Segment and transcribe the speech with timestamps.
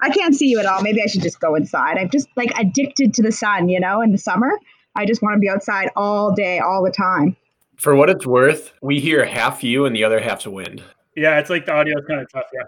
[0.00, 0.82] I can't see you at all.
[0.82, 1.98] Maybe I should just go inside.
[1.98, 4.58] I'm just like addicted to the sun, you know, in the summer.
[4.94, 7.36] I just want to be outside all day, all the time.
[7.76, 10.82] For what it's worth, we hear half you and the other half's wind.
[11.16, 12.46] Yeah, it's like the audio is kind of tough.
[12.52, 12.62] Yeah.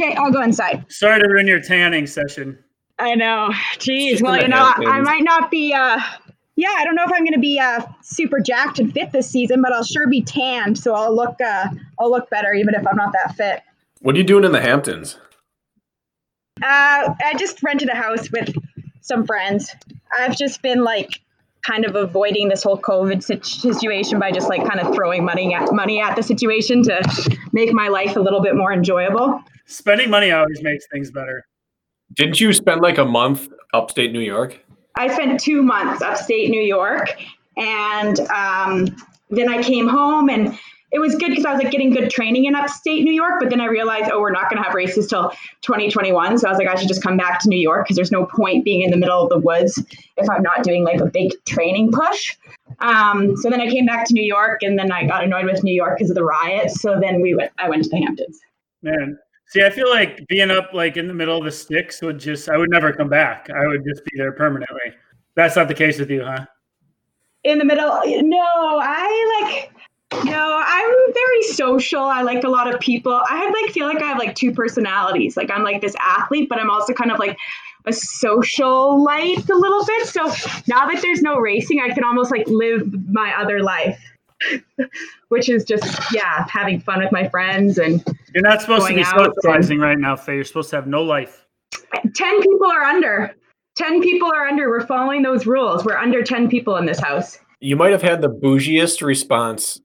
[0.00, 0.84] Okay, I'll go inside.
[0.88, 2.58] Sorry to ruin your tanning session.
[2.98, 3.50] I know.
[3.76, 4.22] Jeez.
[4.22, 5.72] Well, you know, I might not be.
[5.72, 6.00] uh
[6.56, 9.28] Yeah, I don't know if I'm going to be uh super jacked and fit this
[9.28, 11.40] season, but I'll sure be tanned, so I'll look.
[11.40, 11.66] uh
[11.98, 13.62] I'll look better even if I'm not that fit.
[14.00, 15.18] What are you doing in the Hamptons?
[16.64, 18.56] Uh, I just rented a house with
[19.02, 19.70] some friends.
[20.18, 21.20] I've just been like
[21.66, 25.72] kind of avoiding this whole COVID situation by just like kind of throwing money at
[25.72, 29.42] money at the situation to make my life a little bit more enjoyable.
[29.66, 31.44] Spending money always makes things better.
[32.14, 34.58] Didn't you spend like a month upstate New York?
[34.96, 37.14] I spent two months upstate New York,
[37.58, 38.96] and um,
[39.28, 40.58] then I came home and
[40.94, 43.50] it was good because I was like getting good training in upstate New York, but
[43.50, 45.30] then I realized, oh, we're not going to have races till
[45.62, 46.38] 2021.
[46.38, 48.26] So I was like, I should just come back to New York because there's no
[48.26, 49.82] point being in the middle of the woods
[50.16, 52.36] if I'm not doing like a big training push.
[52.78, 55.64] Um, so then I came back to New York, and then I got annoyed with
[55.64, 56.80] New York because of the riots.
[56.80, 57.50] So then we went.
[57.58, 58.38] I went to the Hamptons.
[58.82, 62.20] Man, see, I feel like being up like in the middle of the sticks would
[62.20, 62.48] just.
[62.48, 63.48] I would never come back.
[63.50, 64.94] I would just be there permanently.
[65.34, 66.46] That's not the case with you, huh?
[67.42, 68.78] In the middle, no.
[68.80, 69.73] I like
[70.24, 72.02] no, I'm very social.
[72.02, 73.20] I like a lot of people.
[73.28, 75.36] I have like feel like I have like two personalities.
[75.36, 77.36] Like I'm like this athlete, but I'm also kind of like
[77.86, 80.06] a social life a little bit.
[80.06, 80.24] So
[80.68, 84.00] now that there's no racing, I can almost like live my other life.
[85.28, 88.04] Which is just yeah, having fun with my friends and
[88.34, 90.34] you're not supposed to be socializing right now, Faye.
[90.34, 91.46] You're supposed to have no life.
[92.14, 93.34] Ten people are under.
[93.76, 94.68] Ten people are under.
[94.68, 95.84] We're following those rules.
[95.84, 97.38] We're under ten people in this house.
[97.60, 99.80] You might have had the bougiest response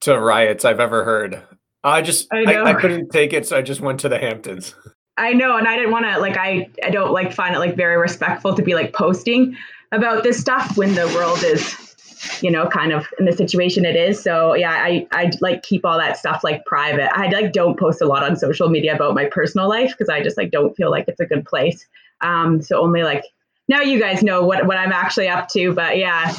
[0.00, 1.42] to riots I've ever heard.
[1.82, 4.74] I just I, I, I, couldn't take it, so I just went to the Hamptons.
[5.16, 7.76] I know, and I didn't want to like I I don't like find it like
[7.76, 9.56] very respectful to be like posting
[9.92, 11.90] about this stuff when the world is
[12.42, 15.86] you know kind of in the situation it is so yeah i i like keep
[15.86, 19.14] all that stuff like private i like don't post a lot on social media about
[19.14, 21.86] my personal life because i just like don't feel like it's a good place
[22.20, 23.24] um so only like
[23.70, 25.72] now you guys know what, what I'm actually up to.
[25.72, 26.32] But yeah,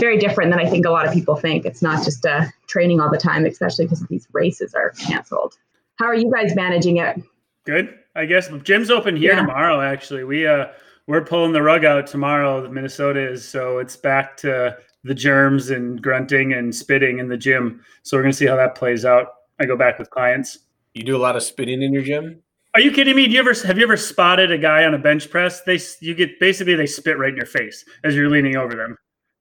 [0.00, 1.66] very different than I think a lot of people think.
[1.66, 5.58] It's not just uh, training all the time, especially because these races are canceled.
[5.96, 7.22] How are you guys managing it?
[7.64, 8.48] Good, I guess.
[8.48, 9.40] The gym's open here yeah.
[9.40, 9.82] tomorrow.
[9.82, 10.66] Actually, we uh
[11.06, 12.68] we're pulling the rug out tomorrow.
[12.70, 17.82] Minnesota is so it's back to the germs and grunting and spitting in the gym.
[18.02, 19.28] So we're gonna see how that plays out.
[19.60, 20.58] I go back with clients.
[20.94, 22.42] You do a lot of spitting in your gym.
[22.76, 23.24] Are you kidding me?
[23.24, 25.62] Do you ever have you ever spotted a guy on a bench press?
[25.62, 28.98] They you get basically they spit right in your face as you're leaning over them.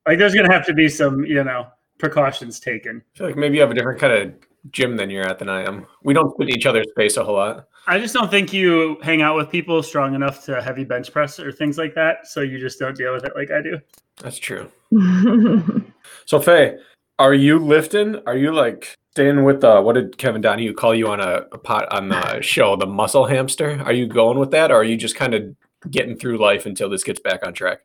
[0.08, 3.04] Like there's gonna have to be some you know precautions taken.
[3.14, 4.34] I feel like maybe you have a different kind of
[4.72, 5.86] gym than you're at than I am.
[6.02, 7.68] We don't spit in each other's face a whole lot.
[7.88, 11.38] I just don't think you hang out with people strong enough to heavy bench press
[11.38, 12.28] or things like that.
[12.28, 13.82] So you just don't deal with it like I do.
[14.22, 14.72] That's true.
[16.26, 16.78] so Faye,
[17.20, 18.22] are you lifting?
[18.26, 21.58] Are you like staying with uh, what did Kevin Donahue call you on a, a
[21.58, 23.82] pot on the show, the muscle hamster?
[23.86, 25.56] Are you going with that, or are you just kind of
[25.90, 27.80] getting through life until this gets back on track?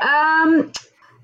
[0.00, 0.70] Um,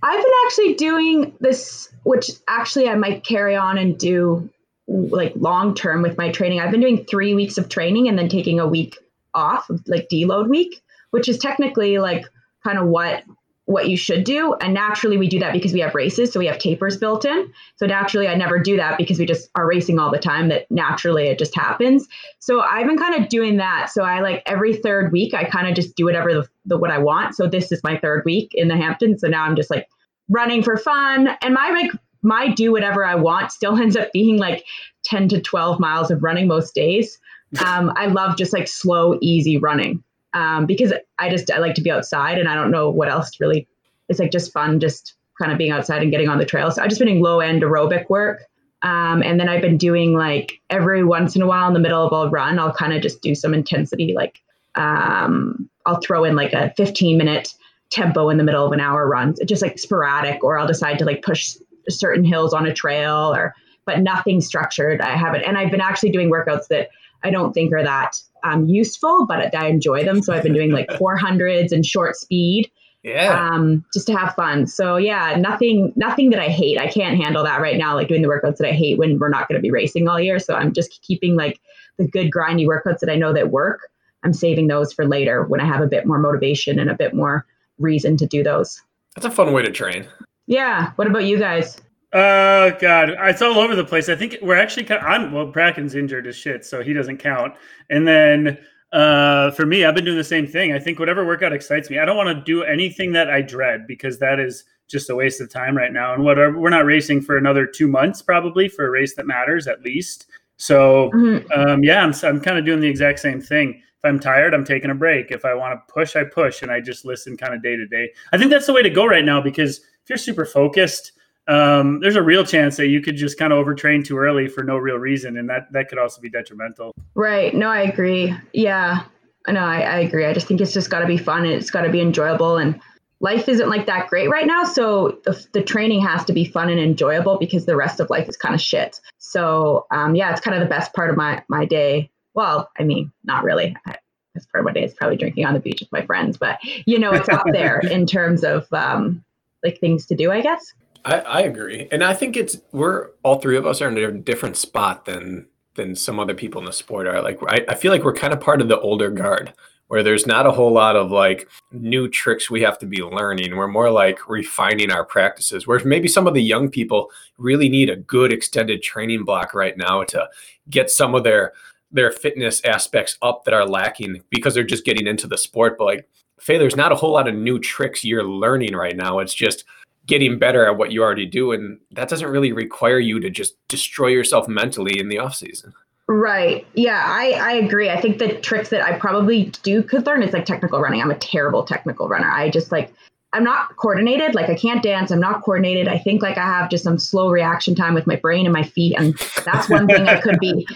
[0.02, 4.48] I've been actually doing this, which actually I might carry on and do
[4.88, 6.60] like long term with my training.
[6.60, 8.98] I've been doing three weeks of training and then taking a week
[9.34, 12.24] off, like deload week, which is technically like
[12.64, 13.22] kind of what
[13.66, 14.54] what you should do.
[14.54, 16.32] And naturally, we do that because we have races.
[16.32, 17.52] So we have tapers built in.
[17.76, 20.68] So naturally, I never do that because we just are racing all the time, that
[20.70, 22.08] naturally it just happens.
[22.40, 23.90] So I've been kind of doing that.
[23.90, 26.90] So I like every third week, I kind of just do whatever the, the what
[26.90, 27.36] I want.
[27.36, 29.20] So this is my third week in the Hamptons.
[29.20, 29.88] So now I'm just like
[30.28, 31.28] running for fun.
[31.40, 31.92] And my like,
[32.22, 34.64] my do whatever I want still ends up being like
[35.04, 37.18] 10 to 12 miles of running most days.
[37.64, 40.02] Um, I love just like slow, easy running
[40.34, 43.40] um, because I just I like to be outside and I don't know what else
[43.40, 43.68] really.
[44.08, 46.70] It's like just fun, just kind of being outside and getting on the trail.
[46.70, 48.42] So I've just been doing low end aerobic work.
[48.82, 52.04] Um, and then I've been doing like every once in a while in the middle
[52.04, 54.12] of a run, I'll kind of just do some intensity.
[54.14, 54.40] Like
[54.74, 57.54] um, I'll throw in like a 15 minute
[57.90, 61.04] tempo in the middle of an hour run, just like sporadic, or I'll decide to
[61.04, 61.56] like push
[61.88, 63.54] certain hills on a trail or,
[63.84, 65.00] but nothing structured.
[65.00, 66.88] I haven't, and I've been actually doing workouts that
[67.22, 70.22] I don't think are that um, useful, but I enjoy them.
[70.22, 72.70] So I've been doing like 400s and short speed.
[73.02, 73.50] Yeah.
[73.50, 74.66] Um, just to have fun.
[74.66, 76.78] So yeah, nothing, nothing that I hate.
[76.78, 77.94] I can't handle that right now.
[77.94, 80.20] Like doing the workouts that I hate when we're not going to be racing all
[80.20, 80.38] year.
[80.38, 81.60] So I'm just keeping like
[81.98, 83.88] the good grindy workouts that I know that work.
[84.22, 87.12] I'm saving those for later when I have a bit more motivation and a bit
[87.12, 87.44] more
[87.78, 88.80] reason to do those.
[89.16, 90.06] That's a fun way to train.
[90.46, 90.92] Yeah.
[90.94, 91.80] What about you guys?
[92.12, 94.08] Oh God, it's all over the place.
[94.08, 94.84] I think we're actually.
[94.84, 95.46] kind of, I'm well.
[95.46, 97.54] Brakken's injured as shit, so he doesn't count.
[97.88, 98.58] And then
[98.92, 100.72] uh, for me, I've been doing the same thing.
[100.72, 101.98] I think whatever workout excites me.
[101.98, 105.40] I don't want to do anything that I dread because that is just a waste
[105.40, 106.12] of time right now.
[106.12, 109.66] And whatever, we're not racing for another two months probably for a race that matters
[109.66, 110.26] at least.
[110.58, 111.50] So mm-hmm.
[111.58, 113.70] um, yeah, I'm I'm kind of doing the exact same thing.
[113.70, 115.30] If I'm tired, I'm taking a break.
[115.30, 117.86] If I want to push, I push, and I just listen kind of day to
[117.86, 118.10] day.
[118.32, 121.12] I think that's the way to go right now because if you're super focused
[121.48, 124.62] um, there's a real chance that you could just kind of overtrain too early for
[124.62, 126.92] no real reason, and that that could also be detrimental.
[127.14, 127.54] Right.
[127.54, 128.34] No, I agree.
[128.52, 129.04] Yeah.
[129.48, 130.24] No, I, I agree.
[130.24, 132.58] I just think it's just got to be fun and it's got to be enjoyable.
[132.58, 132.80] And
[133.18, 136.68] life isn't like that great right now, so the, the training has to be fun
[136.68, 139.00] and enjoyable because the rest of life is kind of shit.
[139.18, 142.08] So um, yeah, it's kind of the best part of my my day.
[142.34, 143.76] Well, I mean, not really.
[143.84, 143.96] I,
[144.34, 146.58] best part of my day is probably drinking on the beach with my friends, but
[146.86, 149.24] you know, it's up there in terms of um,
[149.62, 150.72] like things to do, I guess.
[151.04, 154.12] I, I agree, and I think it's we're all three of us are in a
[154.12, 157.22] different spot than than some other people in the sport are.
[157.22, 159.52] Like I, I feel like we're kind of part of the older guard
[159.92, 163.54] where there's not a whole lot of like new tricks we have to be learning.
[163.54, 165.66] We're more like refining our practices.
[165.66, 169.76] Whereas maybe some of the young people really need a good extended training block right
[169.76, 170.28] now to
[170.70, 171.52] get some of their
[171.90, 175.76] their fitness aspects up that are lacking because they're just getting into the sport.
[175.76, 176.08] But like
[176.40, 179.18] Faye, there's not a whole lot of new tricks you're learning right now.
[179.18, 179.64] It's just
[180.06, 183.54] getting better at what you already do and that doesn't really require you to just
[183.68, 185.72] destroy yourself mentally in the off season.
[186.08, 186.66] Right.
[186.74, 187.88] Yeah i i agree.
[187.88, 191.00] I think the tricks that i probably do could learn is like technical running.
[191.00, 192.30] I'm a terrible technical runner.
[192.30, 192.92] I just like
[193.32, 194.34] i'm not coordinated.
[194.34, 195.12] Like i can't dance.
[195.12, 195.86] I'm not coordinated.
[195.86, 198.64] I think like i have just some slow reaction time with my brain and my
[198.64, 199.14] feet and
[199.44, 200.66] that's one thing i could be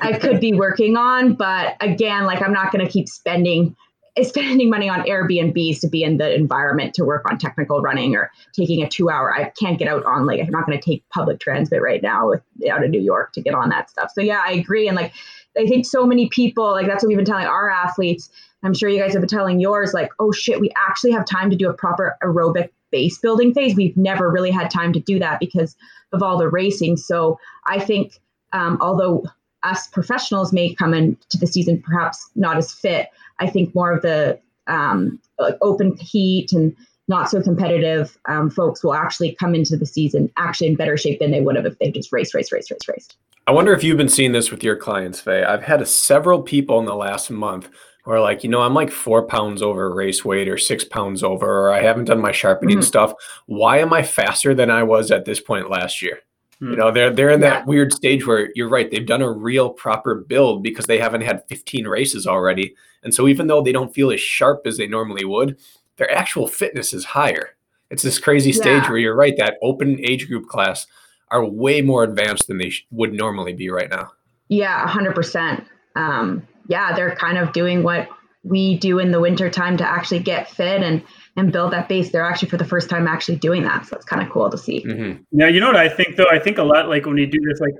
[0.00, 1.34] i could be working on.
[1.34, 3.76] But again like i'm not going to keep spending
[4.22, 8.30] spending money on Airbnbs to be in the environment to work on technical running or
[8.52, 9.34] taking a two hour.
[9.34, 12.28] I can't get out on like I'm not going to take public transit right now
[12.28, 14.12] with out of New York to get on that stuff.
[14.14, 14.88] So yeah, I agree.
[14.88, 15.12] And like
[15.58, 18.30] I think so many people like that's what we've been telling our athletes.
[18.62, 21.48] I'm sure you guys have been telling yours like, oh shit, we actually have time
[21.50, 23.74] to do a proper aerobic base building phase.
[23.74, 25.76] We've never really had time to do that because
[26.12, 26.96] of all the racing.
[26.98, 28.20] So I think
[28.52, 29.24] um, although
[29.62, 33.08] us professionals may come into the season perhaps not as fit.
[33.40, 36.74] I think more of the um, like open heat and
[37.08, 41.18] not so competitive um, folks will actually come into the season actually in better shape
[41.18, 43.16] than they would have if they just race, race, race, race, raced.
[43.46, 45.42] I wonder if you've been seeing this with your clients, Faye.
[45.42, 47.68] I've had a, several people in the last month
[48.04, 51.24] who are like, you know, I'm like four pounds over race weight or six pounds
[51.24, 52.84] over, or I haven't done my sharpening mm-hmm.
[52.84, 53.12] stuff.
[53.46, 56.20] Why am I faster than I was at this point last year?
[56.62, 57.64] You know, they're they're in that yeah.
[57.64, 58.90] weird stage where you're right.
[58.90, 63.28] They've done a real proper build because they haven't had 15 races already, and so
[63.28, 65.58] even though they don't feel as sharp as they normally would,
[65.96, 67.56] their actual fitness is higher.
[67.90, 68.88] It's this crazy stage yeah.
[68.88, 69.36] where you're right.
[69.36, 70.86] That open age group class
[71.30, 74.12] are way more advanced than they sh- would normally be right now.
[74.48, 75.64] Yeah, 100%.
[75.96, 78.08] Um, yeah, they're kind of doing what
[78.42, 81.02] we do in the winter time to actually get fit and
[81.36, 82.10] and build that base.
[82.10, 83.86] They're actually for the first time actually doing that.
[83.86, 84.84] So it's kind of cool to see.
[84.84, 85.22] Mm-hmm.
[85.32, 86.28] Yeah, you know what I think though?
[86.30, 87.74] I think a lot like when you do this like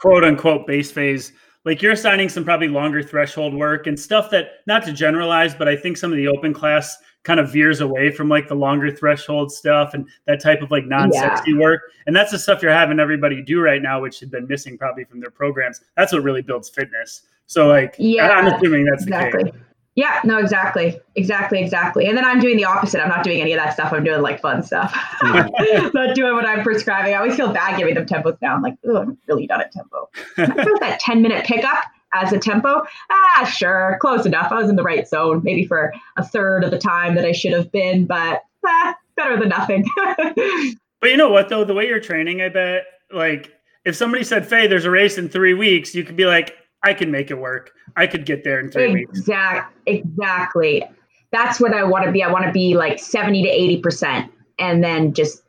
[0.00, 1.32] quote unquote base phase,
[1.68, 5.68] like you're assigning some probably longer threshold work and stuff that not to generalize, but
[5.68, 8.90] I think some of the open class kind of veers away from like the longer
[8.90, 11.60] threshold stuff and that type of like non-sexy yeah.
[11.60, 11.82] work.
[12.06, 15.04] And that's the stuff you're having everybody do right now, which had been missing probably
[15.04, 15.82] from their programs.
[15.94, 17.24] That's what really builds fitness.
[17.44, 19.44] So like yeah, I'm assuming that's exactly.
[19.44, 19.60] the case.
[19.98, 21.00] Yeah, no, exactly.
[21.16, 22.06] Exactly, exactly.
[22.06, 23.02] And then I'm doing the opposite.
[23.02, 23.92] I'm not doing any of that stuff.
[23.92, 24.96] I'm doing like fun stuff.
[25.24, 27.14] not doing what I'm prescribing.
[27.14, 28.54] I always feel bad giving them tempos now.
[28.54, 30.08] I'm like, oh, I'm really done at tempo.
[30.36, 31.82] that 10 minute pickup
[32.14, 32.84] as a tempo.
[33.10, 34.52] Ah, sure, close enough.
[34.52, 37.32] I was in the right zone, maybe for a third of the time that I
[37.32, 39.84] should have been, but ah, better than nothing.
[41.00, 41.64] but you know what though?
[41.64, 43.52] The way you're training, I bet like
[43.84, 46.94] if somebody said, Faye, there's a race in three weeks, you could be like, I
[46.94, 47.72] can make it work.
[47.98, 49.18] I could get there in three exact, weeks.
[49.18, 49.96] Exactly.
[49.98, 50.84] Exactly.
[51.30, 52.22] That's what I want to be.
[52.22, 54.30] I want to be like 70 to 80%.
[54.58, 55.42] And then just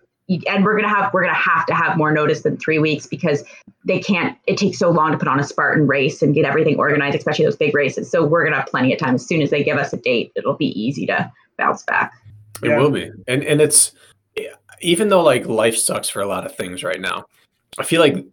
[0.48, 3.44] and we're gonna have we're gonna have to have more notice than three weeks because
[3.86, 6.77] they can't it takes so long to put on a Spartan race and get everything
[6.77, 8.12] organized, especially those big races.
[8.12, 9.15] So we're gonna have plenty of time.
[9.15, 12.13] As soon as they give us a date, it'll be easy to bounce back.
[12.62, 12.77] It yeah.
[12.77, 13.10] will be.
[13.27, 13.91] And and it's
[14.82, 17.25] even though like life sucks for a lot of things right now,
[17.79, 18.24] I feel like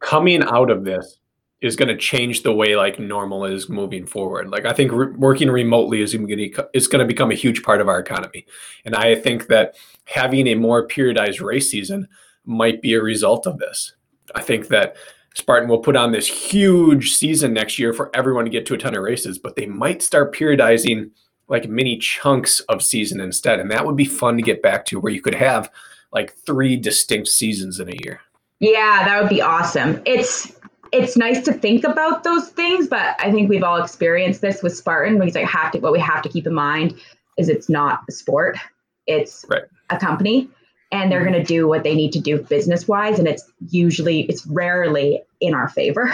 [0.00, 1.18] coming out of this
[1.62, 4.50] is going to change the way like normal is moving forward.
[4.50, 7.62] Like I think re- working remotely is going to is going to become a huge
[7.62, 8.44] part of our economy,
[8.84, 9.76] and I think that
[10.06, 12.08] having a more periodized race season
[12.44, 13.94] might be a result of this.
[14.34, 14.96] I think that
[15.34, 18.78] Spartan will put on this huge season next year for everyone to get to a
[18.78, 21.10] ton of races, but they might start periodizing
[21.48, 24.98] like mini chunks of season instead, and that would be fun to get back to,
[24.98, 25.70] where you could have
[26.12, 28.20] like three distinct seasons in a year.
[28.58, 30.00] Yeah, that would be awesome.
[30.04, 30.52] It's
[30.92, 34.76] it's nice to think about those things, but I think we've all experienced this with
[34.76, 36.94] Spartan because I have to what we have to keep in mind
[37.38, 38.58] is it's not a sport.
[39.06, 39.62] It's right.
[39.90, 40.48] a company
[40.92, 44.20] and they're going to do what they need to do business wise and it's usually
[44.22, 46.08] it's rarely in our favor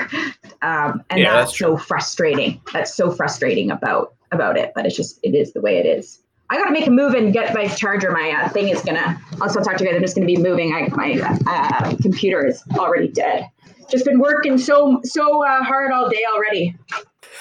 [0.63, 4.97] um, and yeah, that's, that's so frustrating that's so frustrating about about it but it's
[4.97, 7.67] just it is the way it is i gotta make a move and get my
[7.67, 10.27] charger my uh, thing is gonna i'll still talk to you guys i'm just gonna
[10.27, 13.51] be moving I, my uh, computer is already dead
[13.91, 16.77] just been working so so uh, hard all day already.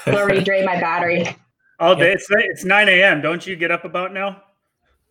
[0.07, 1.27] already drained my battery.
[1.79, 2.11] All day.
[2.11, 3.21] It's it's nine a.m.
[3.21, 4.41] Don't you get up about now?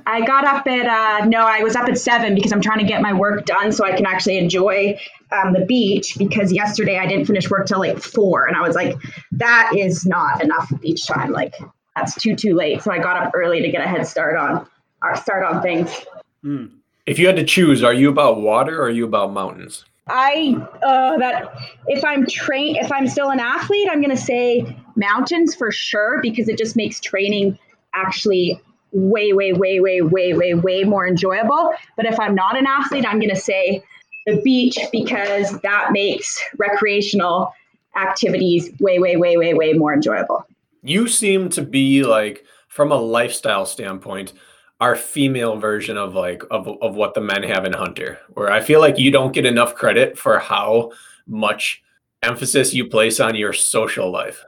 [0.04, 2.84] I got up at uh, no, I was up at seven because I'm trying to
[2.84, 4.98] get my work done so I can actually enjoy
[5.30, 6.16] um, the beach.
[6.18, 8.96] Because yesterday I didn't finish work till like four, and I was like,
[9.32, 11.30] that is not enough beach time.
[11.30, 11.54] Like
[11.94, 12.82] that's too too late.
[12.82, 14.66] So I got up early to get a head start on
[15.02, 16.04] our uh, start on things.
[16.42, 16.66] Hmm.
[17.06, 19.84] If you had to choose, are you about water or are you about mountains?
[20.08, 21.52] I uh, that
[21.88, 26.48] if I'm train if I'm still an athlete, I'm gonna say mountains for sure because
[26.48, 27.58] it just makes training
[27.94, 28.60] actually
[28.92, 31.72] way, way, way, way, way, way, way more enjoyable.
[31.96, 33.82] But if I'm not an athlete, I'm gonna say
[34.26, 37.52] the beach because that makes recreational
[37.96, 40.44] activities way, way, way, way, way more enjoyable.
[40.82, 44.32] You seem to be like from a lifestyle standpoint
[44.80, 48.60] our female version of like of, of what the men have in hunter where i
[48.60, 50.90] feel like you don't get enough credit for how
[51.26, 51.82] much
[52.22, 54.44] emphasis you place on your social life.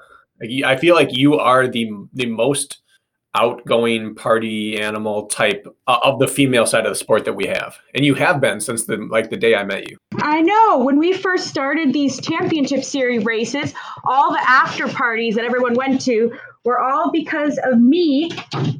[0.64, 2.82] I feel like you are the the most
[3.34, 7.78] outgoing party animal type uh, of the female side of the sport that we have.
[7.94, 9.96] And you have been since the like the day i met you.
[10.16, 10.78] I know.
[10.78, 16.00] When we first started these championship series races all the after parties that everyone went
[16.02, 16.36] to
[16.68, 18.30] were all because of me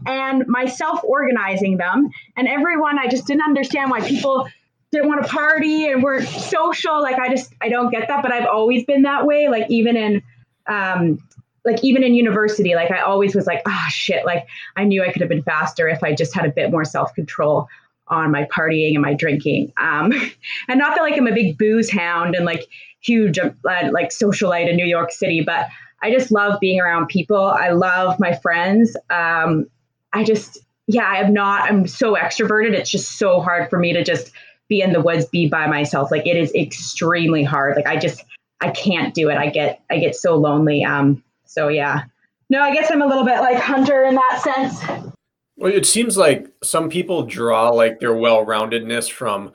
[0.05, 2.11] and myself organizing them.
[2.37, 4.47] And everyone, I just didn't understand why people
[4.93, 7.01] didn't want to party and weren't social.
[7.01, 8.23] Like I just I don't get that.
[8.23, 9.49] But I've always been that way.
[9.49, 10.23] Like even in
[10.67, 11.19] um
[11.65, 15.03] like even in university, like I always was like, ah oh, shit, like I knew
[15.03, 17.69] I could have been faster if I just had a bit more self-control
[18.09, 19.73] on my partying and my drinking.
[19.79, 20.13] Um,
[20.69, 22.69] and not that like I'm a big booze hound and like
[23.01, 25.69] huge uh, like socialite in New York City, but
[26.03, 27.45] I just love being around people.
[27.45, 28.97] I love my friends.
[29.11, 29.67] Um,
[30.13, 32.73] I just, yeah, I have not, I'm so extroverted.
[32.73, 34.31] It's just so hard for me to just
[34.69, 36.11] be in the woods, be by myself.
[36.11, 37.77] Like it is extremely hard.
[37.77, 38.25] Like I just,
[38.61, 39.37] I can't do it.
[39.37, 40.85] I get, I get so lonely.
[40.85, 42.05] Um, so yeah,
[42.51, 45.13] no, I guess I'm a little bit like Hunter in that sense.
[45.57, 49.53] Well, it seems like some people draw like their well-roundedness from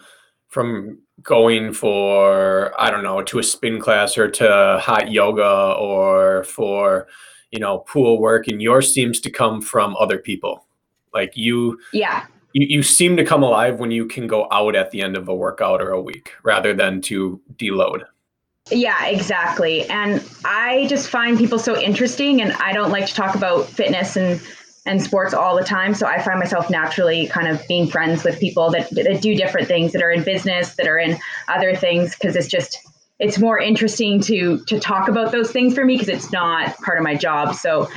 [0.54, 6.44] from going for I don't know to a spin class or to hot yoga or
[6.44, 7.08] for
[7.52, 10.66] you know pool work, and yours seems to come from other people.
[11.14, 14.92] Like you, yeah, you, you seem to come alive when you can go out at
[14.92, 18.04] the end of a workout or a week rather than to deload.
[18.72, 19.90] Yeah, exactly.
[19.90, 24.16] And I just find people so interesting, and I don't like to talk about fitness
[24.16, 24.40] and
[24.86, 25.94] and sports all the time.
[25.94, 29.68] So I find myself naturally kind of being friends with people that, that do different
[29.68, 32.80] things, that are in business, that are in other things, because it's just
[33.20, 36.98] it's more interesting to to talk about those things for me because it's not part
[36.98, 37.56] of my job.
[37.56, 37.90] So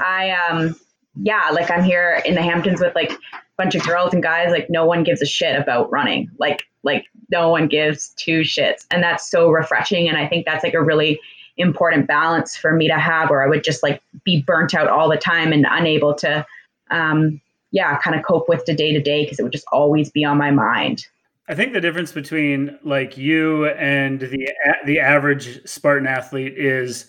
[0.00, 0.76] I um
[1.16, 3.16] yeah, like I'm here in the Hamptons with like a
[3.56, 4.50] bunch of girls and guys.
[4.50, 6.28] Like no one gives a shit about running.
[6.38, 10.08] Like like no one gives two shits, and that's so refreshing.
[10.08, 11.20] And I think that's like a really
[11.56, 15.08] important balance for me to have or I would just like be burnt out all
[15.08, 16.44] the time and unable to
[16.90, 20.10] um yeah kind of cope with the day to day because it would just always
[20.10, 21.06] be on my mind.
[21.48, 24.52] I think the difference between like you and the
[24.86, 27.06] the average Spartan athlete is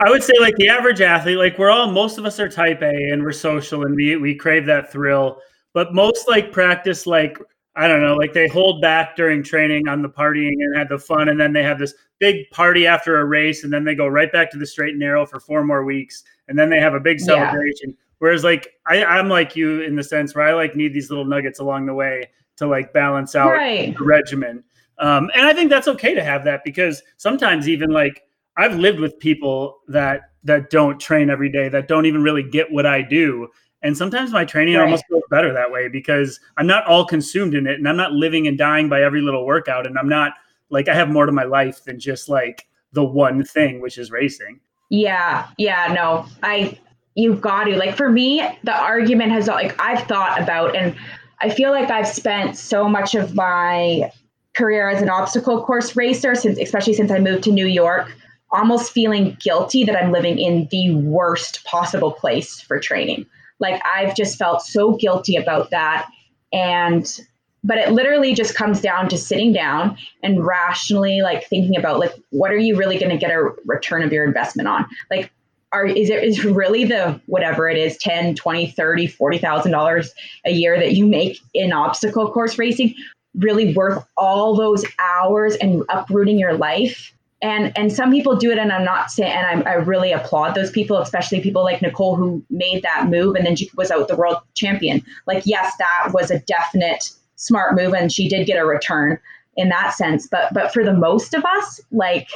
[0.00, 2.82] I would say like the average athlete like we're all most of us are type
[2.82, 5.38] A and we're social and we we crave that thrill
[5.72, 7.38] but most like practice like
[7.76, 10.98] I don't know, like they hold back during training on the partying and had the
[10.98, 14.06] fun, and then they have this big party after a race, and then they go
[14.06, 16.94] right back to the straight and narrow for four more weeks, and then they have
[16.94, 17.90] a big celebration.
[17.90, 17.96] Yeah.
[18.18, 21.24] Whereas, like I, I'm like you in the sense where I like need these little
[21.24, 23.96] nuggets along the way to like balance out right.
[23.96, 24.62] the regimen,
[24.98, 28.22] um, and I think that's okay to have that because sometimes even like
[28.56, 32.70] I've lived with people that that don't train every day that don't even really get
[32.70, 33.48] what I do
[33.84, 34.84] and sometimes my training right.
[34.84, 38.12] almost feels better that way because I'm not all consumed in it and I'm not
[38.12, 39.86] living and dying by every little workout.
[39.86, 40.32] And I'm not
[40.70, 44.10] like, I have more to my life than just like the one thing, which is
[44.10, 44.58] racing.
[44.88, 46.78] Yeah, yeah, no, I
[47.14, 50.96] you've got to like for me, the argument has like I've thought about and
[51.40, 54.10] I feel like I've spent so much of my
[54.54, 58.16] career as an obstacle course racer since especially since I moved to New York
[58.50, 63.26] almost feeling guilty that I'm living in the worst possible place for training.
[63.60, 66.08] Like I've just felt so guilty about that.
[66.52, 67.20] And
[67.66, 72.12] but it literally just comes down to sitting down and rationally like thinking about like
[72.30, 74.86] what are you really going to get a return of your investment on?
[75.10, 75.30] Like
[75.74, 80.12] are is it is really the whatever it is 10 20 30 40000 dollars
[80.46, 82.94] a year that you make in obstacle course racing
[83.34, 87.12] really worth all those hours and uprooting your life
[87.42, 90.54] and and some people do it and i'm not saying and I'm, i really applaud
[90.54, 94.08] those people especially people like nicole who made that move and then she was out
[94.08, 95.02] the world champion.
[95.26, 99.18] Like yes that was a definite smart move and she did get a return
[99.56, 100.26] in that sense.
[100.26, 102.28] But but for the most of us like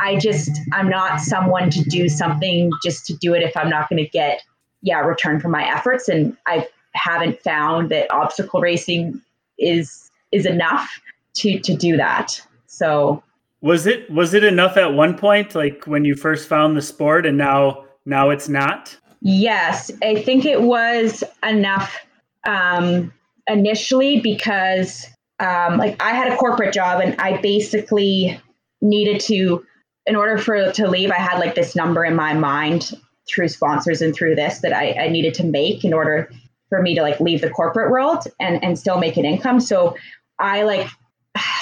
[0.00, 3.88] i just i'm not someone to do something just to do it if i'm not
[3.88, 4.42] going to get
[4.82, 6.08] yeah return for my efforts.
[6.08, 9.20] And i haven't found that obstacle racing
[9.58, 11.00] is is enough
[11.34, 12.40] to to do that.
[12.66, 13.22] So
[13.64, 17.26] was it was it enough at one point like when you first found the sport
[17.26, 21.98] and now now it's not yes i think it was enough
[22.46, 23.12] um
[23.48, 25.06] initially because
[25.40, 28.40] um, like I had a corporate job and I basically
[28.80, 29.64] needed to,
[30.06, 32.92] in order for to leave, I had like this number in my mind
[33.28, 36.30] through sponsors and through this that I, I needed to make in order
[36.68, 39.60] for me to like leave the corporate world and and still make an income.
[39.60, 39.96] So
[40.38, 40.88] I like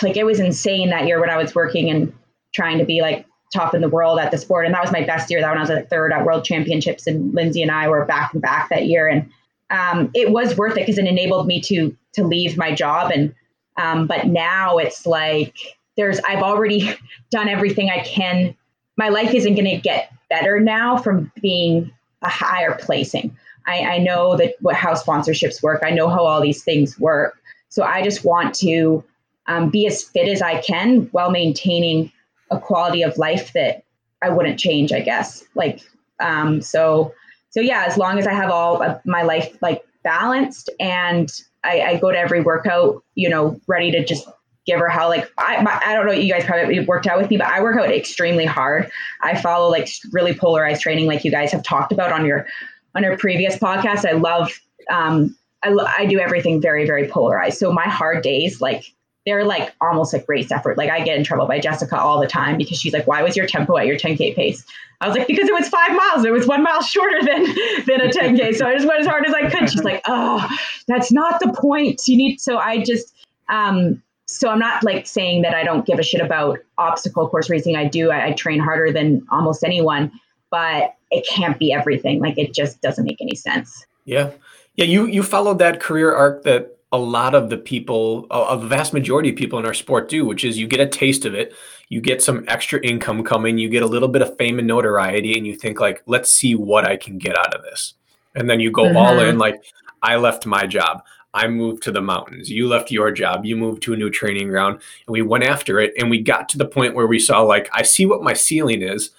[0.03, 2.13] like it was insane that year when I was working and
[2.55, 4.67] trying to be like top in the world at the sport.
[4.67, 5.41] And that was my best year.
[5.41, 8.33] That when I was at third at world championships and Lindsay and I were back
[8.33, 9.07] and back that year.
[9.09, 9.31] And
[9.71, 13.35] um, it was worth it because it enabled me to to leave my job and
[13.79, 15.57] um, but now it's like
[15.97, 16.95] there's I've already
[17.31, 18.55] done everything I can.
[18.97, 21.91] My life isn't going to get better now from being
[22.23, 23.37] a higher placing.
[23.67, 25.83] I, I know that what how sponsorships work.
[25.85, 27.39] I know how all these things work.
[27.69, 29.03] So I just want to
[29.47, 32.13] um, be as fit as I can while maintaining
[32.51, 33.85] a quality of life that
[34.23, 34.93] I wouldn't change.
[34.93, 35.81] I guess like
[36.21, 37.15] um, so
[37.51, 41.31] so yeah, as long as I have all of my life like balanced and
[41.65, 44.29] I, I go to every workout, you know, ready to just
[44.67, 45.09] give her hell.
[45.09, 47.63] Like I, my, I don't know, you guys probably worked out with me, but I
[47.63, 48.91] work out extremely hard.
[49.21, 52.47] I follow like really polarized training, like you guys have talked about on your
[52.95, 54.09] on your previous podcast.
[54.09, 54.53] I love,
[54.91, 57.59] um, I, I do everything very very polarized.
[57.59, 58.85] So my hard days, like
[59.25, 60.77] they're like almost like race effort.
[60.77, 63.37] Like I get in trouble by Jessica all the time because she's like, "Why was
[63.37, 64.65] your tempo at your 10k pace?"
[65.01, 66.25] I was like, "Because it was five miles.
[66.25, 67.45] It was one mile shorter than
[67.87, 70.47] than a 10k, so I just went as hard as I could." She's like, "Oh,
[70.89, 72.03] that's not the point.
[72.07, 73.15] You need." So I just,
[73.49, 77.49] um, so I'm not like saying that I don't give a shit about obstacle course
[77.49, 77.77] racing.
[77.77, 78.11] I do.
[78.11, 80.11] I, I train harder than almost anyone,
[80.51, 82.21] but it can't be everything.
[82.21, 83.87] Like it just doesn't make any sense.
[84.05, 84.31] Yeah,
[84.75, 84.87] yeah.
[84.87, 89.31] You you followed that career arc that a lot of the people, a vast majority
[89.31, 91.55] of people in our sport do, which is you get a taste of it,
[91.89, 95.37] you get some extra income coming, you get a little bit of fame and notoriety,
[95.37, 97.95] and you think like, let's see what I can get out of this.
[98.35, 98.97] And then you go mm-hmm.
[98.97, 99.65] all in like,
[100.03, 101.03] I left my job.
[101.35, 102.51] I moved to the mountains.
[102.51, 103.47] You left your job.
[103.47, 104.81] You moved to a new training ground.
[105.07, 105.95] And we went after it.
[105.99, 108.83] And we got to the point where we saw, like, I see what my ceiling
[108.83, 109.11] is,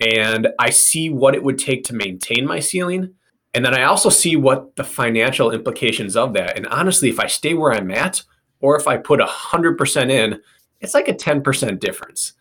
[0.00, 3.14] and I see what it would take to maintain my ceiling.
[3.54, 6.56] And then I also see what the financial implications of that.
[6.56, 8.22] And honestly, if I stay where I'm at,
[8.60, 10.40] or if I put a hundred percent in,
[10.80, 12.32] it's like a 10% difference.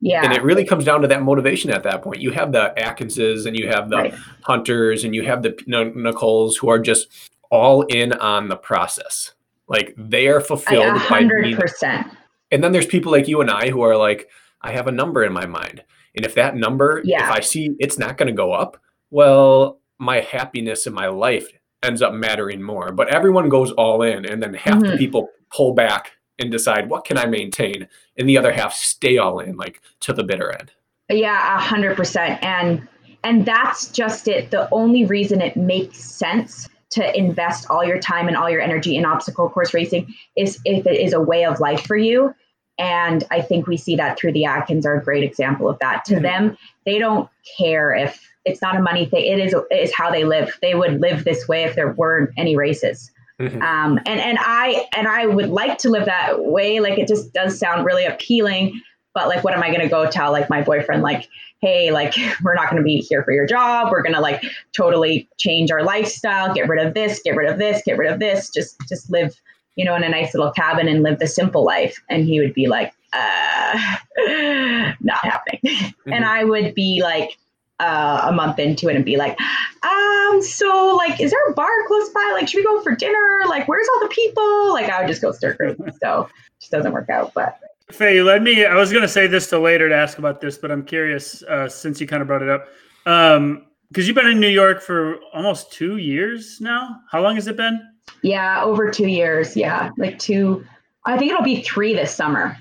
[0.00, 0.24] Yeah.
[0.24, 2.20] And it really comes down to that motivation at that point.
[2.20, 4.14] You have the Atkinses and you have the right.
[4.42, 7.08] Hunters and you have the Nicoles who are just
[7.50, 9.32] all in on the process.
[9.68, 11.08] Like they are fulfilled 100%.
[11.08, 12.16] by 100%.
[12.50, 14.28] And then there's people like you and I who are like,
[14.62, 15.84] I have a number in my mind.
[16.16, 17.24] And if that number, yeah.
[17.24, 18.78] if I see it's not going to go up,
[19.10, 21.46] well, my happiness in my life
[21.82, 22.90] ends up mattering more.
[22.92, 24.92] But everyone goes all in, and then half mm-hmm.
[24.92, 27.86] the people pull back and decide what can I maintain,
[28.16, 30.72] and the other half stay all in, like to the bitter end.
[31.10, 32.88] Yeah, a hundred percent, and
[33.22, 34.50] and that's just it.
[34.50, 38.96] The only reason it makes sense to invest all your time and all your energy
[38.96, 42.34] in obstacle course racing is if it is a way of life for you.
[42.78, 46.04] And I think we see that through the Atkins are a great example of that.
[46.06, 46.22] To mm-hmm.
[46.22, 49.24] them, they don't care if it's not a money thing.
[49.26, 50.56] It is it is how they live.
[50.62, 53.10] They would live this way if there weren't any races.
[53.40, 53.62] Mm-hmm.
[53.62, 56.80] Um, and and I and I would like to live that way.
[56.80, 58.80] Like it just does sound really appealing.
[59.12, 61.02] But like, what am I going to go tell like my boyfriend?
[61.02, 61.28] Like,
[61.60, 63.90] hey, like we're not going to be here for your job.
[63.90, 66.54] We're going to like totally change our lifestyle.
[66.54, 67.20] Get rid of this.
[67.22, 67.82] Get rid of this.
[67.84, 68.50] Get rid of this.
[68.50, 69.40] Just just live,
[69.74, 72.00] you know, in a nice little cabin and live the simple life.
[72.08, 73.96] And he would be like, uh,
[75.00, 75.60] not happening.
[76.00, 76.14] Mm-hmm.
[76.14, 77.36] And I would be like
[77.80, 79.36] uh, a month into it and be like,
[79.82, 82.30] um, so like, is there a bar close by?
[82.34, 83.40] Like, should we go for dinner?
[83.48, 84.72] Like, where's all the people?
[84.72, 85.76] Like, I would just go stir crazy.
[86.00, 87.32] So it just doesn't work out.
[87.34, 87.58] But
[87.90, 88.64] Faye, you let me.
[88.64, 91.42] I was going to say this to later to ask about this, but I'm curious
[91.44, 92.68] uh, since you kind of brought it up.
[93.06, 97.00] Um, because you've been in New York for almost two years now.
[97.10, 97.80] How long has it been?
[98.22, 99.56] Yeah, over two years.
[99.56, 100.64] Yeah, like two.
[101.06, 102.56] I think it'll be three this summer,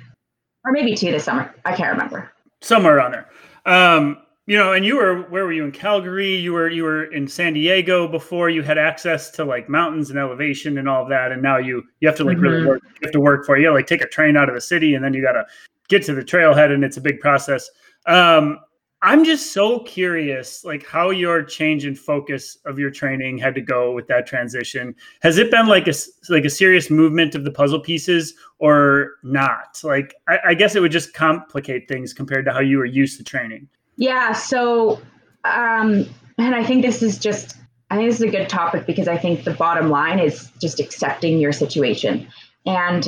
[0.65, 1.53] or maybe two this summer.
[1.65, 2.31] I can't remember.
[2.61, 3.29] Somewhere around there.
[3.65, 4.17] Um,
[4.49, 6.35] you know, and you were where were you in Calgary?
[6.35, 8.49] You were you were in San Diego before.
[8.49, 11.83] You had access to like mountains and elevation and all of that, and now you
[11.99, 12.45] you have to like mm-hmm.
[12.47, 12.81] really work.
[12.83, 13.61] You have to work for it.
[13.61, 15.45] You like take a train out of the city, and then you got to
[15.87, 17.69] get to the trailhead, and it's a big process.
[18.07, 18.57] Um,
[19.03, 23.61] I'm just so curious, like how your change in focus of your training had to
[23.61, 24.95] go with that transition.
[25.21, 25.93] Has it been like a
[26.29, 29.79] like a serious movement of the puzzle pieces, or not?
[29.83, 33.19] Like I, I guess it would just complicate things compared to how you were used
[33.19, 33.67] to training.
[33.99, 34.31] Yeah.
[34.31, 35.01] So,
[35.43, 36.05] um,
[36.37, 37.57] and I think this is just,
[37.89, 40.79] I think this is a good topic because I think the bottom line is just
[40.79, 42.25] accepting your situation.
[42.65, 43.05] And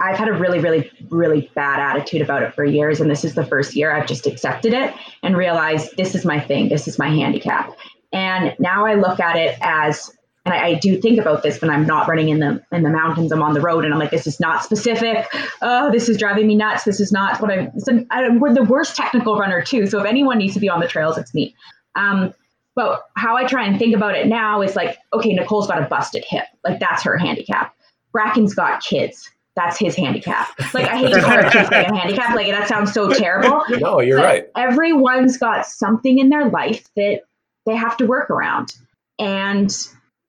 [0.00, 3.00] I've had a really, really, really bad attitude about it for years.
[3.00, 6.40] And this is the first year I've just accepted it and realized this is my
[6.40, 7.72] thing, this is my handicap.
[8.12, 10.10] And now I look at it as
[10.44, 12.90] and I, I, do think about this when I'm not running in the in the
[12.90, 13.30] mountains.
[13.30, 15.26] I'm on the road, and I'm like, this is not specific.
[15.60, 16.84] Oh, this is driving me nuts.
[16.84, 17.70] This is not what I.
[17.78, 19.86] So I we're the worst technical runner too.
[19.86, 21.54] So if anyone needs to be on the trails, it's me.
[21.94, 22.34] Um,
[22.74, 25.86] but how I try and think about it now is like, okay, Nicole's got a
[25.86, 26.46] busted hip.
[26.64, 27.74] Like that's her handicap.
[28.12, 29.30] Brakken's got kids.
[29.54, 30.48] That's his handicap.
[30.72, 32.34] Like I hate to call kids like a handicap.
[32.34, 33.62] Like that sounds so terrible.
[33.78, 34.46] No, you're right.
[34.56, 37.22] Everyone's got something in their life that
[37.66, 38.74] they have to work around,
[39.18, 39.70] and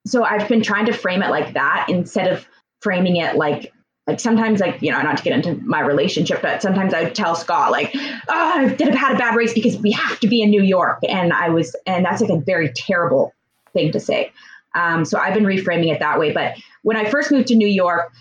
[0.06, 2.46] so I've been trying to frame it like that instead of
[2.80, 3.72] framing it like
[4.06, 7.34] like sometimes like you know not to get into my relationship but sometimes i tell
[7.34, 10.42] scott like oh i did have had a bad race because we have to be
[10.42, 10.98] in new york.
[11.08, 13.32] And i was and that's like a very terrible
[13.72, 14.30] thing to say.
[14.74, 16.32] Um, so i've been reframing it that way.
[16.32, 18.12] But when i first moved to new york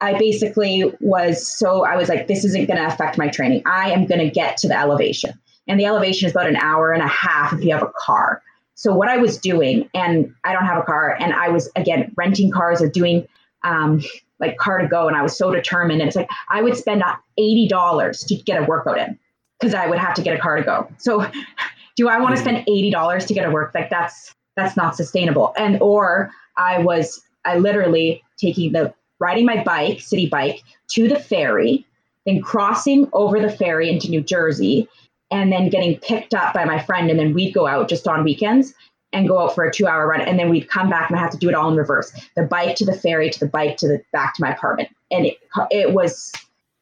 [0.00, 3.62] i basically was so i was like this isn't going to affect my training.
[3.66, 5.38] I am going to get to the elevation.
[5.68, 8.40] And the elevation is about an hour and a half if you have a car
[8.76, 12.12] so what I was doing, and I don't have a car, and I was again
[12.14, 13.26] renting cars or doing
[13.64, 14.02] um,
[14.38, 16.02] like Car2Go, and I was so determined.
[16.02, 17.02] And it's like I would spend
[17.38, 19.18] eighty dollars to get a workout in
[19.58, 20.88] because I would have to get a car to go.
[20.98, 21.26] So
[21.96, 23.74] do I want to spend eighty dollars to get a work?
[23.74, 25.54] Like that's that's not sustainable.
[25.56, 31.18] And or I was I literally taking the riding my bike, Citi Bike, to the
[31.18, 31.86] ferry,
[32.26, 34.86] then crossing over the ferry into New Jersey,
[35.30, 37.10] and then getting picked up by my friend.
[37.10, 38.74] And then we'd go out just on weekends
[39.12, 40.20] and go out for a two hour run.
[40.20, 42.42] And then we'd come back and I have to do it all in reverse the
[42.42, 44.88] bike to the ferry, to the bike, to the back to my apartment.
[45.10, 45.38] And it,
[45.70, 46.32] it was,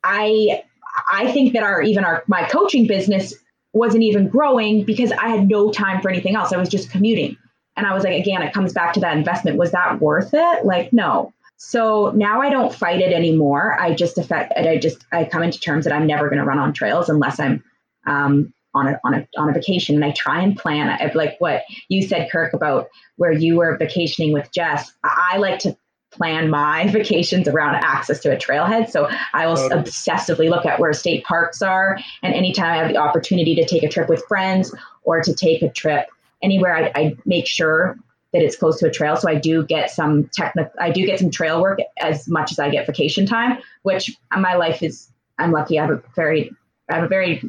[0.02, 0.62] I,
[1.12, 3.34] I think that our, even our, my coaching business
[3.72, 6.52] wasn't even growing because I had no time for anything else.
[6.52, 7.36] I was just commuting.
[7.76, 9.58] And I was like, again, it comes back to that investment.
[9.58, 10.64] Was that worth it?
[10.64, 11.32] Like, no.
[11.56, 13.76] So now I don't fight it anymore.
[13.80, 16.58] I just affect, I just, I come into terms that I'm never going to run
[16.58, 17.64] on trails unless I'm
[18.06, 20.88] um, on a on a on a vacation, and I try and plan.
[20.88, 24.92] I, like what you said, Kirk, about where you were vacationing with Jess.
[25.04, 25.76] I like to
[26.14, 28.90] plan my vacations around access to a trailhead.
[28.90, 29.82] So I will totally.
[29.82, 31.98] obsessively look at where state parks are.
[32.22, 35.62] And anytime I have the opportunity to take a trip with friends or to take
[35.62, 36.06] a trip
[36.42, 37.96] anywhere, I, I make sure
[38.32, 39.16] that it's close to a trail.
[39.16, 42.58] So I do get some technical, I do get some trail work as much as
[42.58, 45.78] I get vacation time, which my life is, I'm lucky.
[45.78, 46.50] I have a very,
[46.90, 47.42] I have a very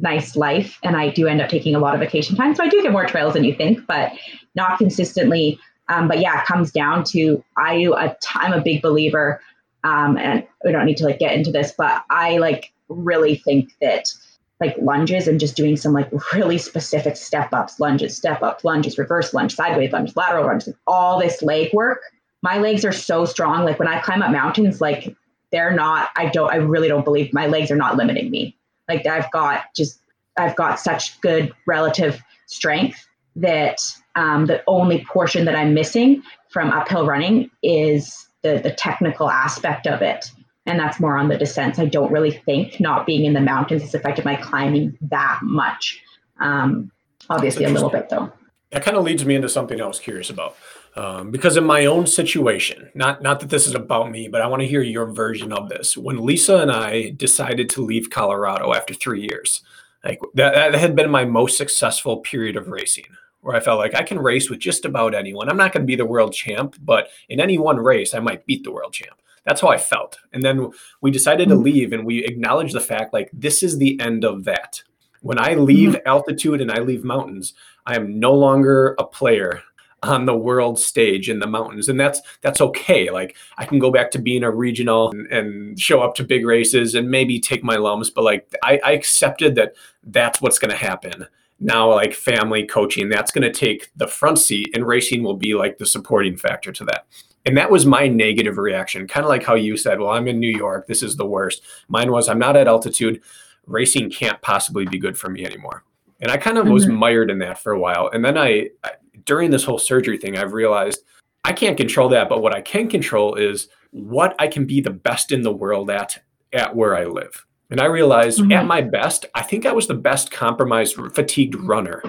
[0.00, 2.54] nice life and I do end up taking a lot of vacation time.
[2.54, 4.12] So I do get more trails than you think, but
[4.54, 5.58] not consistently.
[5.88, 9.40] Um, but yeah, it comes down to I do a t- I'm a big believer,
[9.82, 13.72] um, and we don't need to like get into this, but I like really think
[13.80, 14.12] that
[14.60, 18.98] like lunges and just doing some like really specific step ups, lunges, step ups, lunges,
[18.98, 22.02] reverse lunge, sideways lunges, lateral lunges, all this leg work.
[22.42, 23.64] My legs are so strong.
[23.64, 25.14] Like when I climb up mountains, like
[25.50, 28.56] they're not, I don't, I really don't believe my legs are not limiting me.
[28.90, 30.00] Like I've got just
[30.36, 33.78] I've got such good relative strength that
[34.16, 39.86] um, the only portion that I'm missing from uphill running is the the technical aspect
[39.86, 40.30] of it.
[40.66, 41.78] And that's more on the descents.
[41.78, 46.00] I don't really think not being in the mountains has affected my climbing that much.
[46.40, 46.90] Um,
[47.30, 48.32] obviously, a little bit though.
[48.72, 50.56] That kind of leads me into something I was curious about.
[50.96, 54.48] Um, because in my own situation, not not that this is about me, but I
[54.48, 55.96] want to hear your version of this.
[55.96, 59.62] When Lisa and I decided to leave Colorado after three years,
[60.04, 63.06] like that, that had been my most successful period of racing,
[63.40, 65.48] where I felt like I can race with just about anyone.
[65.48, 68.46] I'm not going to be the world champ, but in any one race, I might
[68.46, 69.20] beat the world champ.
[69.44, 70.18] That's how I felt.
[70.32, 71.64] And then we decided to mm-hmm.
[71.64, 74.82] leave and we acknowledged the fact like this is the end of that.
[75.22, 76.08] When I leave mm-hmm.
[76.08, 77.54] altitude and I leave mountains,
[77.86, 79.62] I am no longer a player
[80.02, 83.10] on the world stage in the mountains and that's that's okay.
[83.10, 86.46] Like i can go back to being a regional and, and show up to big
[86.46, 90.70] races and maybe take my lumps but like i, I accepted that that's what's going
[90.70, 91.26] to happen.
[91.58, 95.54] Now like family coaching that's going to take the front seat and racing will be
[95.54, 97.06] like the supporting factor to that.
[97.46, 100.38] And that was my negative reaction kind of like how you said well i'm in
[100.38, 101.62] new york this is the worst.
[101.88, 103.22] Mine was i'm not at altitude
[103.66, 105.84] racing can't possibly be good for me anymore.
[106.20, 106.74] And i kind of mm-hmm.
[106.74, 108.92] was mired in that for a while and then I, I
[109.24, 111.02] during this whole surgery thing, I've realized
[111.44, 114.90] I can't control that, but what I can control is what I can be the
[114.90, 116.18] best in the world at
[116.52, 117.46] at where I live.
[117.70, 118.52] And I realized mm-hmm.
[118.52, 122.02] at my best, I think I was the best compromised fatigued runner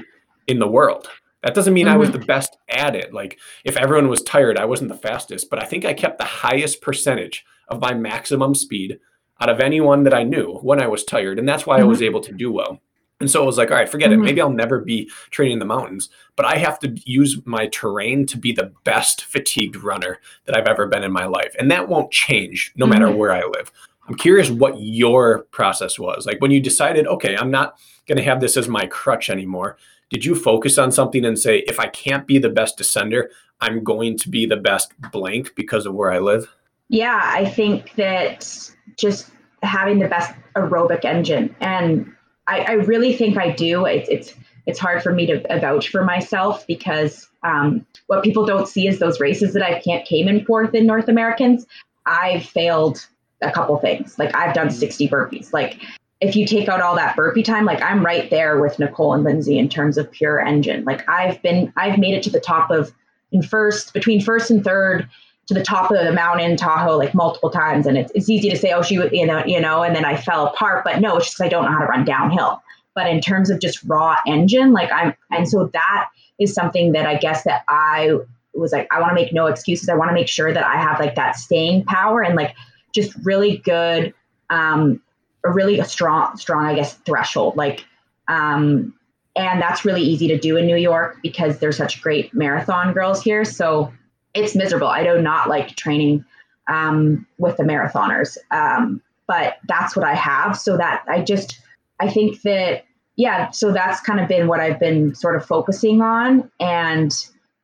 [0.47, 1.07] in the world.
[1.43, 1.93] That doesn't mean mm-hmm.
[1.93, 2.19] I was mm-hmm.
[2.19, 3.13] the best at it.
[3.13, 6.23] Like if everyone was tired, I wasn't the fastest, but I think I kept the
[6.23, 8.99] highest percentage of my maximum speed
[9.39, 11.39] out of anyone that I knew when I was tired.
[11.39, 11.85] And that's why mm-hmm.
[11.85, 12.79] I was able to do well.
[13.21, 14.21] And so it was like, all right, forget mm-hmm.
[14.21, 14.25] it.
[14.25, 18.25] Maybe I'll never be training in the mountains, but I have to use my terrain
[18.25, 21.55] to be the best fatigued runner that I've ever been in my life.
[21.57, 22.93] And that won't change no mm-hmm.
[22.93, 23.71] matter where I live.
[24.07, 26.25] I'm curious what your process was.
[26.25, 29.77] Like when you decided, okay, I'm not going to have this as my crutch anymore.
[30.09, 33.27] Did you focus on something and say, if I can't be the best descender,
[33.61, 36.53] I'm going to be the best blank because of where I live?
[36.89, 39.31] Yeah, I think that just
[39.63, 42.13] having the best aerobic engine and
[42.51, 43.85] I, I really think I do.
[43.85, 44.35] It's it's
[44.67, 48.99] it's hard for me to vouch for myself because um, what people don't see is
[48.99, 51.65] those races that I can't came in fourth in North Americans.
[52.05, 53.07] I've failed
[53.41, 54.19] a couple things.
[54.19, 55.53] Like I've done 60 burpees.
[55.53, 55.81] Like
[56.19, 59.23] if you take out all that burpee time, like I'm right there with Nicole and
[59.23, 60.83] Lindsay in terms of pure engine.
[60.83, 62.91] Like I've been, I've made it to the top of
[63.31, 65.09] in first, between first and third
[65.51, 68.57] to the top of the mountain Tahoe like multiple times, and it's, it's easy to
[68.57, 70.85] say, oh, she, you know, you know, and then I fell apart.
[70.85, 72.63] But no, it's just I don't know how to run downhill.
[72.95, 76.09] But in terms of just raw engine, like I'm, and so that
[76.39, 78.17] is something that I guess that I
[78.53, 79.89] was like, I want to make no excuses.
[79.89, 82.55] I want to make sure that I have like that staying power and like
[82.93, 84.13] just really good,
[84.49, 85.01] um,
[85.43, 87.57] a really a strong, strong, I guess, threshold.
[87.57, 87.85] Like,
[88.29, 88.93] um,
[89.35, 93.21] and that's really easy to do in New York because there's such great marathon girls
[93.21, 93.43] here.
[93.43, 93.91] So
[94.33, 94.87] it's miserable.
[94.87, 96.25] I do not like training
[96.67, 100.57] um, with the marathoners, um, but that's what I have.
[100.57, 101.59] So that I just,
[101.99, 106.01] I think that, yeah, so that's kind of been what I've been sort of focusing
[106.01, 106.49] on.
[106.59, 107.11] And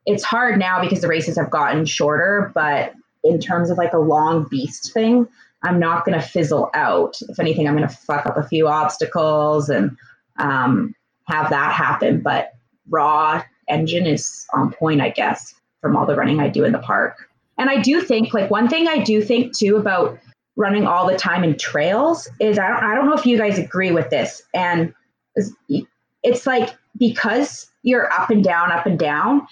[0.06, 4.00] it's hard now because the races have gotten shorter, but in terms of like a
[4.00, 5.28] long beast thing,
[5.64, 7.18] I'm not going to fizzle out.
[7.30, 9.98] If anything, I'm going to fuck up a few obstacles and
[10.38, 10.94] um,
[11.26, 12.22] have that happen.
[12.22, 12.54] But
[12.90, 15.56] raw engine is on point, I guess
[15.88, 17.30] from all the running I do in the park.
[17.58, 20.20] And I do think, like, one thing I do think too about
[20.58, 23.58] running all the time in trails is I don't, I don't know if you guys
[23.58, 24.42] agree with this.
[24.54, 24.94] And
[26.24, 29.48] it's like because you're up and down, up and down,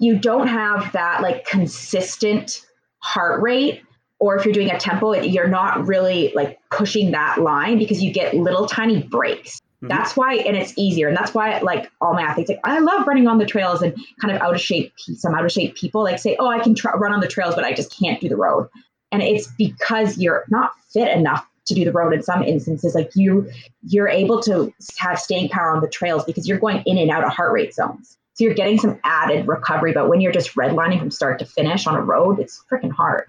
[0.00, 2.66] you don't have that like consistent
[2.98, 3.82] heart rate.
[4.18, 8.12] Or if you're doing a tempo, you're not really like pushing that line because you
[8.12, 9.60] get little tiny breaks.
[9.82, 9.88] Mm-hmm.
[9.88, 11.08] That's why, and it's easier.
[11.08, 13.96] And that's why, like all my athletes, like I love running on the trails and
[14.20, 16.74] kind of out of shape, some out of shape people like say, oh, I can
[16.74, 18.68] try, run on the trails, but I just can't do the road.
[19.10, 22.94] And it's because you're not fit enough to do the road in some instances.
[22.94, 23.50] Like you,
[23.82, 27.24] you're able to have staying power on the trails because you're going in and out
[27.24, 28.18] of heart rate zones.
[28.34, 29.92] So you're getting some added recovery.
[29.92, 33.24] But when you're just redlining from start to finish on a road, it's freaking hard.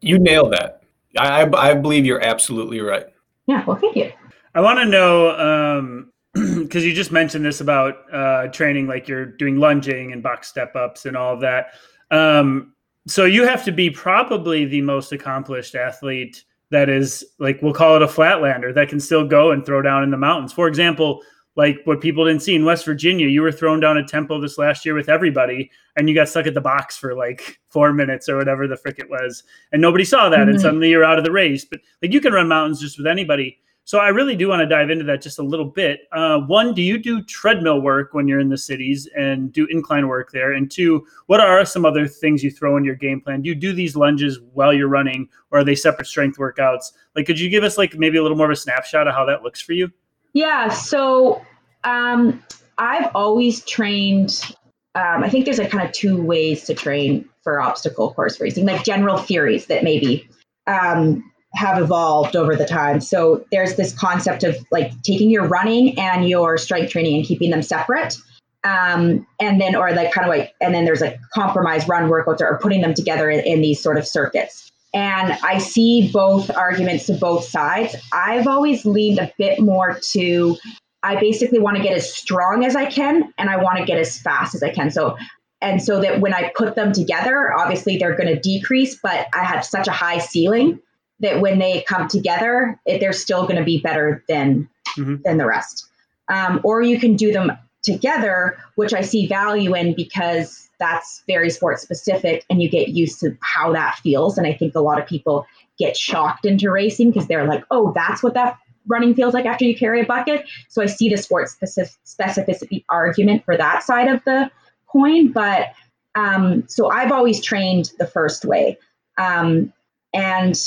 [0.00, 0.82] You nailed that.
[1.18, 3.06] I, I believe you're absolutely right.
[3.46, 3.64] Yeah.
[3.64, 4.12] Well, thank you.
[4.54, 9.26] I want to know because um, you just mentioned this about uh, training, like you're
[9.26, 11.74] doing lunging and box step ups and all of that.
[12.10, 12.74] Um,
[13.06, 17.96] so you have to be probably the most accomplished athlete that is like we'll call
[17.96, 20.52] it a flatlander that can still go and throw down in the mountains.
[20.52, 21.22] For example,
[21.56, 24.56] like what people didn't see in West Virginia, you were thrown down a tempo this
[24.56, 28.28] last year with everybody, and you got stuck at the box for like four minutes
[28.28, 30.50] or whatever the frick it was, and nobody saw that, mm-hmm.
[30.50, 31.64] and suddenly you're out of the race.
[31.64, 33.58] But like you can run mountains just with anybody.
[33.90, 36.02] So I really do want to dive into that just a little bit.
[36.12, 40.06] Uh, one, do you do treadmill work when you're in the cities and do incline
[40.06, 40.52] work there?
[40.52, 43.42] And two, what are some other things you throw in your game plan?
[43.42, 46.92] Do you do these lunges while you're running, or are they separate strength workouts?
[47.16, 49.24] Like, could you give us like maybe a little more of a snapshot of how
[49.24, 49.90] that looks for you?
[50.34, 50.68] Yeah.
[50.68, 51.44] So
[51.82, 52.44] um,
[52.78, 54.54] I've always trained.
[54.94, 58.66] Um, I think there's like kind of two ways to train for obstacle course racing,
[58.66, 60.28] like general theories that maybe
[60.68, 61.24] um,
[61.54, 63.00] have evolved over the time.
[63.00, 67.50] So there's this concept of like taking your running and your strength training and keeping
[67.50, 68.16] them separate.
[68.62, 72.40] Um, and then, or like kind of like, and then there's like compromise run workouts
[72.40, 74.70] or putting them together in, in these sort of circuits.
[74.92, 77.94] and I see both arguments to both sides.
[78.12, 80.56] I've always leaned a bit more to
[81.02, 83.98] I basically want to get as strong as I can and I want to get
[83.98, 84.90] as fast as I can.
[84.90, 85.16] So
[85.62, 89.44] and so that when I put them together, obviously they're going to decrease, but I
[89.44, 90.80] have such a high ceiling
[91.20, 95.16] that when they come together, it, they're still going to be better than mm-hmm.
[95.24, 95.86] than the rest.
[96.28, 97.52] Um, or you can do them
[97.82, 103.20] together, which I see value in because that's very sport specific and you get used
[103.20, 104.38] to how that feels.
[104.38, 105.46] And I think a lot of people
[105.78, 109.64] get shocked into racing because they're like, oh, that's what that running feels like after
[109.64, 110.46] you carry a bucket.
[110.68, 114.50] So I see the sport specific specificity argument for that side of the
[114.88, 115.32] coin.
[115.32, 115.68] But
[116.14, 118.78] um, so I've always trained the first way.
[119.18, 119.72] Um,
[120.12, 120.58] and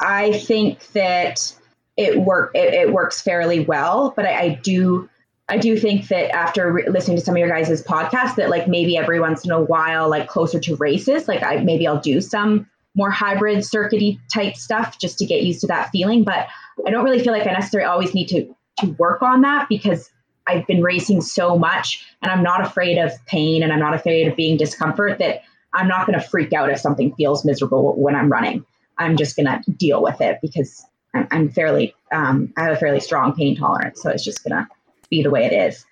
[0.00, 1.54] I think that
[1.96, 5.08] it work it, it works fairly well, but I, I do
[5.48, 8.68] I do think that after re- listening to some of your guys' podcasts, that like
[8.68, 12.20] maybe every once in a while, like closer to races, like I maybe I'll do
[12.20, 16.24] some more hybrid circuity type stuff just to get used to that feeling.
[16.24, 16.48] But
[16.86, 20.10] I don't really feel like I necessarily always need to to work on that because
[20.46, 24.26] I've been racing so much and I'm not afraid of pain and I'm not afraid
[24.28, 25.42] of being discomfort that
[25.74, 28.64] I'm not going to freak out if something feels miserable when I'm running.
[29.00, 30.84] I'm just going to deal with it because
[31.14, 34.00] I'm, I'm fairly, um, I have a fairly strong pain tolerance.
[34.02, 34.68] So it's just going to
[35.08, 35.84] be the way it is.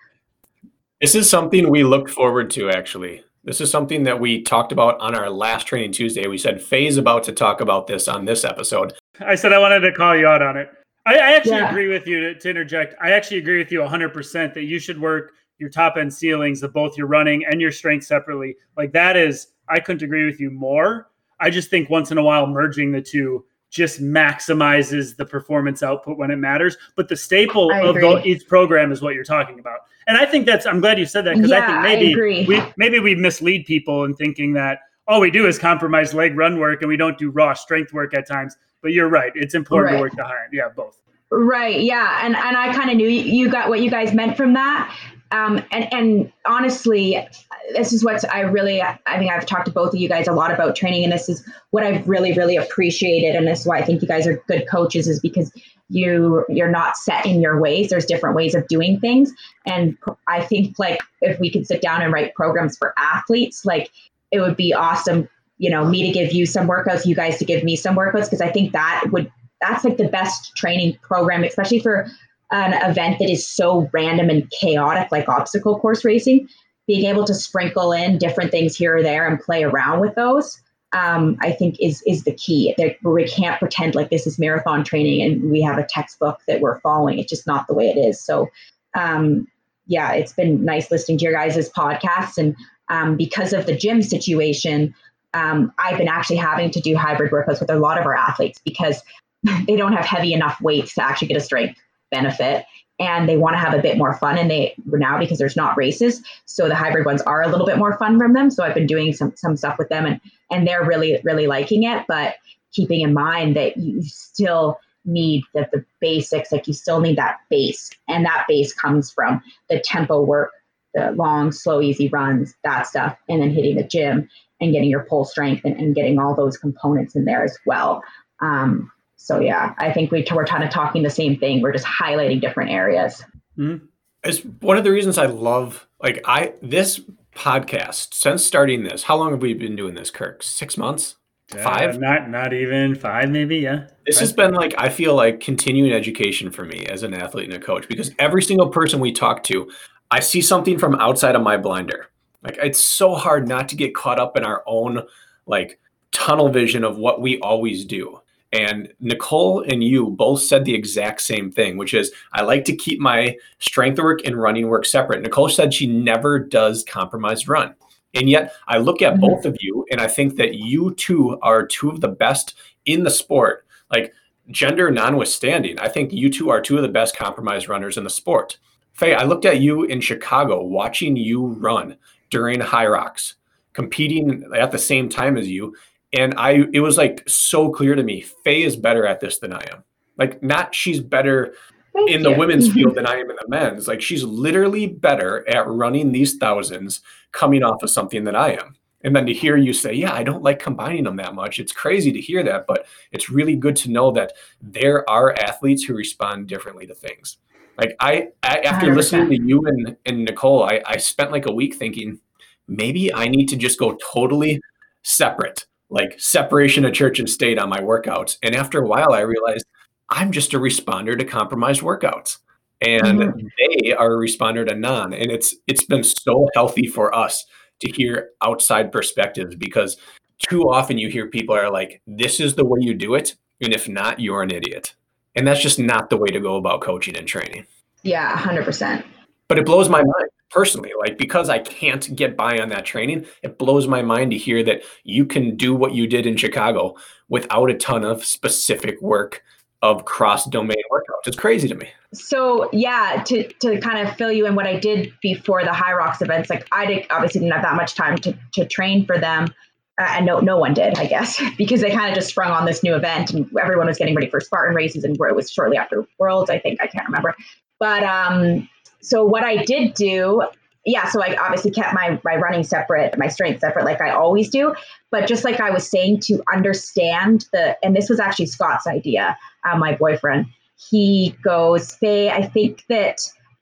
[1.00, 3.24] This is something we look forward to, actually.
[3.44, 6.26] This is something that we talked about on our last training Tuesday.
[6.26, 8.92] We said Faye's about to talk about this on this episode.
[9.20, 10.70] I said I wanted to call you out on it.
[11.06, 11.70] I, I actually yeah.
[11.70, 12.94] agree with you to, to, interject.
[13.00, 16.72] I actually agree with you 100% that you should work your top end ceilings of
[16.72, 18.56] both your running and your strength separately.
[18.76, 21.07] Like that is, I couldn't agree with you more.
[21.40, 26.16] I just think once in a while merging the two just maximizes the performance output
[26.16, 26.76] when it matters.
[26.96, 29.80] But the staple of the, each program is what you're talking about.
[30.06, 32.46] And I think that's I'm glad you said that because yeah, I think maybe I
[32.48, 36.58] we maybe we mislead people in thinking that all we do is compromise leg run
[36.58, 38.56] work and we don't do raw strength work at times.
[38.80, 39.32] But you're right.
[39.34, 39.96] It's important right.
[39.96, 40.52] to work the end.
[40.52, 41.00] Yeah, both.
[41.30, 41.80] Right.
[41.80, 42.24] Yeah.
[42.24, 44.96] And and I kind of knew you got what you guys meant from that.
[45.30, 47.26] Um, and and honestly,
[47.74, 50.32] this is what I really I mean I've talked to both of you guys a
[50.32, 53.78] lot about training, and this is what I've really really appreciated, and this is why
[53.78, 55.52] I think you guys are good coaches, is because
[55.90, 57.90] you you're not set in your ways.
[57.90, 59.32] There's different ways of doing things,
[59.66, 63.90] and I think like if we could sit down and write programs for athletes, like
[64.30, 67.44] it would be awesome you know me to give you some workouts you guys to
[67.44, 71.44] give me some workouts because i think that would that's like the best training program
[71.44, 72.08] especially for
[72.50, 76.48] an event that is so random and chaotic like obstacle course racing
[76.86, 80.60] being able to sprinkle in different things here or there and play around with those
[80.92, 82.74] um, i think is is the key.
[82.78, 86.60] There, we can't pretend like this is marathon training and we have a textbook that
[86.60, 87.18] we're following.
[87.18, 88.20] It's just not the way it is.
[88.20, 88.48] So
[88.94, 89.46] um,
[89.86, 92.38] yeah it's been nice listening to your guys' podcasts.
[92.38, 92.56] And
[92.88, 94.94] um, because of the gym situation
[95.34, 98.58] um, I've been actually having to do hybrid workouts with a lot of our athletes
[98.64, 99.02] because
[99.66, 101.78] they don't have heavy enough weights to actually get a strength
[102.10, 102.64] benefit
[103.00, 105.76] and they want to have a bit more fun and they now because there's not
[105.76, 108.74] races so the hybrid ones are a little bit more fun from them so i've
[108.74, 112.36] been doing some some stuff with them and and they're really really liking it but
[112.72, 117.38] keeping in mind that you still need that the basics like you still need that
[117.48, 120.52] base and that base comes from the tempo work
[120.94, 124.28] the long slow easy runs that stuff and then hitting the gym
[124.60, 128.02] and getting your pull strength and, and getting all those components in there as well.
[128.40, 131.60] Um, so yeah, I think we, we're kind of talking the same thing.
[131.60, 133.22] We're just highlighting different areas.
[133.58, 133.84] Mm-hmm.
[134.24, 137.00] It's one of the reasons I love like I this
[137.34, 139.02] podcast since starting this.
[139.02, 140.42] How long have we been doing this, Kirk?
[140.42, 141.16] Six months?
[141.48, 141.96] Five?
[141.96, 143.56] Uh, not not even five, maybe.
[143.58, 143.88] Yeah.
[144.06, 144.20] This five.
[144.20, 147.64] has been like I feel like continuing education for me as an athlete and a
[147.64, 149.70] coach because every single person we talk to,
[150.12, 152.06] I see something from outside of my blinder.
[152.42, 155.02] Like it's so hard not to get caught up in our own
[155.46, 155.80] like
[156.12, 158.20] tunnel vision of what we always do.
[158.52, 162.76] And Nicole and you both said the exact same thing, which is I like to
[162.76, 165.22] keep my strength work and running work separate.
[165.22, 167.74] Nicole said she never does compromised run.
[168.14, 169.20] And yet I look at mm-hmm.
[169.20, 172.54] both of you and I think that you two are two of the best
[172.86, 173.66] in the sport.
[173.92, 174.14] Like
[174.50, 178.10] gender notwithstanding, I think you two are two of the best compromised runners in the
[178.10, 178.58] sport.
[178.92, 181.96] Faye, I looked at you in Chicago watching you run
[182.30, 183.34] during HYROX,
[183.72, 185.76] competing at the same time as you.
[186.12, 189.52] And I, it was like so clear to me, Faye is better at this than
[189.52, 189.84] I am.
[190.16, 191.54] Like, not she's better
[191.94, 192.30] Thank in you.
[192.30, 193.86] the women's field than I am in the men's.
[193.86, 197.02] Like, she's literally better at running these thousands
[197.32, 198.76] coming off of something than I am.
[199.02, 201.60] And then to hear you say, yeah, I don't like combining them that much.
[201.60, 205.84] It's crazy to hear that, but it's really good to know that there are athletes
[205.84, 207.38] who respond differently to things.
[207.76, 208.96] Like I, I after 100%.
[208.96, 212.18] listening to you and, and Nicole, I, I spent like a week thinking
[212.66, 214.60] maybe I need to just go totally
[215.04, 215.64] separate.
[215.90, 218.36] Like separation of church and state on my workouts.
[218.42, 219.64] And after a while, I realized
[220.10, 222.38] I'm just a responder to compromised workouts.
[222.80, 223.46] And mm-hmm.
[223.58, 225.12] they are a responder to none.
[225.12, 227.44] And it's it's been so healthy for us
[227.80, 229.96] to hear outside perspectives because
[230.38, 233.34] too often you hear people are like, this is the way you do it.
[233.60, 234.94] And if not, you're an idiot.
[235.34, 237.66] And that's just not the way to go about coaching and training.
[238.02, 239.04] Yeah, 100%.
[239.48, 243.24] But it blows my mind personally like because i can't get by on that training
[243.42, 246.96] it blows my mind to hear that you can do what you did in chicago
[247.28, 249.42] without a ton of specific work
[249.82, 251.26] of cross domain workouts.
[251.26, 251.88] It's crazy to me.
[252.12, 256.22] So yeah to to kind of fill you in what i did before the HYROX
[256.22, 259.52] events like i did, obviously didn't have that much time to, to train for them
[260.00, 262.64] uh, and no no one did i guess because they kind of just sprung on
[262.64, 265.76] this new event and everyone was getting ready for spartan races and it was shortly
[265.76, 267.36] after worlds i think i can't remember.
[267.78, 268.68] But um
[269.08, 270.42] so what I did do,
[270.84, 274.50] yeah, so I obviously kept my my running separate, my strength separate, like I always
[274.50, 274.74] do.
[275.10, 279.36] But just like I was saying, to understand the, and this was actually Scott's idea,
[279.64, 280.46] uh, my boyfriend.
[280.90, 283.18] He goes, Faye, I think that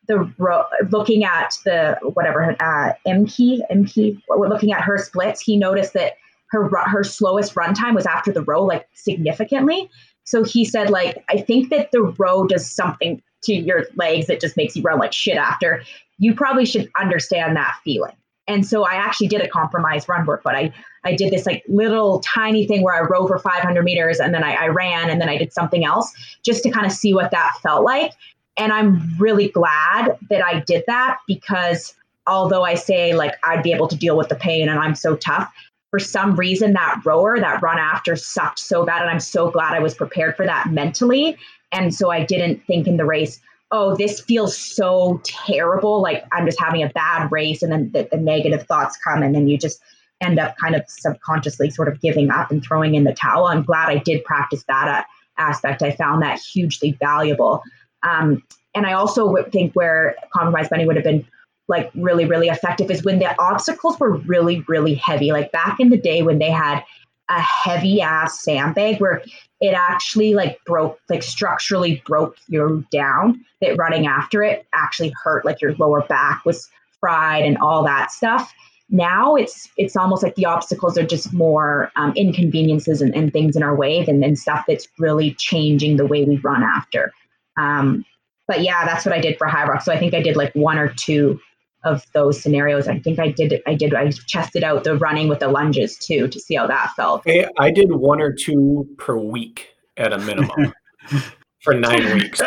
[0.08, 5.40] the ro- looking at the whatever uh, M key, M key, looking at her splits,
[5.40, 6.14] he noticed that
[6.50, 9.88] her her slowest run time was after the row, like significantly.
[10.24, 14.40] So he said, like, I think that the row does something to your legs that
[14.40, 15.82] just makes you run like shit after,
[16.18, 18.14] you probably should understand that feeling.
[18.48, 20.72] And so I actually did a compromise run work, but I,
[21.04, 24.44] I did this like little tiny thing where I rode for 500 meters and then
[24.44, 26.12] I, I ran and then I did something else
[26.44, 28.12] just to kind of see what that felt like.
[28.56, 31.94] And I'm really glad that I did that because
[32.26, 35.16] although I say like I'd be able to deal with the pain and I'm so
[35.16, 35.52] tough,
[35.90, 39.02] for some reason that rower, that run after sucked so bad.
[39.02, 41.36] And I'm so glad I was prepared for that mentally
[41.72, 43.40] and so I didn't think in the race,
[43.70, 46.00] oh, this feels so terrible.
[46.00, 47.62] Like I'm just having a bad race.
[47.62, 49.82] And then the, the negative thoughts come, and then you just
[50.20, 53.46] end up kind of subconsciously sort of giving up and throwing in the towel.
[53.46, 55.02] I'm glad I did practice that uh,
[55.38, 55.82] aspect.
[55.82, 57.62] I found that hugely valuable.
[58.02, 58.42] Um,
[58.74, 61.26] and I also think where compromise bunny would have been
[61.68, 65.32] like really, really effective is when the obstacles were really, really heavy.
[65.32, 66.82] Like back in the day when they had
[67.28, 69.22] a heavy ass sandbag where
[69.60, 75.44] it actually like broke like structurally broke you down that running after it actually hurt
[75.44, 76.68] like your lower back was
[77.00, 78.52] fried and all that stuff.
[78.88, 83.56] Now it's it's almost like the obstacles are just more um, inconveniences and, and, things
[83.56, 87.12] in our way than, than stuff that's really changing the way we run after.
[87.58, 88.04] Um,
[88.46, 89.82] but yeah that's what i did for high rock.
[89.82, 91.40] So i think i did like one or two
[91.86, 92.88] of those scenarios.
[92.88, 96.28] I think I did I did I tested out the running with the lunges too
[96.28, 97.22] to see how that felt.
[97.24, 100.74] Hey, I did one or two per week at a minimum
[101.60, 102.40] for nine weeks,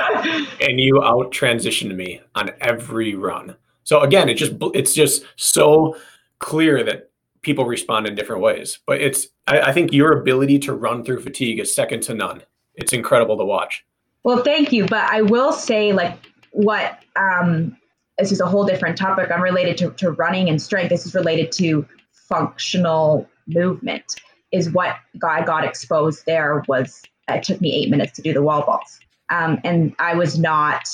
[0.61, 3.55] and you out transitioned me on every run.
[3.83, 5.97] So again, it just it's just so
[6.39, 7.09] clear that
[7.41, 8.79] people respond in different ways.
[8.85, 12.43] But it's I, I think your ability to run through fatigue is second to none.
[12.75, 13.85] It's incredible to watch.
[14.23, 16.17] Well, thank you, but I will say like
[16.51, 17.77] what um
[18.19, 20.89] this is a whole different topic unrelated to, to running and strength.
[20.89, 24.21] This is related to functional movement.
[24.51, 28.41] Is what I got exposed there was it took me eight minutes to do the
[28.41, 28.99] wall balls.
[29.29, 30.89] Um, and I was not,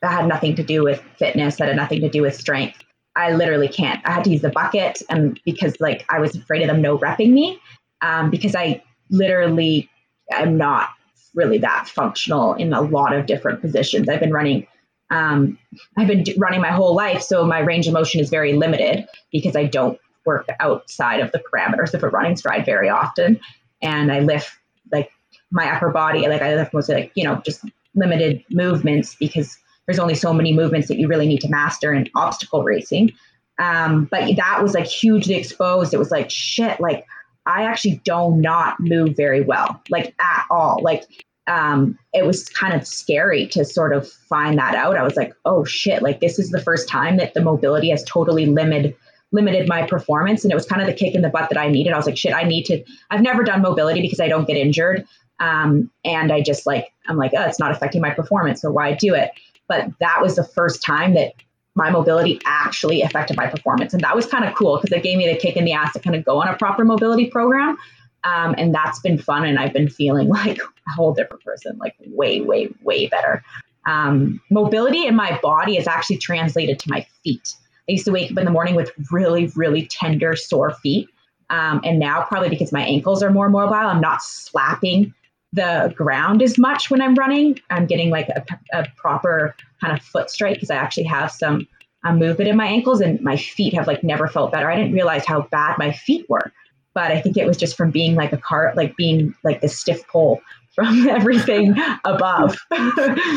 [0.00, 2.82] that had nothing to do with fitness, that had nothing to do with strength.
[3.16, 4.00] I literally can't.
[4.06, 6.98] I had to use the bucket and because like I was afraid of them no
[6.98, 7.60] repping me
[8.00, 9.88] um, because I literally
[10.32, 10.88] am not
[11.34, 14.08] really that functional in a lot of different positions.
[14.08, 14.66] I've been running
[15.10, 15.58] um,
[15.96, 19.56] I've been running my whole life, so my range of motion is very limited because
[19.56, 23.40] I don't work outside of the parameters of a running stride very often,
[23.82, 24.50] and I lift
[24.90, 25.10] like
[25.50, 29.98] my upper body, like I lift mostly like you know just limited movements because there's
[29.98, 33.12] only so many movements that you really need to master in obstacle racing.
[33.58, 35.94] Um, but that was like hugely exposed.
[35.94, 37.06] It was like shit, like
[37.46, 40.80] I actually do not move very well, like at all.
[40.82, 41.04] Like
[41.46, 44.96] um, it was kind of scary to sort of find that out.
[44.96, 48.02] I was like, oh shit, like this is the first time that the mobility has
[48.04, 48.96] totally limited
[49.32, 50.44] limited my performance.
[50.44, 51.92] And it was kind of the kick in the butt that I needed.
[51.92, 54.56] I was like, shit, I need to, I've never done mobility because I don't get
[54.56, 55.04] injured.
[55.40, 58.62] Um, and I just like, I'm like, oh, it's not affecting my performance.
[58.62, 59.32] So why do it?
[59.66, 61.32] But that was the first time that
[61.74, 63.92] my mobility actually affected my performance.
[63.92, 65.92] And that was kind of cool because it gave me the kick in the ass
[65.94, 67.76] to kind of go on a proper mobility program.
[68.24, 69.44] Um, and that's been fun.
[69.44, 73.42] And I've been feeling like a whole different person, like way, way, way better.
[73.86, 77.54] Um, mobility in my body is actually translated to my feet.
[77.88, 81.08] I used to wake up in the morning with really, really tender, sore feet.
[81.50, 85.12] Um, and now, probably because my ankles are more mobile, I'm not slapping
[85.52, 87.60] the ground as much when I'm running.
[87.70, 91.68] I'm getting like a, a proper kind of foot strike because I actually have some
[92.04, 94.70] um, movement in my ankles and my feet have like never felt better.
[94.70, 96.52] I didn't realize how bad my feet were
[96.94, 99.68] but I think it was just from being like a car, like being like the
[99.68, 100.40] stiff pole
[100.74, 101.74] from everything
[102.04, 102.56] above.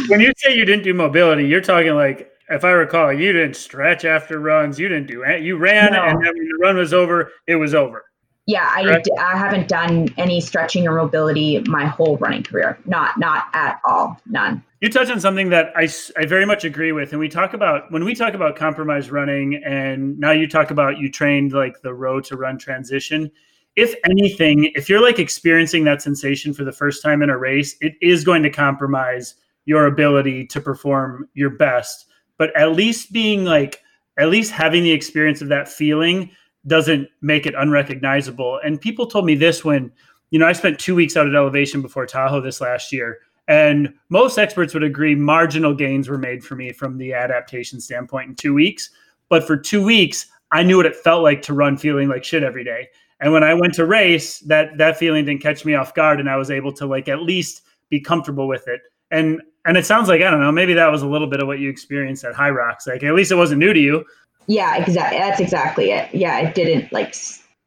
[0.08, 3.56] when you say you didn't do mobility, you're talking like, if I recall, you didn't
[3.56, 4.80] stretch after runs.
[4.80, 5.42] You didn't do it.
[5.42, 6.04] You ran, no.
[6.04, 8.06] and then when the run was over, it was over.
[8.46, 12.80] Yeah, I, I haven't done any stretching or mobility my whole running career.
[12.86, 14.18] Not not at all.
[14.26, 14.64] None.
[14.80, 17.12] You touch on something that I, I very much agree with.
[17.12, 20.98] And we talk about when we talk about compromise running, and now you talk about
[20.98, 23.30] you trained like the road to run transition.
[23.78, 27.76] If anything, if you're like experiencing that sensation for the first time in a race,
[27.80, 32.08] it is going to compromise your ability to perform your best.
[32.38, 33.84] But at least being like,
[34.18, 36.32] at least having the experience of that feeling
[36.66, 38.60] doesn't make it unrecognizable.
[38.66, 39.92] And people told me this when,
[40.32, 43.20] you know, I spent two weeks out at elevation before Tahoe this last year.
[43.48, 48.30] And most experts would agree marginal gains were made for me from the adaptation standpoint
[48.30, 48.90] in two weeks.
[49.30, 52.42] But for two weeks, I knew what it felt like to run feeling like shit
[52.42, 52.88] every day.
[53.20, 56.30] And when I went to race, that that feeling didn't catch me off guard, and
[56.30, 58.82] I was able to like at least be comfortable with it.
[59.12, 61.48] And and it sounds like I don't know, maybe that was a little bit of
[61.48, 62.88] what you experienced at HYROX.
[62.88, 64.06] Like at least it wasn't new to you.
[64.48, 65.20] Yeah, exactly.
[65.20, 66.14] That's exactly it.
[66.14, 67.16] Yeah, it didn't like.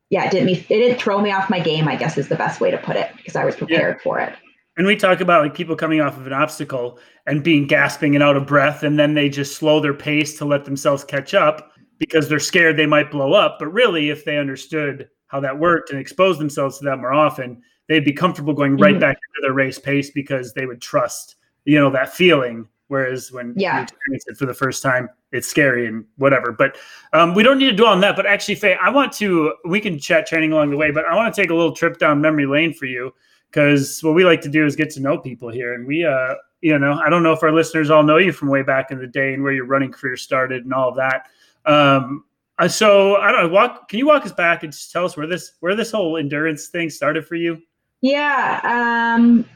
[0.09, 0.49] Yeah, it didn't.
[0.49, 1.89] It didn't throw me off my game.
[1.89, 4.03] I guess is the best way to put it because I was prepared yeah.
[4.03, 4.35] for it.
[4.77, 8.25] And we talk about like people coming off of an obstacle and being gasping and
[8.25, 11.73] out of breath, and then they just slow their pace to let themselves catch up
[11.99, 13.59] because they're scared they might blow up.
[13.59, 17.63] But really, if they understood how that worked and exposed themselves to that more often,
[17.89, 19.01] they'd be comfortable going right mm-hmm.
[19.01, 23.55] back into their race pace because they would trust, you know, that feeling Whereas when
[23.57, 23.77] yeah.
[23.77, 26.51] you experience it for the first time, it's scary and whatever.
[26.51, 26.77] But
[27.13, 28.17] um, we don't need to dwell on that.
[28.17, 31.15] But actually, Faye, I want to, we can chat training along the way, but I
[31.15, 33.15] want to take a little trip down memory lane for you
[33.49, 35.75] because what we like to do is get to know people here.
[35.75, 38.49] And we, uh, you know, I don't know if our listeners all know you from
[38.49, 41.27] way back in the day and where your running career started and all of that.
[41.67, 42.25] Um,
[42.61, 43.49] uh, so I don't know.
[43.49, 43.89] Walk.
[43.89, 46.69] Can you walk us back and just tell us where this where this whole endurance
[46.69, 47.63] thing started for you?
[48.03, 48.61] Yeah.
[48.65, 49.47] Um,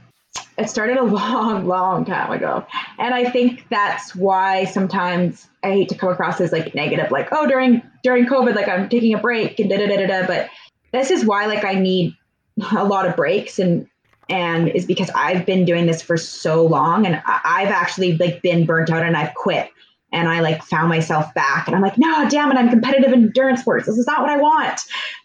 [0.56, 2.66] it started a long, long time ago.
[2.98, 7.28] And I think that's why sometimes I hate to come across as like negative, like,
[7.32, 10.26] oh, during during COVID, like I'm taking a break and da da da da.
[10.26, 10.48] But
[10.92, 12.14] this is why like I need
[12.76, 13.86] a lot of breaks and
[14.30, 18.64] and is because I've been doing this for so long and I've actually like been
[18.64, 19.68] burnt out and I've quit
[20.14, 23.60] and I like found myself back and I'm like, no, damn it, I'm competitive endurance
[23.60, 23.86] sports.
[23.86, 24.80] This is not what I want.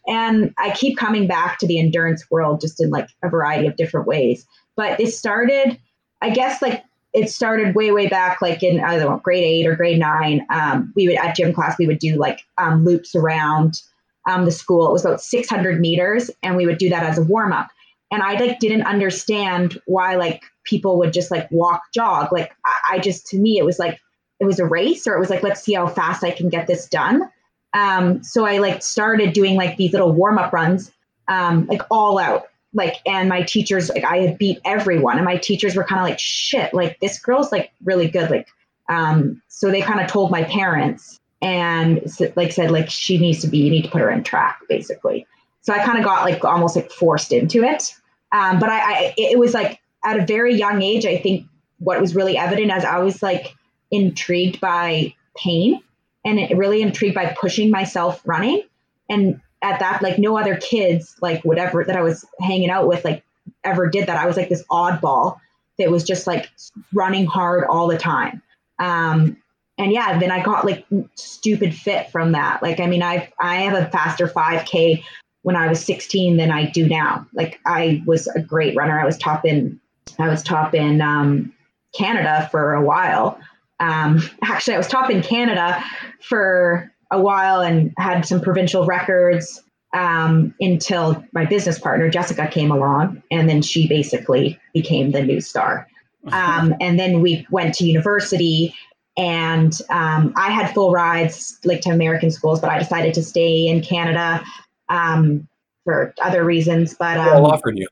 [0.08, 3.76] And I keep coming back to the endurance world just in like a variety of
[3.76, 4.48] different ways.
[4.76, 5.80] But it started,
[6.22, 6.84] I guess, like
[7.14, 10.46] it started way, way back, like in I don't know, grade eight or grade nine.
[10.50, 13.82] Um, we would at gym class we would do like um, loops around
[14.28, 14.90] um, the school.
[14.90, 17.68] It was about 600 meters, and we would do that as a warm up.
[18.12, 22.32] And I like didn't understand why like people would just like walk jog.
[22.32, 24.00] Like I, I just to me it was like
[24.40, 26.68] it was a race, or it was like let's see how fast I can get
[26.68, 27.30] this done.
[27.74, 30.92] Um, so I like started doing like these little warm up runs,
[31.28, 32.48] um, like all out.
[32.74, 36.06] Like and my teachers like i had beat everyone and my teachers were kind of
[36.06, 38.48] like shit like this girl's like really good like
[38.90, 42.00] um so they kind of told my parents and
[42.36, 45.26] like said like she needs to be you need to put her in track basically.
[45.62, 47.96] So i kind of got like almost like forced into it.
[48.32, 51.48] Um but I, I it was like at a very young age i think
[51.80, 53.56] what was really evident as i was like
[53.92, 55.82] intrigued by pain
[56.26, 58.64] and really intrigued by pushing myself running
[59.10, 63.04] and at that like no other kids like whatever that I was hanging out with
[63.04, 63.24] like
[63.64, 64.18] ever did that.
[64.18, 65.40] I was like this oddball
[65.78, 66.50] that was just like
[66.94, 68.42] running hard all the time.
[68.80, 69.38] Um,
[69.78, 70.86] and yeah, then I got like
[71.16, 72.62] stupid fit from that.
[72.62, 75.04] Like, I mean, I I have a faster 5K
[75.44, 77.26] when I was 16 than I do now.
[77.34, 79.00] Like, I was a great runner.
[79.00, 79.80] I was top in
[80.18, 81.54] I was top in um,
[81.98, 83.40] Canada for a while.
[83.80, 85.84] Um, actually, I was top in Canada
[86.21, 89.63] for a while and had some provincial records
[89.93, 95.41] um, until my business partner Jessica came along, and then she basically became the new
[95.41, 95.88] star.
[96.34, 98.75] Um, and then we went to university,
[99.17, 103.67] and um, I had full rides like to American schools, but I decided to stay
[103.67, 104.43] in Canada
[104.89, 105.47] um,
[105.86, 106.93] for other reasons.
[106.93, 107.88] But um, all offered you.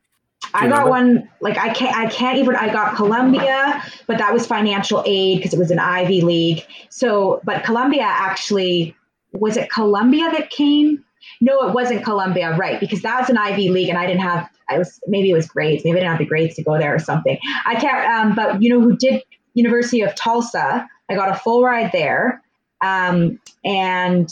[0.53, 4.45] I got one like I can't I can't even I got Columbia, but that was
[4.45, 6.65] financial aid because it was an Ivy League.
[6.89, 8.95] So, but Columbia actually
[9.33, 11.03] was it Columbia that came?
[11.41, 12.79] No, it wasn't Columbia, right?
[12.79, 14.49] Because that was an Ivy League, and I didn't have.
[14.69, 15.83] I was maybe it was grades.
[15.83, 17.37] Maybe I didn't have the grades to go there or something.
[17.65, 18.07] I can't.
[18.07, 19.23] Um, but you know who did
[19.53, 20.87] University of Tulsa?
[21.09, 22.41] I got a full ride there,
[22.81, 24.29] um, and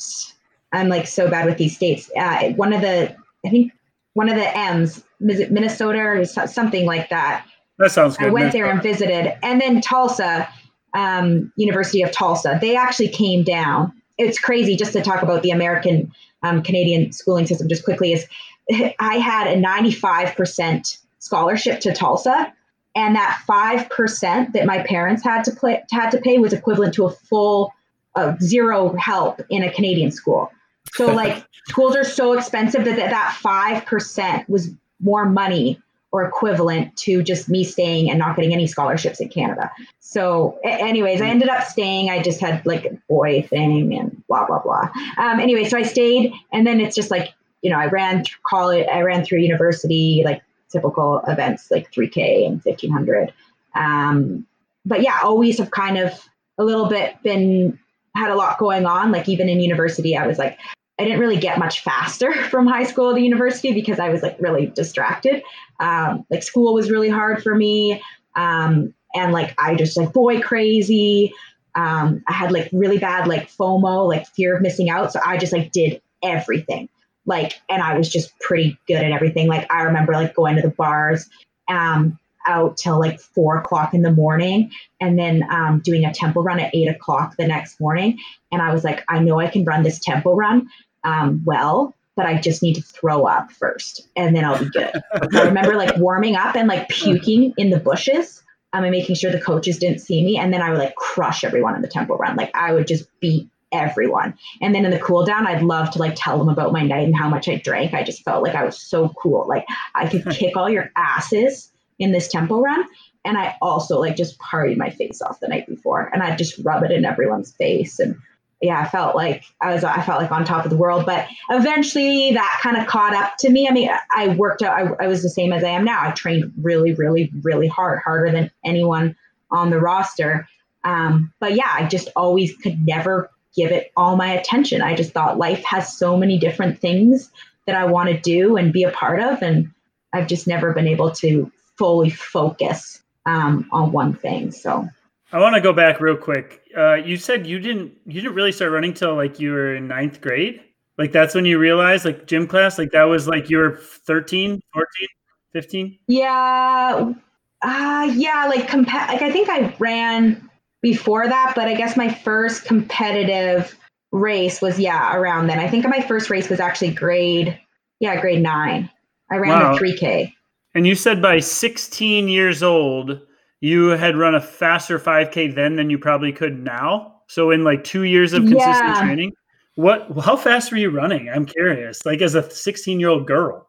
[0.74, 2.11] I'm like so bad with these states.
[2.18, 3.72] Uh, one of the, I think
[4.16, 7.45] one of the M's, Minnesota or something like that.
[7.78, 8.28] That sounds good.
[8.28, 10.49] I went there and visited, and then Tulsa,
[10.93, 12.57] um, University of Tulsa.
[12.59, 16.11] They actually came down it's crazy just to talk about the American
[16.43, 18.26] um, Canadian schooling system just quickly is
[18.99, 22.53] I had a 95% scholarship to Tulsa.
[22.97, 27.05] And that 5% that my parents had to play, had to pay was equivalent to
[27.05, 27.74] a full
[28.16, 30.49] uh, zero help in a Canadian school.
[30.93, 34.69] So like schools are so expensive that that 5% was
[34.99, 35.81] more money
[36.11, 39.69] or equivalent to just me staying and not getting any scholarships in Canada.
[39.99, 42.09] So, anyways, I ended up staying.
[42.09, 44.89] I just had like a boy thing and blah blah blah.
[45.17, 48.38] Um, anyway, so I stayed, and then it's just like you know, I ran through
[48.45, 53.33] college, I ran through university, like typical events like 3K and 1500.
[53.73, 54.45] Um,
[54.86, 56.13] but yeah, always have kind of
[56.57, 57.79] a little bit been
[58.16, 59.11] had a lot going on.
[59.11, 60.57] Like even in university, I was like,
[60.97, 64.38] I didn't really get much faster from high school to university because I was like
[64.39, 65.43] really distracted.
[65.80, 68.01] Um, like school was really hard for me.
[68.36, 71.34] Um, and like I just like boy crazy.
[71.76, 75.11] Um, I had like really bad like FOMO, like fear of missing out.
[75.11, 76.88] So I just like did everything.
[77.26, 79.47] Like, and I was just pretty good at everything.
[79.47, 81.30] Like I remember like going to the bars,
[81.68, 86.41] um, out till like four o'clock in the morning and then um, doing a tempo
[86.41, 88.19] run at eight o'clock the next morning.
[88.51, 90.69] And I was like, I know I can run this tempo run
[91.03, 94.91] um, well, but I just need to throw up first and then I'll be good.
[95.33, 98.41] I remember like warming up and like puking in the bushes
[98.73, 100.37] um, and making sure the coaches didn't see me.
[100.37, 102.35] And then I would like crush everyone in the tempo run.
[102.35, 104.37] Like I would just beat everyone.
[104.61, 107.05] And then in the cool down, I'd love to like tell them about my night
[107.05, 107.93] and how much I drank.
[107.93, 109.45] I just felt like I was so cool.
[109.47, 112.85] Like I could kick all your asses in this tempo run.
[113.23, 116.59] And I also like just partied my face off the night before and I'd just
[116.63, 117.99] rub it in everyone's face.
[117.99, 118.17] And
[118.61, 121.27] yeah, I felt like I was, I felt like on top of the world, but
[121.49, 123.67] eventually that kind of caught up to me.
[123.67, 126.07] I mean, I worked out, I, I was the same as I am now.
[126.07, 129.15] I trained really, really, really hard, harder than anyone
[129.51, 130.47] on the roster.
[130.83, 134.81] Um, but yeah, I just always could never give it all my attention.
[134.81, 137.31] I just thought life has so many different things
[137.65, 139.41] that I want to do and be a part of.
[139.41, 139.71] And
[140.13, 144.51] I've just never been able to fully focus um, on one thing.
[144.51, 144.88] So
[145.32, 146.61] I want to go back real quick.
[146.78, 149.88] Uh, you said you didn't you didn't really start running till like you were in
[149.88, 150.61] ninth grade.
[150.97, 154.61] Like that's when you realized like gym class, like that was like you were 13,
[154.73, 155.07] 14,
[155.53, 155.99] 15?
[156.07, 157.13] Yeah.
[157.61, 160.49] Uh yeah, like comp- like I think I ran
[160.82, 163.78] before that, but I guess my first competitive
[164.11, 165.59] race was yeah, around then.
[165.59, 167.59] I think my first race was actually grade
[167.99, 168.89] yeah, grade 9.
[169.32, 169.73] I ran wow.
[169.73, 170.34] the 3K.
[170.76, 173.21] And you said by 16 years old,
[173.61, 177.21] you had run a faster 5K then than you probably could now.
[177.28, 179.01] So in like two years of consistent yeah.
[179.01, 179.34] training,
[179.76, 180.07] what?
[180.23, 181.30] How fast were you running?
[181.30, 182.05] I'm curious.
[182.05, 183.67] Like as a 16 year old girl.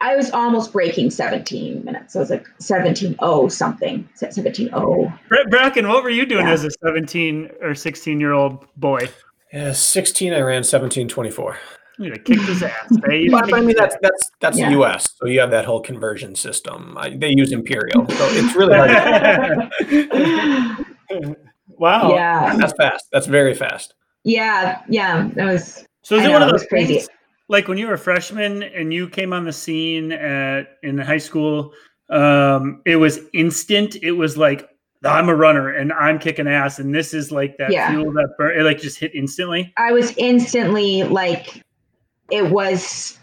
[0.00, 2.14] I was almost breaking 17 minutes.
[2.14, 4.08] I was like 17 oh something.
[4.14, 5.12] 17 oh.
[5.28, 6.52] Brett Brakken, what were you doing yeah.
[6.52, 9.08] as a 17 or 16 year old boy?
[9.52, 10.32] Yeah, 16.
[10.32, 11.58] I ran 1724.
[11.98, 12.96] You know, kick his ass.
[13.06, 13.32] Babe.
[13.32, 14.66] but, I mean, that's that's that's yeah.
[14.66, 15.16] the U.S.
[15.16, 16.96] So you have that whole conversion system.
[16.96, 19.70] I, they use imperial, so it's really hard.
[21.68, 22.14] wow.
[22.14, 23.06] Yeah, that's fast.
[23.12, 23.94] That's very fast.
[24.24, 25.84] Yeah, yeah, that was.
[26.02, 26.94] So is it know, one of those crazy?
[26.96, 27.08] Things,
[27.48, 31.18] like when you were a freshman and you came on the scene at in high
[31.18, 31.72] school,
[32.10, 33.96] um, it was instant.
[34.02, 34.68] It was like
[35.04, 37.90] I'm a runner and I'm kicking ass, and this is like that yeah.
[37.90, 38.58] fuel that burn.
[38.58, 39.72] It like just hit instantly.
[39.76, 41.62] I was instantly like
[42.30, 43.18] it was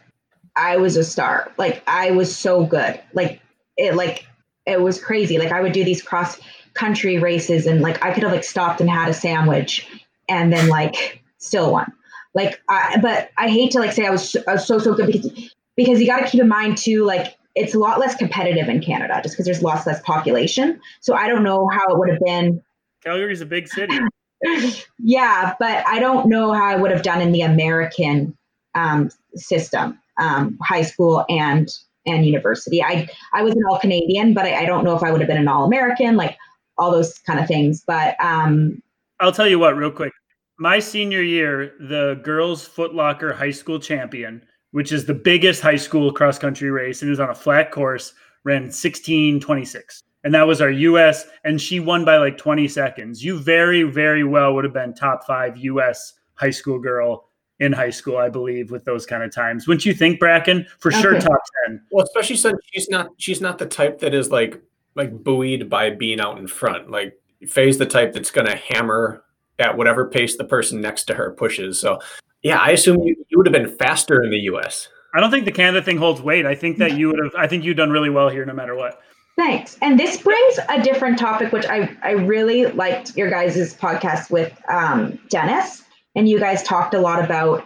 [0.56, 1.52] I was a star.
[1.58, 3.00] Like I was so good.
[3.14, 3.42] Like
[3.78, 4.26] it like
[4.66, 5.38] it was crazy.
[5.38, 6.40] Like I would do these cross
[6.74, 9.88] country races and like I could have like stopped and had a sandwich
[10.28, 11.92] and then like still won.
[12.34, 15.08] Like I but I hate to like say I was, I was so so good
[15.08, 18.68] because because you got to keep in mind too like it's a lot less competitive
[18.68, 20.80] in Canada just because there's lots less population.
[21.00, 22.62] So I don't know how it would have been.
[23.02, 23.98] Calgary's a big city.
[25.00, 28.38] yeah, but I don't know how I would have done in the American
[28.76, 31.70] um, system, um, high school and
[32.06, 32.84] and university.
[32.84, 35.28] I I was an all Canadian, but I, I, don't know if I would have
[35.28, 36.38] been an all American, like
[36.78, 37.84] all those kind of things.
[37.86, 38.82] But um,
[39.20, 40.14] I'll tell you what, real quick.
[40.58, 46.14] My senior year, the girls Footlocker High School champion, which is the biggest high school
[46.14, 48.14] cross country race, and it was on a flat course,
[48.44, 51.26] ran sixteen twenty six, and that was our U.S.
[51.44, 53.24] And she won by like twenty seconds.
[53.24, 56.14] You very very well would have been top five U.S.
[56.36, 57.26] high school girl
[57.60, 59.68] in high school, I believe, with those kind of times.
[59.68, 60.68] Wouldn't you think, Brakken?
[60.80, 61.02] For okay.
[61.02, 61.82] sure, top ten.
[61.92, 64.62] Well, especially since she's not she's not the type that is like
[64.96, 66.90] like buoyed by being out in front.
[66.90, 69.24] Like Faye's the type that's going to hammer
[69.60, 71.80] at whatever pace the person next to her pushes.
[71.80, 72.00] So,
[72.44, 74.90] yeah, I assume you, you would have been faster in the U.S.
[75.14, 76.46] I don't think the Canada thing holds weight.
[76.46, 77.34] I think that you would have.
[77.38, 79.02] I think you've done really well here, no matter what.
[79.38, 79.78] Thanks.
[79.82, 84.54] And this brings a different topic, which I I really liked your guys' podcast with
[84.70, 85.85] um, Dennis
[86.16, 87.64] and you guys talked a lot about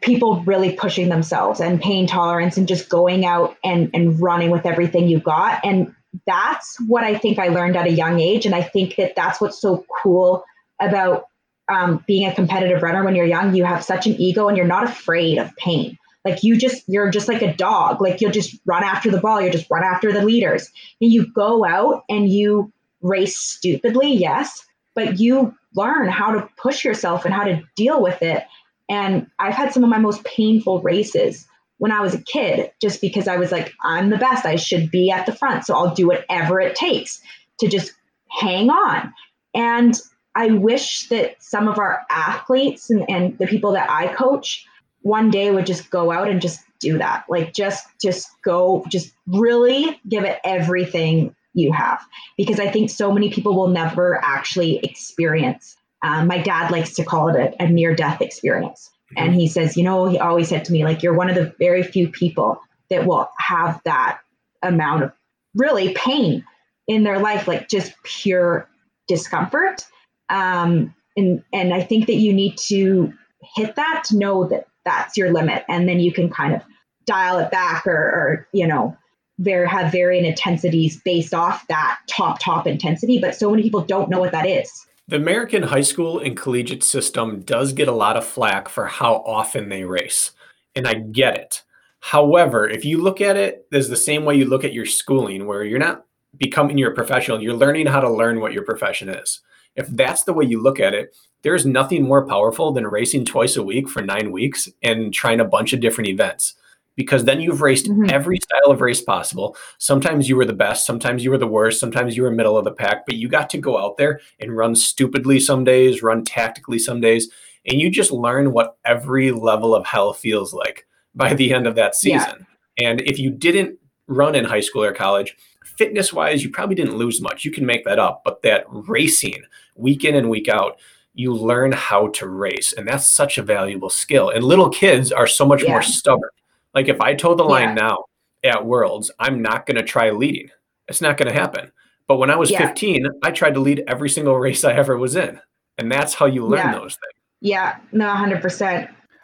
[0.00, 4.66] people really pushing themselves and pain tolerance and just going out and, and running with
[4.66, 5.64] everything you got.
[5.64, 5.94] And
[6.26, 8.46] that's what I think I learned at a young age.
[8.46, 10.44] And I think that that's what's so cool
[10.80, 11.26] about
[11.68, 13.54] um, being a competitive runner when you're young.
[13.54, 15.98] You have such an ego and you're not afraid of pain.
[16.24, 18.00] Like you just, you're just like a dog.
[18.00, 19.40] Like you'll just run after the ball.
[19.40, 20.72] You'll just run after the leaders.
[21.00, 24.66] And you go out and you race stupidly, yes,
[24.96, 28.42] but you learn how to push yourself and how to deal with it.
[28.88, 31.46] And I've had some of my most painful races
[31.78, 34.46] when I was a kid, just because I was like, I'm the best.
[34.46, 35.66] I should be at the front.
[35.66, 37.20] So I'll do whatever it takes
[37.60, 37.92] to just
[38.30, 39.12] hang on.
[39.54, 39.94] And
[40.34, 44.66] I wish that some of our athletes and, and the people that I coach
[45.02, 47.24] one day would just go out and just do that.
[47.28, 52.00] Like just just go, just really give it everything you have.
[52.36, 55.76] Because I think so many people will never actually experience.
[56.02, 58.90] Um, my dad likes to call it a, a near death experience.
[59.16, 61.54] And he says, you know, he always said to me, like, you're one of the
[61.58, 64.18] very few people that will have that
[64.62, 65.12] amount of
[65.54, 66.44] really pain
[66.86, 68.68] in their life, like just pure
[69.08, 69.86] discomfort.
[70.28, 73.12] Um, and and I think that you need to
[73.54, 76.62] hit that to know that that's your limit, and then you can kind of
[77.06, 78.96] dial it back, or, or you know,
[79.38, 83.18] very have varying intensities based off that top top intensity.
[83.18, 84.86] But so many people don't know what that is.
[85.08, 89.16] The American high school and collegiate system does get a lot of flack for how
[89.26, 90.32] often they race,
[90.74, 91.62] and I get it.
[92.00, 95.46] However, if you look at it as the same way you look at your schooling,
[95.46, 96.04] where you're not
[96.36, 99.40] becoming your professional, you're learning how to learn what your profession is.
[99.76, 103.56] If that's the way you look at it, there's nothing more powerful than racing twice
[103.56, 106.54] a week for nine weeks and trying a bunch of different events
[106.96, 108.10] because then you've raced mm-hmm.
[108.10, 109.56] every style of race possible.
[109.78, 112.64] Sometimes you were the best, sometimes you were the worst, sometimes you were middle of
[112.64, 116.24] the pack, but you got to go out there and run stupidly some days, run
[116.24, 117.30] tactically some days,
[117.66, 121.76] and you just learn what every level of hell feels like by the end of
[121.76, 122.46] that season.
[122.80, 122.90] Yeah.
[122.90, 126.96] And if you didn't run in high school or college, fitness wise, you probably didn't
[126.96, 127.44] lose much.
[127.44, 129.42] You can make that up, but that racing
[129.74, 130.78] week in and week out,
[131.14, 132.74] you learn how to race.
[132.74, 134.28] And that's such a valuable skill.
[134.28, 135.70] And little kids are so much yeah.
[135.70, 136.30] more stubborn
[136.76, 137.74] like if I told the line yeah.
[137.74, 138.04] now
[138.44, 140.50] at Worlds, I'm not going to try leading.
[140.86, 141.72] It's not going to happen.
[142.06, 142.68] But when I was yeah.
[142.68, 145.40] 15, I tried to lead every single race I ever was in.
[145.78, 146.72] And that's how you learn yeah.
[146.72, 147.22] those things.
[147.40, 148.62] Yeah, no, 100%.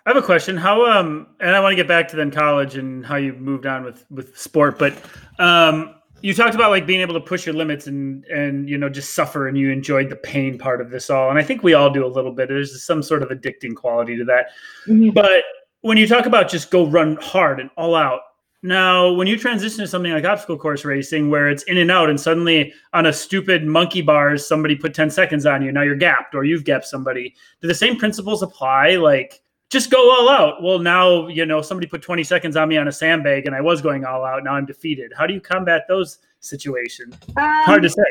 [0.05, 0.57] I have a question.
[0.57, 3.67] How um and I want to get back to then college and how you moved
[3.67, 4.95] on with with sport, but
[5.39, 8.89] um you talked about like being able to push your limits and and you know
[8.89, 11.75] just suffer and you enjoyed the pain part of this all and i think we
[11.75, 14.51] all do a little bit there's some sort of addicting quality to that
[14.87, 15.11] mm-hmm.
[15.11, 15.43] but
[15.83, 18.21] when you talk about just go run hard and all out,
[18.63, 22.09] now when you transition to something like obstacle course racing where it's in and out
[22.09, 25.97] and suddenly on a stupid monkey bars somebody put 10 seconds on you, now you're
[25.97, 27.35] gapped or you've gapped somebody.
[27.61, 28.97] Do the same principles apply?
[28.97, 30.63] Like just go all out.
[30.63, 33.61] Well, now, you know, somebody put 20 seconds on me on a sandbag and I
[33.61, 34.45] was going all out.
[34.45, 35.13] Now I'm defeated.
[35.17, 37.17] How do you combat those situations?
[37.37, 38.05] Um, hard to say.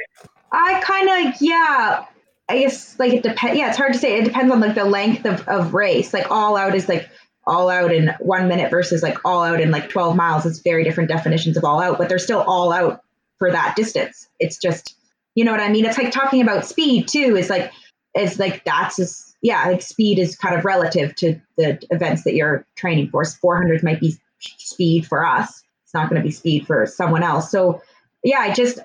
[0.51, 2.05] I kind of, yeah.
[2.49, 3.57] I guess like it depends.
[3.57, 4.17] Yeah, it's hard to say.
[4.17, 6.13] It depends on like the length of, of race.
[6.13, 7.09] Like all out is like
[7.46, 10.46] all out in one minute versus like all out in like 12 miles.
[10.46, 13.04] It's very different definitions of all out, but they're still all out
[13.39, 14.28] for that distance.
[14.39, 14.96] It's just,
[15.36, 15.86] you know what I mean?
[15.86, 17.36] It's like talking about speed too.
[17.36, 17.72] Is like,
[18.14, 22.36] it's like that's just, yeah, like speed is kind of relative to the events that
[22.36, 23.26] you're training for.
[23.26, 25.64] 400 might be speed for us.
[25.84, 27.50] It's not going to be speed for someone else.
[27.50, 27.82] So
[28.24, 28.80] yeah, I just,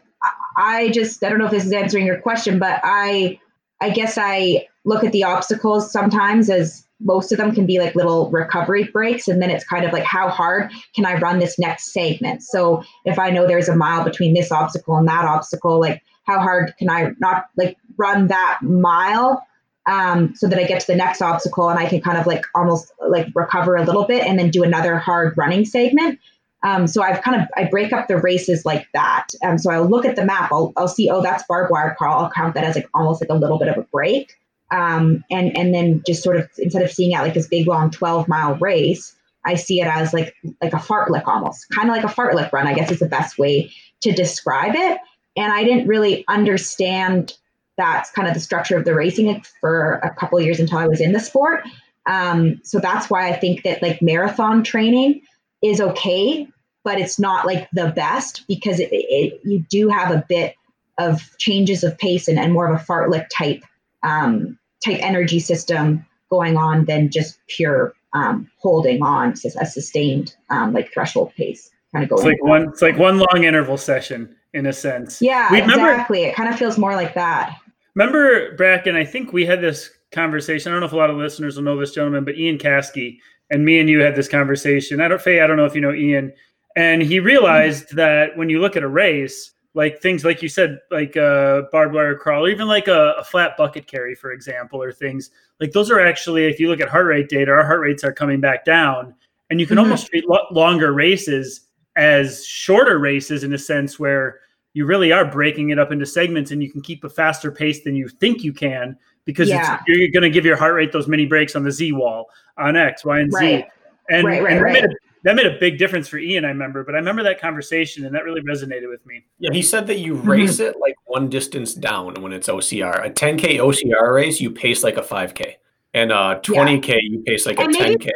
[0.57, 3.39] I just, I don't know if this is answering your question, but I,
[3.81, 7.95] I guess I look at the obstacles sometimes as most of them can be like
[7.95, 11.59] little recovery breaks and then it's kind of like how hard can i run this
[11.59, 15.79] next segment so if i know there's a mile between this obstacle and that obstacle
[15.79, 19.47] like how hard can i not like run that mile
[19.89, 22.45] um, so that i get to the next obstacle and i can kind of like
[22.55, 26.19] almost like recover a little bit and then do another hard running segment
[26.63, 29.29] um, so I've kind of I break up the races like that.
[29.45, 30.51] Um, so I'll look at the map.
[30.51, 32.25] I'll, I'll see oh that's barbed wire crawl.
[32.25, 34.33] I'll count that as like almost like a little bit of a break
[34.71, 37.91] um, and and then just sort of instead of seeing it like this big long
[37.91, 39.15] 12 mile race
[39.45, 42.67] i see it as like like a fartlek almost kind of like a fartlek run
[42.67, 44.99] i guess is the best way to describe it.
[45.37, 47.35] And i didn't really understand
[47.77, 51.01] that's kind of the structure of the racing for a couple years until i was
[51.01, 51.65] in the sport.
[52.07, 55.23] Um, so that's why i think that like marathon training
[55.63, 56.49] is okay
[56.85, 60.55] but it's not like the best because it, it, you do have a bit
[60.99, 63.65] of changes of pace and, and more of a fartlek type
[64.03, 70.35] um, type energy system going on than just pure um, holding on to a sustained
[70.51, 72.21] um, like threshold pace kind of going.
[72.21, 72.69] It's like one.
[72.69, 75.21] It's like one long interval session in a sense.
[75.21, 75.83] Yeah, we exactly.
[75.83, 77.59] Remember, it kind of feels more like that.
[77.95, 78.95] Remember, Brakken?
[78.95, 80.71] I think we had this conversation.
[80.71, 83.19] I don't know if a lot of listeners will know this gentleman, but Ian Caskey
[83.51, 85.01] and me and you had this conversation.
[85.01, 86.33] I don't, Faye, I don't know if you know Ian,
[86.77, 90.81] and he realized that when you look at a race, like things like you said,
[90.91, 94.83] like a barbed wire crawl, or even like a, a, flat bucket carry, for example,
[94.83, 97.81] or things like those are actually, if you look at heart rate data, our heart
[97.81, 99.15] rates are coming back down,
[99.51, 99.85] and you can mm-hmm.
[99.85, 104.41] almost treat lo- longer races as shorter races in a sense where
[104.73, 107.85] you really are breaking it up into segments and you can keep a faster pace
[107.85, 108.97] than you think you can
[109.27, 109.83] because yeah.
[109.87, 112.77] you're going to give your heart rate those mini breaks on the Z wall on
[112.77, 113.65] X, Y, and right.
[113.65, 113.71] Z.
[114.09, 114.89] And, right, right, and that, made a,
[115.27, 116.85] that, made a, big difference for Ian, I remember.
[116.85, 119.25] But I remember that conversation and that really resonated with me.
[119.39, 123.05] Yeah, he said that you race it like one distance down when it's OCR.
[123.05, 125.55] A 10K OCR race, you pace like a 5K.
[125.95, 126.97] And a 20K, yeah.
[127.03, 128.09] you pace like and a 10K.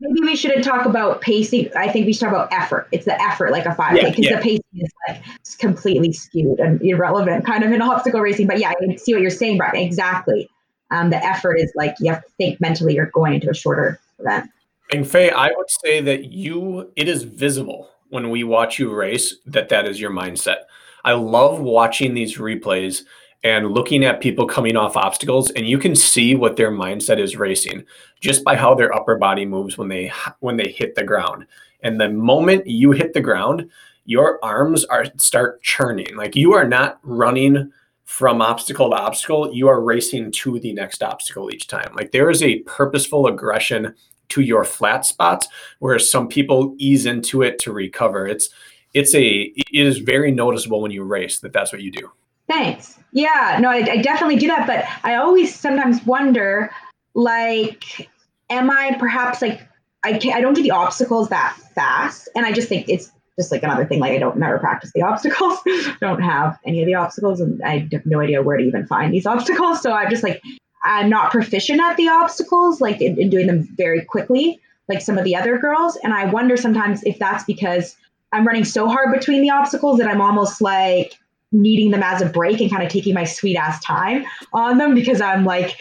[0.00, 1.70] Maybe we shouldn't talk about pacing.
[1.76, 2.88] I think we should talk about effort.
[2.92, 4.36] It's the effort, like a 5K, because yeah, yeah.
[4.36, 5.22] the pacing is like
[5.58, 8.46] completely skewed and irrelevant, kind of in obstacle racing.
[8.46, 9.76] But yeah, I see what you're saying, Brian.
[9.76, 10.48] Exactly.
[10.90, 14.00] Um, the effort is like you have to think mentally you're going into a shorter
[14.18, 14.50] event.
[14.92, 19.36] And Faye, I would say that you, it is visible when we watch you race
[19.46, 20.62] that that is your mindset.
[21.04, 23.02] I love watching these replays
[23.44, 27.36] and looking at people coming off obstacles and you can see what their mindset is
[27.36, 27.84] racing
[28.20, 30.10] just by how their upper body moves when they
[30.40, 31.46] when they hit the ground.
[31.82, 33.70] And the moment you hit the ground
[34.08, 36.16] your arms are start churning.
[36.16, 37.70] Like you are not running
[38.04, 39.52] from obstacle to obstacle.
[39.52, 41.94] You are racing to the next obstacle each time.
[41.94, 43.94] Like there is a purposeful aggression
[44.28, 45.48] to your flat spots
[45.78, 48.50] whereas some people ease into it to recover it's
[48.94, 52.10] it's a it is very noticeable when you race that that's what you do
[52.48, 52.98] Thanks.
[53.12, 56.70] Yeah, no, I, I definitely do that, but I always sometimes wonder,
[57.14, 58.08] like,
[58.50, 59.68] am I perhaps like
[60.04, 63.52] I can't, I don't do the obstacles that fast, and I just think it's just
[63.52, 64.00] like another thing.
[64.00, 65.58] Like I don't never practice the obstacles,
[66.00, 69.12] don't have any of the obstacles, and I have no idea where to even find
[69.12, 69.82] these obstacles.
[69.82, 70.42] So I'm just like
[70.84, 75.18] I'm not proficient at the obstacles, like in, in doing them very quickly, like some
[75.18, 75.96] of the other girls.
[76.02, 77.96] And I wonder sometimes if that's because
[78.32, 81.18] I'm running so hard between the obstacles that I'm almost like
[81.50, 84.94] needing them as a break and kind of taking my sweet ass time on them
[84.94, 85.76] because I'm like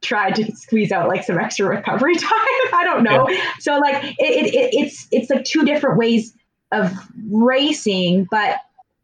[0.00, 2.30] trying to squeeze out like some extra recovery time.
[2.74, 3.28] I don't know.
[3.28, 3.52] Yeah.
[3.60, 6.34] So like it, it, it, it's it's like two different ways
[6.72, 6.92] of
[7.30, 8.56] racing, but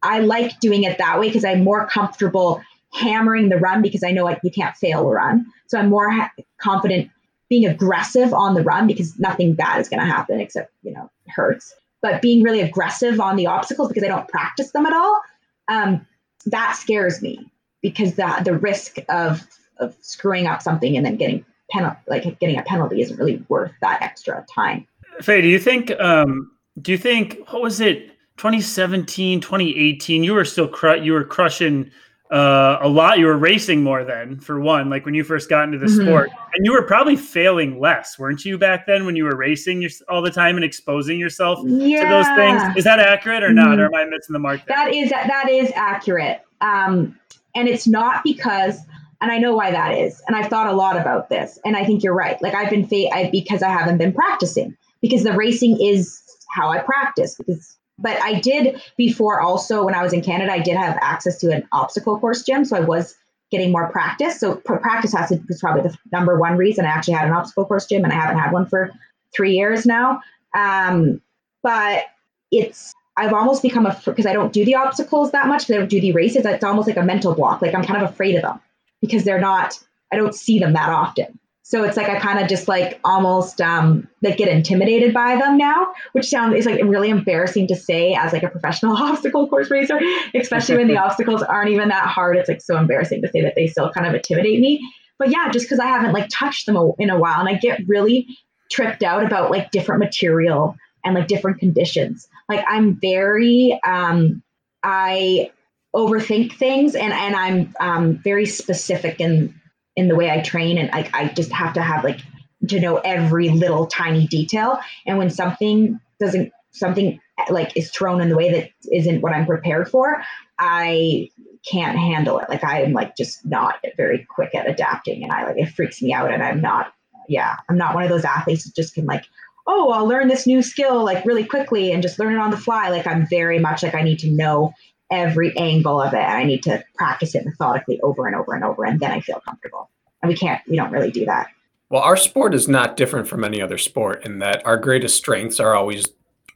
[0.03, 2.63] I like doing it that way because I'm more comfortable
[2.93, 5.47] hammering the run because I know like you can't fail a run.
[5.67, 7.11] So I'm more ha- confident
[7.49, 11.11] being aggressive on the run because nothing bad is going to happen except you know
[11.29, 11.75] hurts.
[12.01, 15.21] But being really aggressive on the obstacles because I don't practice them at all
[15.69, 16.07] um,
[16.47, 17.51] that scares me
[17.83, 19.47] because the the risk of
[19.79, 23.73] of screwing up something and then getting penalty like getting a penalty isn't really worth
[23.81, 24.87] that extra time.
[25.21, 28.09] Faye, do you think um, do you think what was it
[28.39, 31.91] 2017 2018 you were still cru- you were crushing
[32.31, 33.19] uh, a lot.
[33.19, 36.07] You were racing more then, for one, like when you first got into the mm-hmm.
[36.07, 39.83] sport, and you were probably failing less, weren't you, back then when you were racing
[39.83, 42.03] your, all the time and exposing yourself yeah.
[42.03, 42.77] to those things?
[42.77, 43.79] Is that accurate or not?
[43.79, 43.81] Mm-hmm.
[43.81, 44.61] Or am I missing the mark?
[44.67, 44.77] There?
[44.77, 47.19] That is that is accurate, um,
[47.55, 48.81] and it's not because.
[49.21, 50.23] And I know why that is.
[50.29, 51.59] And I've thought a lot about this.
[51.65, 52.41] And I think you're right.
[52.41, 56.23] Like I've been fa- I, because I haven't been practicing because the racing is
[56.55, 60.61] how I practice because but I did before also when I was in Canada, I
[60.61, 62.65] did have access to an obstacle course gym.
[62.65, 63.17] So I was
[63.51, 64.39] getting more practice.
[64.39, 67.65] So practice has to was probably the number one reason I actually had an obstacle
[67.65, 68.93] course gym and I haven't had one for
[69.35, 70.21] three years now.
[70.55, 71.21] Um,
[71.63, 72.05] but
[72.51, 75.79] it's I've almost become a because I don't do the obstacles that much because I
[75.79, 76.47] don't do the races.
[76.47, 77.63] It's almost like a mental block.
[77.63, 78.61] Like I'm kind of afraid of them
[79.01, 79.79] because they're not.
[80.13, 81.39] I don't see them that often.
[81.69, 85.59] So it's like I kind of just like almost um, like get intimidated by them
[85.59, 89.71] now, which sounds is like really embarrassing to say as like a professional obstacle course
[89.71, 90.01] racer,
[90.35, 92.39] especially when the obstacles aren't even that hard.
[92.39, 94.81] It's like so embarrassing to say that they still kind of intimidate me.
[95.19, 97.87] But yeah, just because I haven't like touched them in a while, and I get
[97.87, 98.27] really
[98.71, 102.29] tripped out about like different material and like different conditions.
[102.49, 104.43] Like I'm very um,
[104.83, 105.51] I
[105.95, 109.55] overthink things and and I'm um, very specific in
[109.99, 112.21] in the way I train and like I just have to have like
[112.69, 114.79] to know every little tiny detail.
[115.07, 117.21] And when something doesn't something
[117.51, 120.23] like is thrown in the way that isn't what I'm prepared for,
[120.57, 121.31] I
[121.69, 122.49] can't handle it.
[122.49, 126.13] Like I'm like just not very quick at adapting and I like it freaks me
[126.13, 126.93] out and I'm not
[127.29, 129.25] yeah, I'm not one of those athletes that just can like
[129.67, 132.57] oh, I'll learn this new skill like really quickly and just learn it on the
[132.57, 132.89] fly.
[132.89, 134.73] Like I'm very much like I need to know
[135.11, 136.19] every angle of it.
[136.19, 139.41] I need to practice it methodically over and over and over, and then I feel
[139.41, 139.91] comfortable.
[140.23, 141.49] And we can't, we don't really do that.
[141.91, 145.59] Well, our sport is not different from any other sport in that our greatest strengths
[145.59, 146.07] are always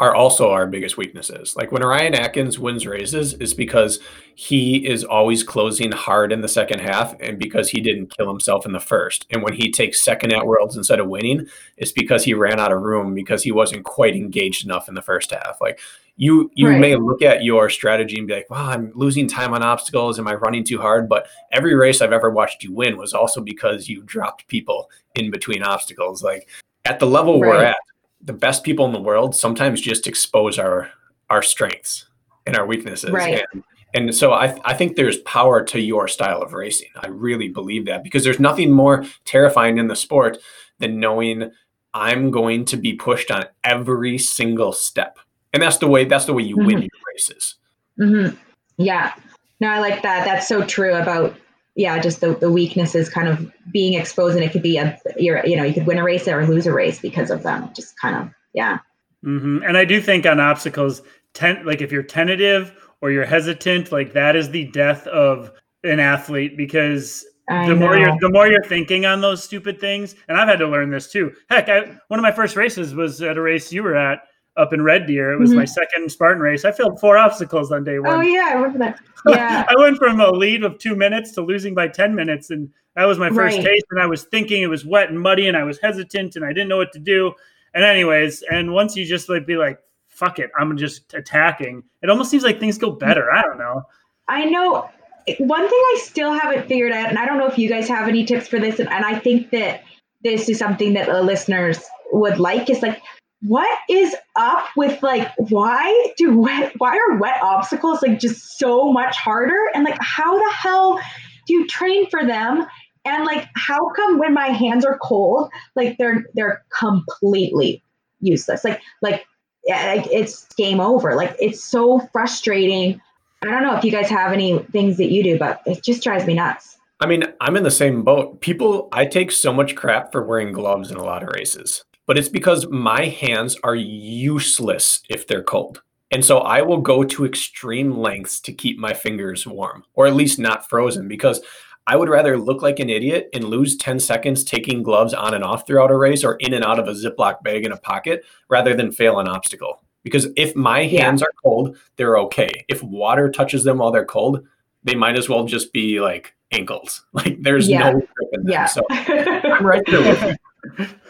[0.02, 1.54] are also our biggest weaknesses.
[1.54, 4.00] Like when Ryan Atkins wins races, is because
[4.34, 8.66] he is always closing hard in the second half and because he didn't kill himself
[8.66, 9.26] in the first.
[9.30, 11.46] And when he takes second at Worlds instead of winning,
[11.76, 15.02] it's because he ran out of room because he wasn't quite engaged enough in the
[15.02, 15.60] first half.
[15.60, 15.78] Like
[16.16, 16.80] you you right.
[16.80, 20.18] may look at your strategy and be like, "Wow, I'm losing time on obstacles.
[20.18, 23.40] Am I running too hard?" But every race I've ever watched you win was also
[23.40, 26.24] because you dropped people in between obstacles.
[26.24, 26.48] Like
[26.86, 27.48] at the level right.
[27.48, 27.76] we're at,
[28.22, 30.90] the best people in the world sometimes just expose our
[31.30, 32.06] our strengths
[32.46, 33.10] and our weaknesses.
[33.10, 33.44] Right.
[33.52, 33.64] And,
[33.94, 36.88] and so I, I think there's power to your style of racing.
[36.96, 40.38] I really believe that because there's nothing more terrifying in the sport
[40.78, 41.50] than knowing
[41.94, 45.18] I'm going to be pushed on every single step.
[45.52, 46.66] And that's the way that's the way you mm-hmm.
[46.66, 47.56] win your races.
[47.98, 48.36] Mm-hmm.
[48.78, 49.14] Yeah.
[49.60, 50.24] No, I like that.
[50.24, 51.36] That's so true about
[51.74, 55.44] yeah, just the, the weaknesses kind of being exposed and it could be a you're
[55.46, 57.70] you know, you could win a race or lose a race because of them.
[57.74, 58.78] Just kind of yeah.
[59.24, 59.62] Mm-hmm.
[59.64, 61.02] And I do think on obstacles,
[61.34, 65.52] ten, like if you're tentative or you're hesitant, like that is the death of
[65.84, 67.86] an athlete because I the know.
[67.86, 70.90] more you're the more you're thinking on those stupid things, and I've had to learn
[70.90, 71.32] this too.
[71.48, 74.20] Heck, I, one of my first races was at a race you were at
[74.56, 75.32] up in Red Deer.
[75.32, 75.60] It was mm-hmm.
[75.60, 76.64] my second Spartan race.
[76.64, 78.14] I failed four obstacles on day one.
[78.14, 79.00] Oh yeah, I remember that.
[79.28, 82.68] Yeah, I went from a lead of two minutes to losing by ten minutes, and
[82.96, 83.64] that was my first right.
[83.64, 83.86] taste.
[83.92, 86.48] And I was thinking it was wet and muddy, and I was hesitant, and I
[86.48, 87.32] didn't know what to do.
[87.72, 89.78] And anyways, and once you just like be like,
[90.08, 93.30] "Fuck it, I'm just attacking," it almost seems like things go better.
[93.32, 93.82] I don't know.
[94.28, 94.90] I know.
[95.38, 98.08] One thing I still haven't figured out, and I don't know if you guys have
[98.08, 99.84] any tips for this, and, and I think that
[100.24, 101.80] this is something that the listeners
[102.10, 103.00] would like, is like
[103.42, 108.92] what is up with like why do wet why are wet obstacles like just so
[108.92, 109.58] much harder?
[109.74, 111.00] And like how the hell
[111.46, 112.64] do you train for them?
[113.04, 117.82] And like how come when my hands are cold like they're they're completely
[118.20, 118.64] useless?
[118.64, 119.24] Like like
[119.66, 121.14] it's game over.
[121.16, 123.00] Like it's so frustrating.
[123.42, 126.04] I don't know if you guys have any things that you do but it just
[126.04, 126.76] drives me nuts.
[127.00, 128.40] I mean i'm in the same boat.
[128.40, 132.18] People i take so much crap for wearing gloves in a lot of races but
[132.18, 135.80] it's because my hands are useless if they're cold.
[136.10, 140.14] And so I will go to extreme lengths to keep my fingers warm, or at
[140.14, 141.40] least not frozen, because
[141.86, 145.42] I would rather look like an idiot and lose 10 seconds taking gloves on and
[145.42, 148.26] off throughout a race or in and out of a Ziploc bag in a pocket
[148.50, 149.82] rather than fail an obstacle.
[150.02, 151.28] Because if my hands yeah.
[151.28, 152.50] are cold, they're okay.
[152.68, 154.46] If water touches them while they're cold,
[154.84, 157.06] they might as well just be like ankles.
[157.14, 157.90] Like there's yeah.
[157.90, 158.52] no grip in them.
[158.52, 158.66] Yeah.
[158.66, 160.36] So I'm right there with you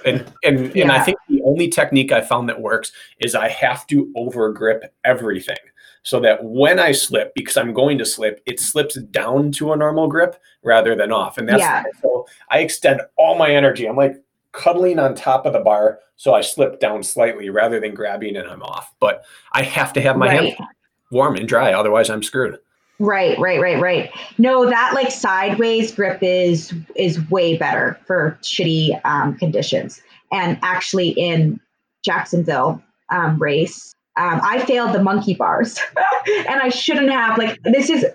[0.04, 0.82] and and yeah.
[0.82, 4.52] and I think the only technique I found that works is I have to over
[4.52, 5.58] grip everything
[6.02, 9.76] so that when I slip, because I'm going to slip, it slips down to a
[9.76, 11.38] normal grip rather than off.
[11.38, 11.84] And that's yeah.
[12.00, 13.86] so I extend all my energy.
[13.86, 14.16] I'm like
[14.50, 18.48] cuddling on top of the bar so I slip down slightly rather than grabbing and
[18.48, 18.92] I'm off.
[19.00, 20.54] But I have to have my right.
[20.54, 20.68] hands
[21.10, 22.58] warm and dry, otherwise I'm screwed.
[23.02, 24.12] Right, right, right, right.
[24.38, 30.00] No, that like sideways grip is is way better for shitty um, conditions.
[30.30, 31.58] And actually, in
[32.04, 32.80] Jacksonville
[33.10, 35.80] um, race, um, I failed the monkey bars,
[36.48, 37.38] and I shouldn't have.
[37.38, 38.06] Like this is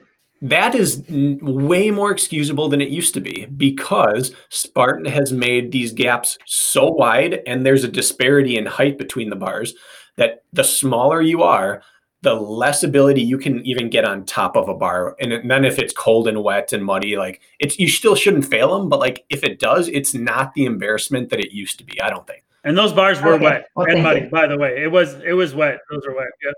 [0.42, 5.92] that is way more excusable than it used to be because Spartan has made these
[5.92, 9.74] gaps so wide, and there's a disparity in height between the bars
[10.16, 11.84] that the smaller you are,
[12.22, 15.16] the less ability you can even get on top of a bar.
[15.20, 18.78] And then if it's cold and wet and muddy, like it's you still shouldn't fail
[18.78, 18.90] them.
[18.90, 22.02] But like if it does, it's not the embarrassment that it used to be.
[22.02, 22.44] I don't think.
[22.64, 23.44] And those bars were okay.
[23.44, 24.22] wet well, and muddy.
[24.22, 24.30] You.
[24.30, 25.80] By the way, it was it was wet.
[25.90, 26.28] Those were wet.
[26.44, 26.52] Yeah.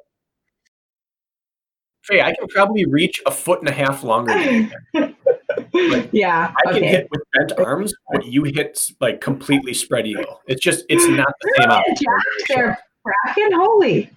[2.10, 4.34] Hey, I can probably reach a foot and a half longer.
[4.94, 10.42] like, yeah, I can hit with bent arms, but you hit like completely spread eagle.
[10.48, 11.70] It's just it's not the same.
[11.70, 14.10] Jack, they're cracking holy.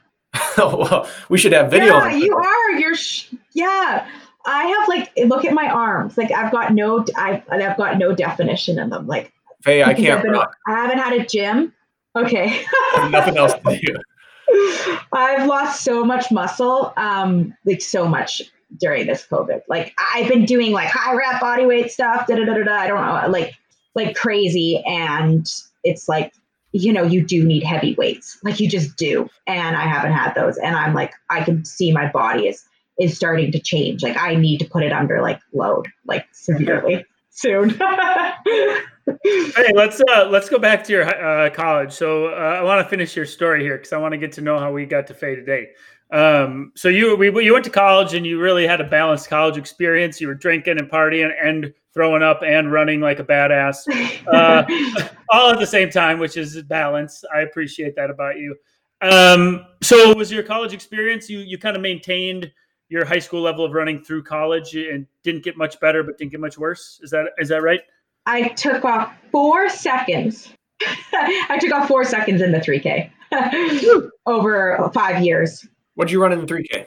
[0.56, 1.98] Well, we should have video.
[1.98, 2.70] Yeah, you are.
[2.72, 2.94] You're.
[2.94, 4.08] Sh- yeah,
[4.46, 6.16] I have like look at my arms.
[6.16, 7.04] Like I've got no.
[7.16, 9.06] I've I've got no definition in them.
[9.06, 9.32] Like.
[9.64, 10.22] Hey, I can't.
[10.22, 11.72] Been, I haven't had a gym.
[12.16, 12.64] Okay.
[13.10, 14.96] nothing else to do.
[15.12, 18.42] I've lost so much muscle, um, like so much
[18.78, 19.62] during this COVID.
[19.68, 22.26] Like I've been doing like high rep body weight stuff.
[22.26, 22.74] Da da da da.
[22.74, 23.54] I don't know, like
[23.94, 25.46] like crazy, and
[25.84, 26.32] it's like
[26.72, 28.38] you know, you do need heavy weights.
[28.42, 29.28] Like you just do.
[29.46, 30.56] And I haven't had those.
[30.56, 32.64] And I'm like, I can see my body is
[32.98, 34.02] is starting to change.
[34.02, 37.70] Like I need to put it under like load, like severely soon.
[39.24, 41.92] hey, let's uh let's go back to your uh, college.
[41.92, 44.40] So uh, I want to finish your story here because I want to get to
[44.40, 45.70] know how we got to Faye today.
[46.12, 49.56] Um, so you we, you went to college and you really had a balanced college
[49.56, 50.20] experience.
[50.20, 53.76] You were drinking and partying and throwing up and running like a badass,
[54.26, 57.24] uh, all at the same time, which is balance.
[57.34, 58.54] I appreciate that about you.
[59.00, 61.30] Um, so was your college experience?
[61.30, 62.52] You you kind of maintained
[62.90, 66.30] your high school level of running through college and didn't get much better, but didn't
[66.30, 67.00] get much worse.
[67.02, 67.80] Is that is that right?
[68.26, 70.52] I took off four seconds.
[71.12, 73.10] I took off four seconds in the 3K
[74.26, 75.66] over five years.
[75.94, 76.86] What'd you run in the 3K?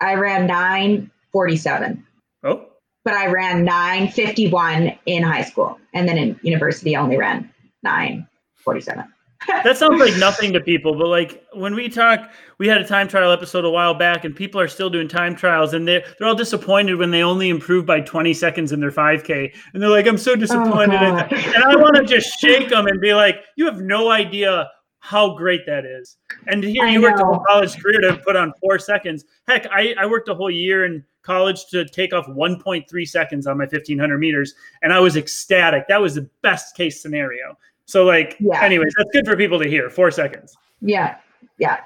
[0.00, 2.04] I ran 947.
[2.44, 2.66] Oh.
[3.04, 5.78] But I ran 951 in high school.
[5.94, 7.50] And then in university, I only ran
[7.82, 9.04] 947
[9.64, 13.06] that sounds like nothing to people, but like when we talk, we had a time
[13.06, 16.26] trial episode a while back, and people are still doing time trials, and they're they're
[16.26, 20.08] all disappointed when they only improve by 20 seconds in their 5K, and they're like,
[20.08, 23.44] "I'm so oh, disappointed," oh, and I want to just shake them and be like,
[23.54, 24.68] "You have no idea
[25.00, 27.08] how great that is." And here I you know.
[27.08, 29.24] worked a whole college career to put on four seconds.
[29.46, 33.58] Heck, I, I worked a whole year in college to take off 1.3 seconds on
[33.58, 35.86] my 1500 meters, and I was ecstatic.
[35.88, 37.56] That was the best case scenario.
[37.88, 38.62] So like, yeah.
[38.62, 39.88] anyways, that's good for people to hear.
[39.88, 40.56] Four seconds.
[40.82, 41.16] Yeah.
[41.58, 41.80] Yeah.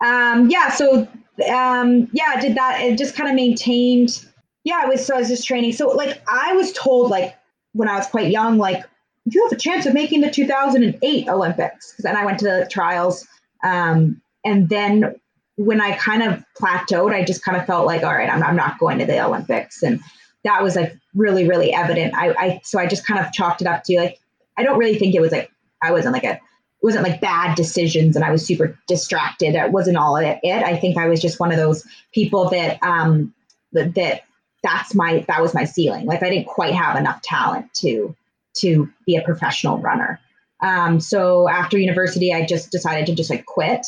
[0.00, 0.70] Um, yeah.
[0.70, 1.08] So,
[1.52, 2.80] um, yeah, I did that.
[2.80, 4.26] It just kind of maintained.
[4.62, 4.80] Yeah.
[4.84, 5.72] I was, so I was just training.
[5.72, 7.36] So like, I was told like
[7.72, 8.84] when I was quite young, like
[9.26, 11.92] you have a chance of making the 2008 Olympics.
[11.92, 13.26] Cause then I went to the trials.
[13.62, 15.14] Um, and then
[15.56, 18.56] when I kind of plateaued, I just kind of felt like, all right, I'm, I'm
[18.56, 19.82] not going to the Olympics.
[19.82, 20.00] And
[20.44, 22.14] that was like really, really evident.
[22.14, 24.18] I, I, so I just kind of chalked it up to like,
[24.56, 25.50] I don't really think it was like
[25.82, 29.54] I wasn't like a it wasn't like bad decisions and I was super distracted.
[29.54, 30.38] It wasn't all it.
[30.42, 30.64] it.
[30.64, 33.34] I think I was just one of those people that um
[33.72, 34.22] that, that
[34.62, 36.06] that's my that was my ceiling.
[36.06, 38.14] Like I didn't quite have enough talent to
[38.60, 40.20] to be a professional runner.
[40.62, 43.86] Um, so after university, I just decided to just like quit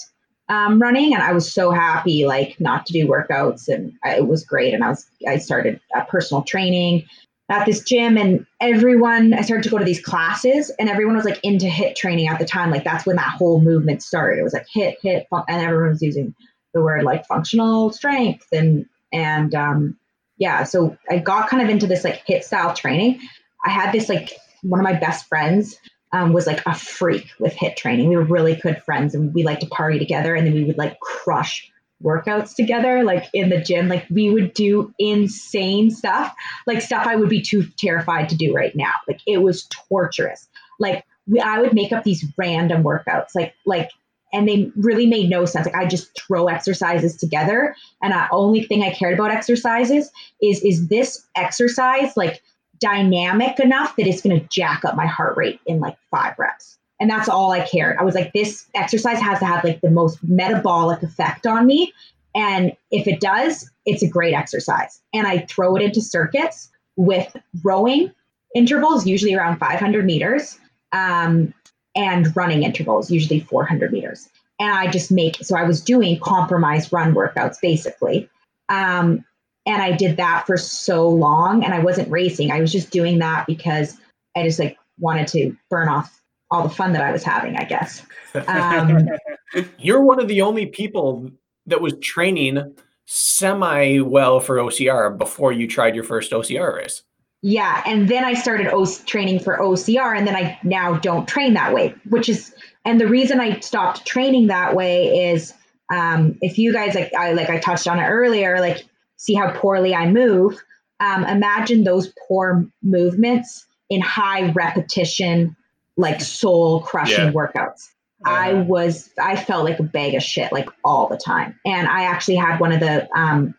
[0.48, 4.26] um, running, and I was so happy like not to do workouts, and I, it
[4.26, 4.74] was great.
[4.74, 7.04] And I was I started uh, personal training
[7.52, 11.24] at this gym and everyone I started to go to these classes and everyone was
[11.24, 12.70] like into HIIT training at the time.
[12.70, 14.40] Like that's when that whole movement started.
[14.40, 16.34] It was like hit, HIIT, and everyone was using
[16.72, 19.98] the word like functional strength and and um
[20.38, 23.20] yeah, so I got kind of into this like HIIT style training.
[23.64, 24.32] I had this like
[24.62, 25.76] one of my best friends
[26.12, 28.08] um, was like a freak with HIIT training.
[28.08, 30.78] We were really good friends and we liked to party together and then we would
[30.78, 31.70] like crush
[32.02, 33.88] workouts together, like in the gym.
[33.88, 36.34] Like we would do insane stuff,
[36.66, 38.92] like stuff I would be too terrified to do right now.
[39.08, 40.48] Like it was torturous.
[40.78, 43.90] Like we, I would make up these random workouts, like like,
[44.34, 45.66] and they really made no sense.
[45.66, 50.10] Like I just throw exercises together, and the only thing I cared about exercises
[50.40, 52.42] is is this exercise like
[52.82, 56.78] dynamic enough that it's going to jack up my heart rate in like five reps
[57.02, 57.96] and that's all I cared.
[57.98, 61.92] I was like, this exercise has to have like the most metabolic effect on me.
[62.32, 65.02] And if it does, it's a great exercise.
[65.12, 68.12] And I throw it into circuits with rowing
[68.54, 70.60] intervals, usually around 500 meters,
[70.92, 71.52] um,
[71.96, 74.28] and running intervals, usually 400 meters.
[74.60, 78.30] And I just make, so I was doing compromised run workouts basically.
[78.68, 79.24] Um,
[79.66, 82.50] and I did that for so long and I wasn't racing.
[82.50, 83.96] I was just doing that because
[84.36, 87.64] I just like wanted to burn off all the fun that I was having, I
[87.64, 88.04] guess.
[88.46, 89.08] Um,
[89.78, 91.30] You're one of the only people
[91.66, 92.74] that was training
[93.06, 97.02] semi well for OCR before you tried your first OCR race.
[97.42, 101.54] Yeah, and then I started o- training for OCR, and then I now don't train
[101.54, 102.54] that way, which is,
[102.84, 105.52] and the reason I stopped training that way is,
[105.92, 108.86] um, if you guys like, I like I touched on it earlier, like
[109.22, 110.60] see how poorly I move.
[110.98, 115.56] Um, imagine those poor movements in high repetition
[115.96, 117.32] like soul crushing yeah.
[117.32, 117.88] workouts.
[118.24, 121.58] I was I felt like a bag of shit like all the time.
[121.64, 123.54] And I actually had one of the um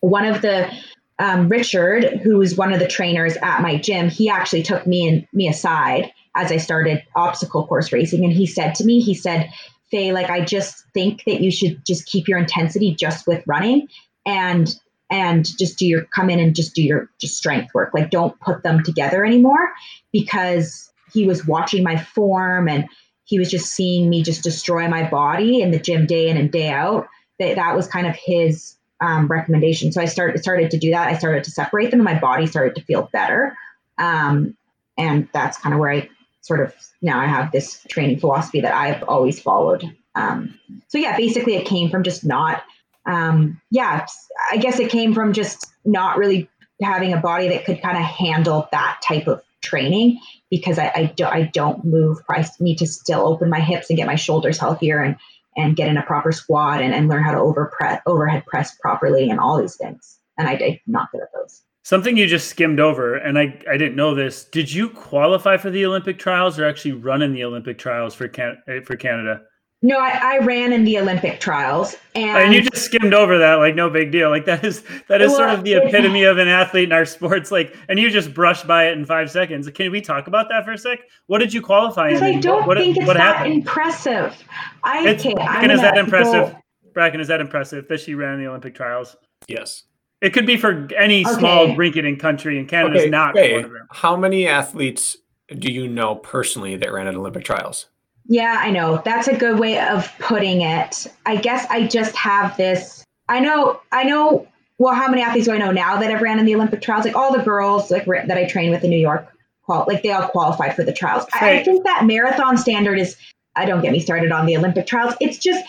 [0.00, 0.70] one of the
[1.18, 5.08] um, Richard, who was one of the trainers at my gym, he actually took me
[5.08, 8.24] and me aside as I started obstacle course racing.
[8.24, 9.48] And he said to me, he said,
[9.92, 13.86] Faye, like I just think that you should just keep your intensity just with running
[14.26, 14.74] and
[15.14, 17.92] and just do your come in and just do your just strength work.
[17.94, 19.72] Like don't put them together anymore
[20.12, 22.88] because he was watching my form and
[23.22, 26.50] he was just seeing me just destroy my body in the gym day in and
[26.50, 27.06] day out.
[27.38, 29.92] That that was kind of his um, recommendation.
[29.92, 31.08] So I started started to do that.
[31.08, 33.56] I started to separate them, and my body started to feel better.
[33.98, 34.56] Um,
[34.98, 36.08] and that's kind of where I
[36.40, 39.96] sort of now I have this training philosophy that I've always followed.
[40.16, 40.58] Um,
[40.88, 42.64] so yeah, basically it came from just not.
[43.06, 44.06] Um, yeah,
[44.50, 46.48] I guess it came from just not really
[46.82, 50.20] having a body that could kind of handle that type of training
[50.50, 52.18] because I, I, do, I don't move.
[52.28, 55.16] I need to still open my hips and get my shoulders healthier and,
[55.56, 58.76] and get in a proper squat and, and learn how to over press, overhead press
[58.76, 60.18] properly and all these things.
[60.38, 61.62] And I, I'm not good at those.
[61.82, 64.44] Something you just skimmed over, and I, I didn't know this.
[64.46, 68.26] Did you qualify for the Olympic trials or actually run in the Olympic trials for
[68.26, 69.42] Can- for Canada?
[69.84, 73.56] No, I, I ran in the Olympic trials, and, and you just skimmed over that
[73.56, 74.30] like no big deal.
[74.30, 77.04] Like that is that is well, sort of the epitome of an athlete in our
[77.04, 77.50] sports.
[77.52, 79.68] Like, and you just brushed by it in five seconds.
[79.68, 81.00] Can we talk about that for a sec?
[81.26, 82.22] What did you qualify in?
[82.22, 83.54] I don't what, think what, it's what that happened?
[83.56, 84.42] impressive.
[84.84, 86.54] I it's, okay, Brakken, is that impressive?
[86.54, 86.58] Go.
[86.94, 89.16] Brakken, is that impressive that she ran the Olympic trials?
[89.48, 89.82] Yes.
[90.22, 91.34] It could be for any okay.
[91.34, 93.56] small rinky-dink country, and Canada's okay, not okay.
[93.56, 93.86] one of them.
[93.90, 95.18] How many athletes
[95.58, 97.90] do you know personally that ran at Olympic trials?
[98.26, 99.02] Yeah, I know.
[99.04, 101.06] That's a good way of putting it.
[101.26, 103.04] I guess I just have this.
[103.28, 103.80] I know.
[103.92, 104.46] I know.
[104.78, 107.04] Well, how many athletes do I know now that have ran in the Olympic trials?
[107.04, 109.28] Like all the girls like that I train with in New York,
[109.64, 111.26] qual- like they all qualified for the trials.
[111.32, 113.16] I, I think that marathon standard is.
[113.56, 115.14] I don't get me started on the Olympic trials.
[115.20, 115.64] It's just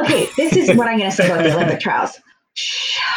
[0.00, 0.28] okay.
[0.36, 2.18] This is what I'm going to say about the Olympic trials.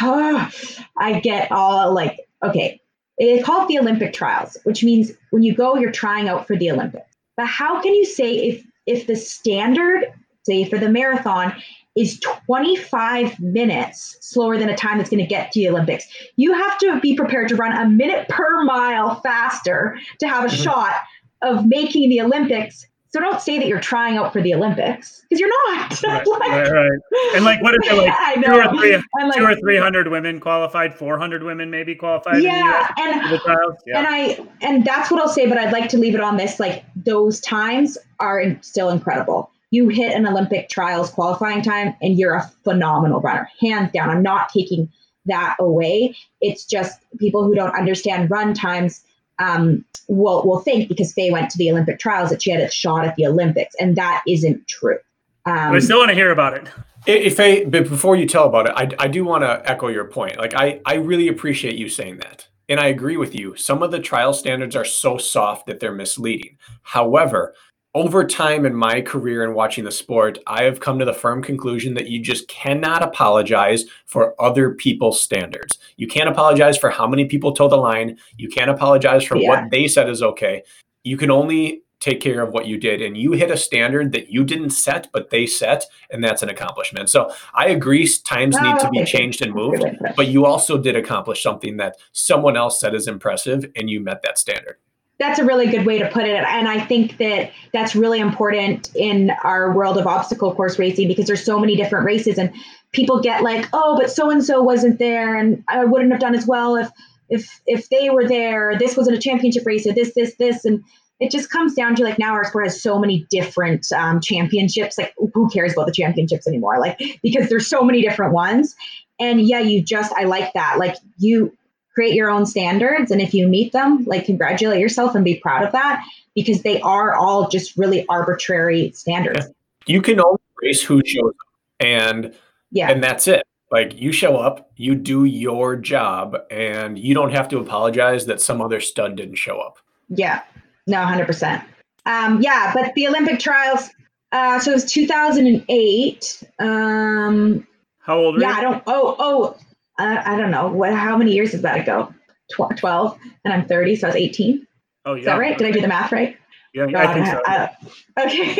[0.00, 2.80] I get all like okay.
[3.18, 6.70] It's called the Olympic trials, which means when you go, you're trying out for the
[6.70, 7.09] Olympics.
[7.40, 10.04] But how can you say if if the standard,
[10.42, 11.54] say for the marathon,
[11.96, 16.06] is 25 minutes slower than a time that's going to get to the Olympics.
[16.36, 20.48] You have to be prepared to run a minute per mile faster to have a
[20.48, 20.64] mm-hmm.
[20.64, 20.96] shot
[21.40, 25.40] of making the Olympics so don't say that you're trying out for the Olympics because
[25.40, 25.90] you're not.
[26.10, 27.00] Right, like, right, right,
[27.34, 30.94] And like, what if like two or three, like, two or three hundred women qualified,
[30.94, 32.42] four hundred women maybe qualified?
[32.42, 33.40] Yeah, and
[33.86, 33.98] yeah.
[33.98, 35.48] and I and that's what I'll say.
[35.48, 36.60] But I'd like to leave it on this.
[36.60, 39.50] Like those times are still incredible.
[39.70, 44.10] You hit an Olympic trials qualifying time, and you're a phenomenal runner, hands down.
[44.10, 44.90] I'm not taking
[45.26, 46.16] that away.
[46.40, 49.02] It's just people who don't understand run times
[49.40, 52.70] um, will will think because Faye went to the Olympic trials that she had a
[52.70, 54.98] shot at the Olympics, and that isn't true.
[55.46, 56.68] Um, I still want to hear about it.
[57.06, 60.04] If I, but before you tell about it, I, I do want to echo your
[60.04, 60.38] point.
[60.38, 62.46] Like I, I really appreciate you saying that.
[62.68, 63.56] And I agree with you.
[63.56, 66.58] Some of the trial standards are so soft that they're misleading.
[66.82, 67.54] However,
[67.94, 71.42] over time in my career and watching the sport, I have come to the firm
[71.42, 75.78] conclusion that you just cannot apologize for other people's standards.
[75.96, 78.16] You can't apologize for how many people toe the line.
[78.36, 79.48] You can't apologize for yeah.
[79.48, 80.62] what they said is okay.
[81.02, 84.30] You can only take care of what you did and you hit a standard that
[84.30, 88.78] you didn't set but they set and that's an accomplishment so i agree times need
[88.78, 89.84] to be oh, changed and moved
[90.16, 94.22] but you also did accomplish something that someone else said is impressive and you met
[94.22, 94.76] that standard
[95.20, 96.42] that's a really good way to put it.
[96.42, 101.26] And I think that that's really important in our world of obstacle course racing because
[101.26, 102.52] there's so many different races and
[102.92, 106.34] people get like, oh, but so and so wasn't there and I wouldn't have done
[106.34, 106.90] as well if
[107.28, 108.78] if if they were there.
[108.78, 110.64] This wasn't a championship race or this, this, this.
[110.64, 110.82] And
[111.20, 114.96] it just comes down to like now our sport has so many different um, championships.
[114.96, 116.80] Like who cares about the championships anymore?
[116.80, 118.74] Like because there's so many different ones.
[119.20, 120.78] And yeah, you just I like that.
[120.78, 121.54] Like you
[122.00, 123.10] create your own standards.
[123.10, 126.02] And if you meet them like congratulate yourself and be proud of that
[126.34, 129.46] because they are all just really arbitrary standards.
[129.86, 131.46] You can only race who shows up
[131.78, 132.34] and
[132.70, 132.90] yeah.
[132.90, 133.42] and that's it.
[133.70, 138.40] Like you show up you do your job and you don't have to apologize that
[138.40, 139.78] some other stud didn't show up.
[140.08, 140.40] Yeah.
[140.86, 141.62] No 100%
[142.06, 143.90] um, yeah but the olympic trials
[144.32, 147.66] uh, so it was 2008 um,
[147.98, 148.56] how old yeah you?
[148.56, 149.56] i don't oh oh
[150.00, 150.92] I, I don't know what.
[150.94, 152.12] How many years is that ago?
[152.52, 154.66] Tw- Twelve, and I'm 30, so I was 18.
[155.04, 155.20] Oh yeah.
[155.20, 155.56] Is that right?
[155.56, 156.36] Did I do the math right?
[156.74, 158.24] Yeah, God, I think so.
[158.24, 158.56] Okay.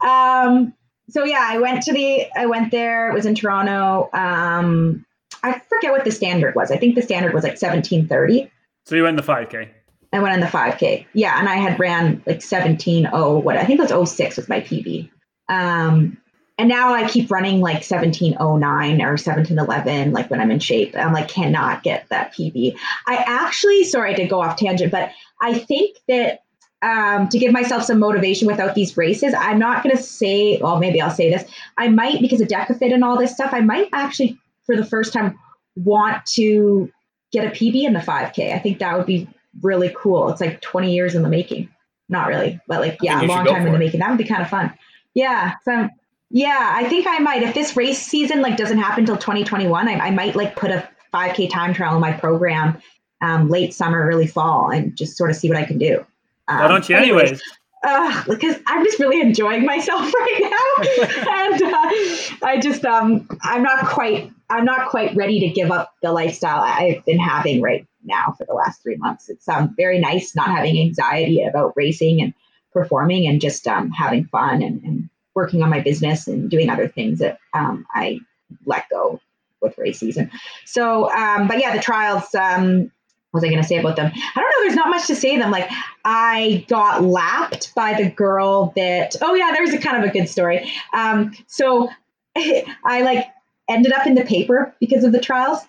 [0.08, 0.74] um.
[1.10, 2.26] So yeah, I went to the.
[2.36, 3.10] I went there.
[3.10, 4.08] It was in Toronto.
[4.12, 5.04] Um.
[5.42, 6.70] I forget what the standard was.
[6.70, 8.50] I think the standard was like 1730.
[8.86, 9.68] So you went in the 5K.
[10.12, 11.06] I went in the 5K.
[11.14, 14.48] Yeah, and I had ran like 17 oh what I think it was 06 was
[14.48, 15.10] my PB.
[15.48, 16.18] Um,
[16.62, 20.94] and now I keep running like 1709 or 1711, like when I'm in shape.
[20.96, 22.76] I'm like, cannot get that PB.
[23.04, 25.10] I actually, sorry to go off tangent, but
[25.40, 26.44] I think that
[26.80, 30.78] um, to give myself some motivation without these races, I'm not going to say, well,
[30.78, 31.42] maybe I'll say this.
[31.78, 35.12] I might, because of DEKAFIT and all this stuff, I might actually, for the first
[35.12, 35.36] time,
[35.74, 36.92] want to
[37.32, 38.54] get a PB in the 5K.
[38.54, 39.28] I think that would be
[39.62, 40.28] really cool.
[40.28, 41.70] It's like 20 years in the making.
[42.08, 43.98] Not really, but like, yeah, a long time in the making.
[43.98, 44.72] That would be kind of fun.
[45.12, 45.54] Yeah.
[45.64, 45.88] So
[46.32, 47.42] yeah, I think I might.
[47.42, 50.88] If this race season like doesn't happen until 2021, I, I might like put a
[51.14, 52.80] 5K time trial in my program
[53.20, 56.04] um, late summer, early fall, and just sort of see what I can do.
[56.48, 57.22] Um, Why don't you, anyways?
[57.22, 57.42] anyways
[57.82, 60.84] uh, because I'm just really enjoying myself right now,
[61.32, 65.94] and uh, I just um I'm not quite I'm not quite ready to give up
[66.02, 69.28] the lifestyle I've been having right now for the last three months.
[69.28, 72.34] It's um very nice not having anxiety about racing and
[72.72, 76.88] performing and just um having fun and, and working on my business and doing other
[76.88, 78.20] things that um, I
[78.66, 79.20] let go
[79.60, 80.30] with race season.
[80.64, 82.34] So, um, but yeah, the trials.
[82.34, 82.90] Um,
[83.32, 84.12] was I going to say about them?
[84.14, 84.64] I don't know.
[84.64, 85.50] There's not much to say them.
[85.50, 85.70] Like
[86.04, 89.16] I got lapped by the girl that.
[89.22, 90.70] Oh yeah, there's a kind of a good story.
[90.92, 91.88] Um, so
[92.36, 93.26] I like
[93.68, 95.60] ended up in the paper because of the trials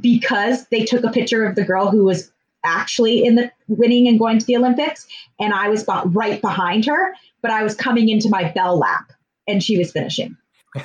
[0.00, 2.32] because they took a picture of the girl who was
[2.64, 5.06] actually in the winning and going to the Olympics,
[5.38, 9.12] and I was right behind her, but I was coming into my bell lap,
[9.46, 10.36] and she was finishing.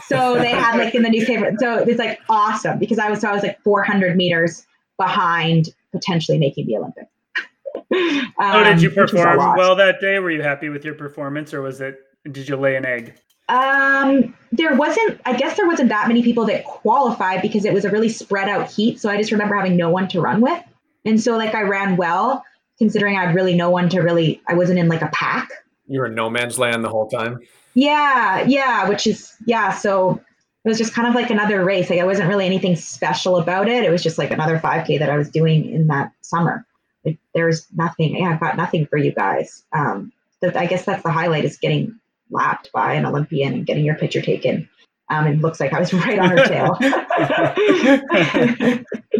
[0.07, 1.53] So they had like in the newspaper.
[1.59, 4.65] So it's like awesome because I was so I was like 400 meters
[4.97, 7.07] behind potentially making the Olympics.
[7.75, 10.19] um, oh, did you perform well that day?
[10.19, 11.99] Were you happy with your performance, or was it?
[12.29, 13.15] Did you lay an egg?
[13.49, 15.21] Um, there wasn't.
[15.25, 18.49] I guess there wasn't that many people that qualified because it was a really spread
[18.49, 18.99] out heat.
[18.99, 20.61] So I just remember having no one to run with,
[21.05, 22.43] and so like I ran well,
[22.77, 24.41] considering I had really no one to really.
[24.47, 25.49] I wasn't in like a pack.
[25.87, 27.39] You were in no man's land the whole time.
[27.73, 29.73] Yeah, yeah, which is yeah.
[29.73, 30.21] So
[30.65, 31.89] it was just kind of like another race.
[31.89, 33.83] Like I wasn't really anything special about it.
[33.83, 36.65] It was just like another 5K that I was doing in that summer.
[37.05, 38.17] Like there's nothing.
[38.17, 39.63] Yeah, I've got nothing for you guys.
[39.73, 40.11] Um,
[40.43, 41.97] I guess that's the highlight is getting
[42.29, 44.67] lapped by an Olympian and getting your picture taken.
[45.09, 46.77] Um, it looks like I was right on her tail.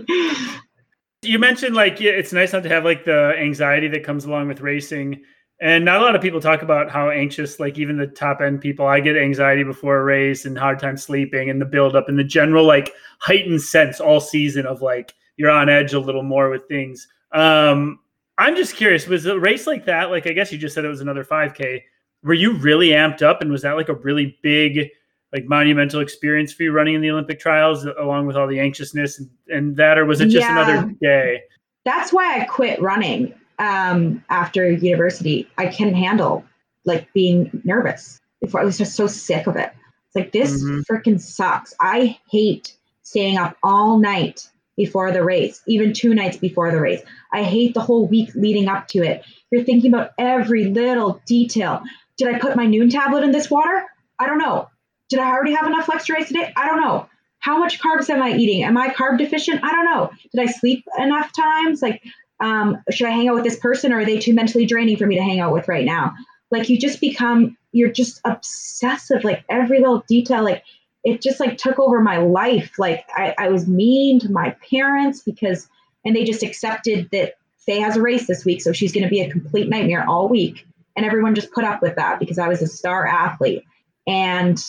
[1.22, 4.62] you mentioned like it's nice not to have like the anxiety that comes along with
[4.62, 5.22] racing
[5.60, 8.62] and not a lot of people talk about how anxious, like even the top end
[8.62, 12.08] people, I get anxiety before a race and hard time sleeping and the build up
[12.10, 16.22] and the general like heightened sense all season of like you're on edge a little
[16.22, 17.08] more with things.
[17.32, 18.00] Um,
[18.38, 20.90] I'm just curious, was a race like that, like I guess you just said it
[20.90, 21.82] was another 5K.
[22.24, 24.90] Were you really amped up and was that like a really big,
[25.34, 29.18] like monumental experience for you running in the Olympic trials along with all the anxiousness
[29.18, 30.70] and, and that, or was it just yeah.
[30.70, 31.42] another day?
[31.84, 36.46] That's why I quit running um, after university, I couldn't handle
[36.86, 38.20] like being nervous.
[38.42, 39.72] Before I was just so sick of it.
[40.08, 40.82] It's like this mm-hmm.
[40.82, 41.74] freaking sucks.
[41.80, 47.02] I hate staying up all night before the race, even two nights before the race.
[47.34, 49.26] I hate the whole week leading up to it.
[49.52, 51.82] You're thinking about every little detail.
[52.18, 53.86] Did I put my Nuun tablet in this water?
[54.20, 54.70] I don't know.
[55.10, 56.54] Did I already have enough race today?
[56.56, 57.10] I don't know.
[57.40, 58.64] How much carbs am I eating?
[58.64, 59.64] Am I carb deficient?
[59.64, 60.12] I don't know.
[60.34, 61.82] Did I sleep enough times?
[61.82, 62.04] Like
[62.40, 65.08] um, should I hang out with this person or are they too mentally draining for
[65.08, 66.14] me to hang out with right now?
[66.52, 70.64] Like you just become, you're just obsessive, like every little detail, like
[71.04, 72.78] it just like took over my life.
[72.78, 75.68] Like I, I was mean to my parents because,
[76.06, 77.34] and they just accepted that
[77.66, 80.30] Faye has a race this week, so she's going to be a complete nightmare all
[80.30, 80.66] week.
[80.96, 83.64] And everyone just put up with that because I was a star athlete.
[84.08, 84.64] And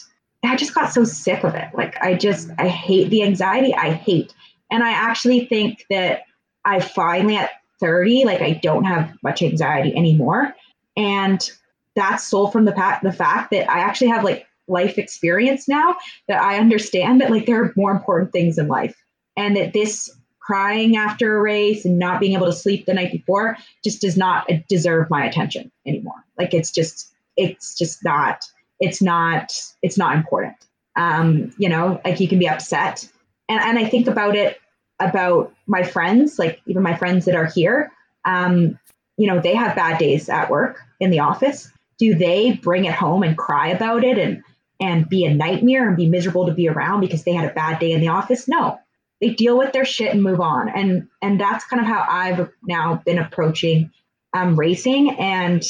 [0.45, 1.69] I just got so sick of it.
[1.75, 3.75] Like I just, I hate the anxiety.
[3.75, 4.35] I hate.
[4.71, 6.23] And I actually think that
[6.69, 7.51] I finally at
[7.81, 10.55] 30, like I don't have much anxiety anymore.
[10.97, 11.49] And
[11.95, 15.97] that's sold from the fact the fact that I actually have like life experience now
[16.29, 18.95] that I understand that like there are more important things in life.
[19.37, 23.13] And that this crying after a race and not being able to sleep the night
[23.13, 26.25] before just does not deserve my attention anymore.
[26.39, 28.45] Like it's just it's just not
[28.81, 30.57] it's not it's not important.
[30.97, 33.09] Um, you know, like you can be upset.
[33.49, 34.59] And and I think about it
[35.01, 37.91] about my friends, like even my friends that are here,
[38.25, 38.79] um,
[39.17, 41.71] you know, they have bad days at work in the office.
[41.99, 44.43] Do they bring it home and cry about it and
[44.81, 47.81] and be a nightmare and be miserable to be around because they had a bad
[47.81, 48.47] day in the office?
[48.47, 48.79] No.
[49.21, 50.69] They deal with their shit and move on.
[50.69, 53.91] And and that's kind of how I've now been approaching
[54.33, 55.19] um, racing.
[55.19, 55.65] And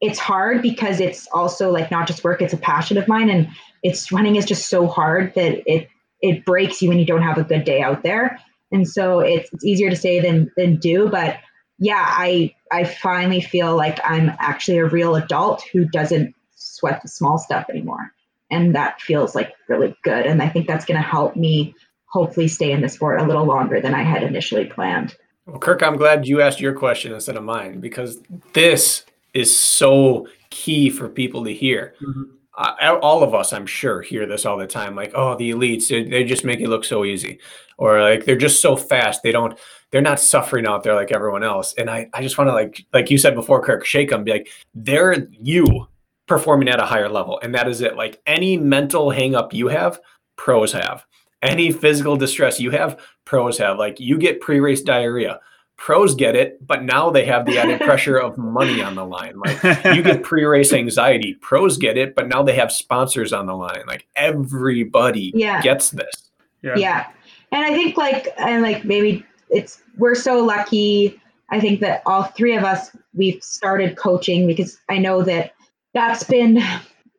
[0.00, 3.28] it's hard because it's also like not just work, it's a passion of mine.
[3.28, 3.48] And
[3.82, 5.88] it's running is just so hard that it
[6.22, 8.40] it breaks you when you don't have a good day out there
[8.72, 11.36] and so it's, it's easier to say than than do but
[11.78, 17.08] yeah i i finally feel like i'm actually a real adult who doesn't sweat the
[17.08, 18.12] small stuff anymore.
[18.50, 20.26] And that feels like really good.
[20.26, 21.74] And i think that's going to help me
[22.06, 25.16] hopefully stay in the sport a little longer than i had initially planned.
[25.46, 28.20] Well kirk i'm glad you asked your question instead of mine because
[28.52, 31.94] this is so key for people to hear.
[32.00, 34.94] Mm-hmm all of us, I'm sure, hear this all the time.
[34.94, 37.38] Like, oh, the elites, they, they, just make it look so easy,
[37.76, 39.22] or like they're just so fast.
[39.22, 39.58] They don't,
[39.90, 41.74] they're not suffering out there like everyone else.
[41.74, 44.32] And I, I just want to like, like you said before, Kirk, shake them, be
[44.32, 45.86] like, they're you
[46.26, 47.96] performing at a higher level, and that is it.
[47.96, 50.00] Like any mental hangup you have,
[50.36, 51.04] pros have.
[51.42, 53.78] Any physical distress you have, pros have.
[53.78, 55.40] Like you get pre-race diarrhea
[55.76, 59.38] pros get it, but now they have the added pressure of money on the line.
[59.38, 63.54] Like you get pre-race anxiety, pros get it, but now they have sponsors on the
[63.54, 63.84] line.
[63.86, 65.60] Like everybody yeah.
[65.60, 66.30] gets this.
[66.62, 66.76] Yeah.
[66.76, 67.06] yeah.
[67.52, 71.20] And I think like and like maybe it's we're so lucky.
[71.50, 75.52] I think that all three of us we've started coaching because I know that
[75.94, 76.62] that's been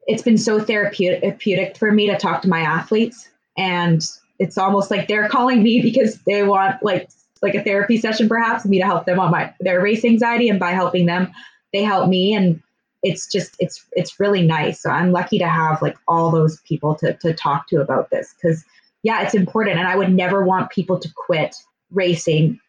[0.08, 4.02] it's been so therapeutic for me to talk to my athletes and
[4.40, 7.10] it's almost like they're calling me because they want like
[7.42, 10.60] like a therapy session perhaps me to help them on my their race anxiety and
[10.60, 11.32] by helping them
[11.74, 12.62] they help me and
[13.04, 14.82] it's just it's it's really nice.
[14.82, 18.34] So i'm lucky to have like all those people to to talk to about this
[18.34, 18.64] because
[19.04, 21.56] yeah it's important and i would never want people to quit
[21.92, 22.60] racing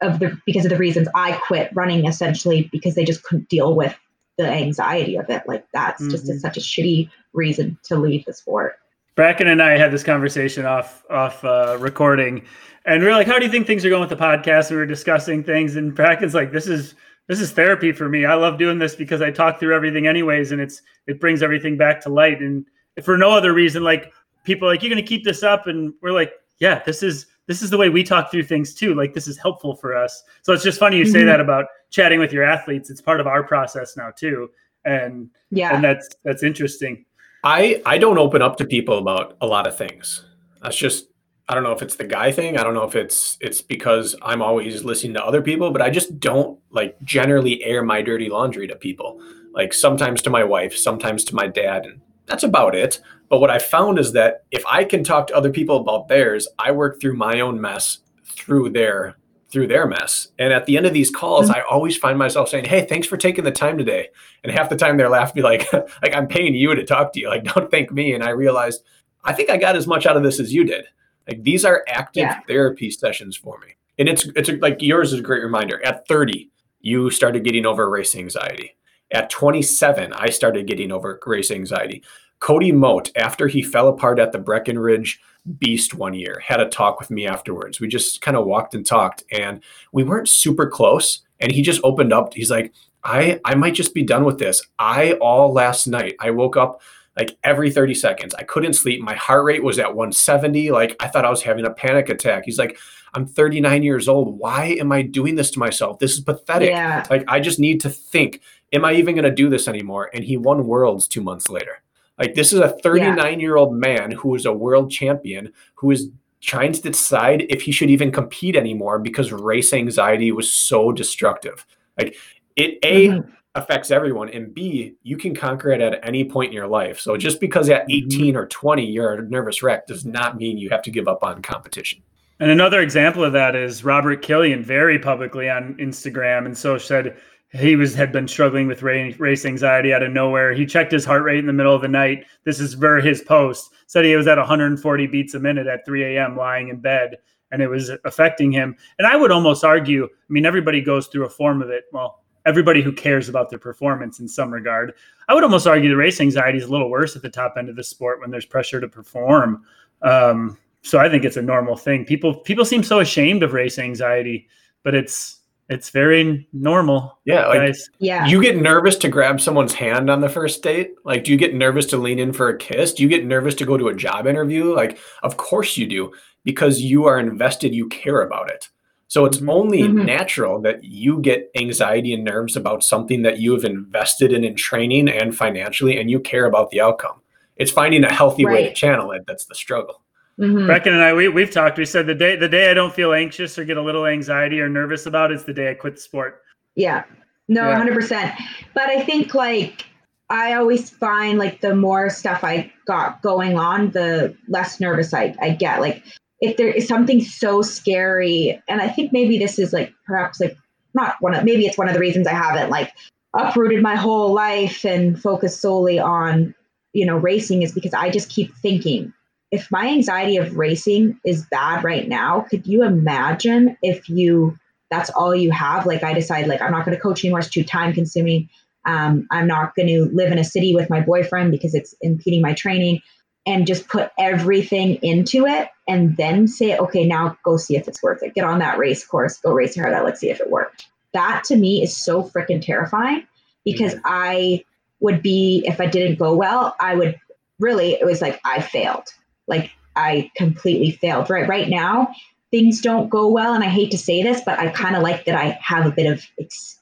[0.00, 3.74] of the because of the reasons i quit running essentially because they just couldn't deal
[3.74, 3.96] with
[4.36, 5.42] the anxiety of it.
[5.46, 6.10] Like that's mm-hmm.
[6.10, 8.76] just a, such a shitty reason to leave the sport
[9.16, 12.44] Brakken and i had this conversation off off uh, recording
[12.84, 14.72] and we are like how do you think things are going with the podcast and
[14.72, 16.94] we were discussing things and Brakken's like this is
[17.26, 18.26] this is therapy for me.
[18.26, 21.76] I love doing this because I talk through everything anyways, and it's it brings everything
[21.76, 22.40] back to light.
[22.40, 22.66] And
[23.02, 24.12] for no other reason, like
[24.44, 27.70] people like you're gonna keep this up, and we're like, yeah, this is this is
[27.70, 28.94] the way we talk through things too.
[28.94, 30.22] Like this is helpful for us.
[30.42, 31.28] So it's just funny you say mm-hmm.
[31.28, 32.90] that about chatting with your athletes.
[32.90, 34.50] It's part of our process now too,
[34.84, 37.06] and yeah, and that's that's interesting.
[37.44, 40.24] I I don't open up to people about a lot of things.
[40.62, 41.08] That's just
[41.46, 42.56] I don't know if it's the guy thing.
[42.56, 45.90] I don't know if it's it's because I'm always listening to other people, but I
[45.90, 49.20] just don't like generally air my dirty laundry to people.
[49.52, 53.00] Like sometimes to my wife, sometimes to my dad, and that's about it.
[53.28, 56.48] But what I found is that if I can talk to other people about theirs,
[56.58, 59.16] I work through my own mess through their
[59.54, 60.28] through their mess.
[60.38, 61.58] And at the end of these calls, mm-hmm.
[61.58, 64.08] I always find myself saying, "Hey, thanks for taking the time today."
[64.42, 67.20] And half the time they're laughing me like, "Like I'm paying you to talk to
[67.20, 67.28] you.
[67.28, 68.82] Like don't thank me." And I realized
[69.24, 70.84] I think I got as much out of this as you did.
[71.26, 72.40] Like these are active yeah.
[72.46, 73.68] therapy sessions for me.
[73.98, 75.82] And it's it's like yours is a great reminder.
[75.84, 76.50] At 30,
[76.80, 78.76] you started getting over race anxiety.
[79.10, 82.02] At 27, I started getting over race anxiety.
[82.40, 85.20] Cody Moat, after he fell apart at the Breckenridge
[85.58, 87.80] Beast one year, had a talk with me afterwards.
[87.80, 89.62] We just kind of walked and talked, and
[89.92, 91.20] we weren't super close.
[91.40, 92.32] And he just opened up.
[92.32, 92.72] He's like,
[93.02, 94.62] I I might just be done with this.
[94.78, 96.80] I all last night I woke up
[97.16, 98.34] like every 30 seconds.
[98.34, 99.00] I couldn't sleep.
[99.00, 100.70] My heart rate was at 170.
[100.70, 102.44] Like I thought I was having a panic attack.
[102.44, 102.78] He's like,
[103.14, 104.38] I'm 39 years old.
[104.38, 105.98] Why am I doing this to myself?
[106.00, 106.70] This is pathetic.
[106.70, 107.06] Yeah.
[107.08, 108.40] Like I just need to think,
[108.72, 110.10] am I even going to do this anymore?
[110.12, 111.83] And he won worlds two months later.
[112.18, 116.10] Like this is a 39 year old man who is a world champion who is
[116.40, 121.66] trying to decide if he should even compete anymore because race anxiety was so destructive.
[121.98, 122.16] Like
[122.56, 126.52] it a mm-hmm affects everyone and b you can conquer it at any point in
[126.52, 128.06] your life so just because at mm-hmm.
[128.12, 131.22] 18 or 20 you're a nervous wreck does not mean you have to give up
[131.22, 132.02] on competition
[132.40, 137.16] and another example of that is robert killian very publicly on instagram and so said
[137.54, 141.22] he was had been struggling with race anxiety out of nowhere he checked his heart
[141.22, 144.26] rate in the middle of the night this is for his post said he was
[144.26, 147.16] at 140 beats a minute at 3 a.m lying in bed
[147.52, 151.26] and it was affecting him and i would almost argue i mean everybody goes through
[151.26, 154.94] a form of it well everybody who cares about their performance in some regard.
[155.28, 157.68] I would almost argue the race anxiety is a little worse at the top end
[157.68, 159.64] of the sport when there's pressure to perform.
[160.02, 162.04] Um, so I think it's a normal thing.
[162.04, 164.48] People people seem so ashamed of race anxiety,
[164.82, 167.18] but it's it's very normal.
[167.24, 167.90] Yeah, like guys.
[167.98, 168.26] yeah.
[168.26, 170.94] You get nervous to grab someone's hand on the first date.
[171.04, 172.92] Like, do you get nervous to lean in for a kiss?
[172.92, 174.74] Do you get nervous to go to a job interview?
[174.74, 176.12] Like, of course you do,
[176.44, 177.74] because you are invested.
[177.74, 178.68] You care about it.
[179.08, 179.50] So it's mm-hmm.
[179.50, 180.04] only mm-hmm.
[180.04, 184.56] natural that you get anxiety and nerves about something that you have invested in in
[184.56, 187.20] training and financially, and you care about the outcome.
[187.56, 188.52] It's finding a healthy right.
[188.52, 190.02] way to channel it that's the struggle.
[190.38, 190.68] Mm-hmm.
[190.68, 191.78] Brakken and I, we, we've talked.
[191.78, 194.60] We said the day the day I don't feel anxious or get a little anxiety
[194.60, 196.42] or nervous about is the day I quit the sport.
[196.74, 197.04] Yeah,
[197.48, 198.34] no, hundred percent.
[198.74, 199.86] But I think like
[200.30, 205.34] I always find like the more stuff I got going on, the less nervous I,
[205.40, 205.80] I get.
[205.80, 206.02] Like
[206.40, 210.56] if there is something so scary, and I think maybe this is like perhaps like
[210.94, 212.92] not one of maybe it's one of the reasons I haven't like
[213.34, 216.54] uprooted my whole life and focused solely on
[216.92, 219.12] you know racing is because I just keep thinking
[219.54, 224.58] if my anxiety of racing is bad right now, could you imagine if you
[224.90, 225.86] that's all you have?
[225.86, 228.48] Like I decide like I'm not going to coach anymore; it's too time consuming.
[228.84, 232.42] Um, I'm not going to live in a city with my boyfriend because it's impeding
[232.42, 233.00] my training
[233.46, 238.02] and just put everything into it and then say, okay, now go see if it's
[238.02, 238.34] worth it.
[238.34, 240.86] Get on that race course, go race hard out, let's see if it worked.
[241.12, 243.26] That to me is so freaking terrifying
[243.64, 244.06] because mm-hmm.
[244.06, 244.64] I
[245.00, 247.18] would be, if I didn't go well, I would
[247.58, 249.08] really, it was like I failed.
[249.46, 251.30] Like I completely failed.
[251.30, 252.14] Right right now,
[252.50, 253.54] things don't go well.
[253.54, 255.90] And I hate to say this, but I kind of like that I have a
[255.90, 256.24] bit of,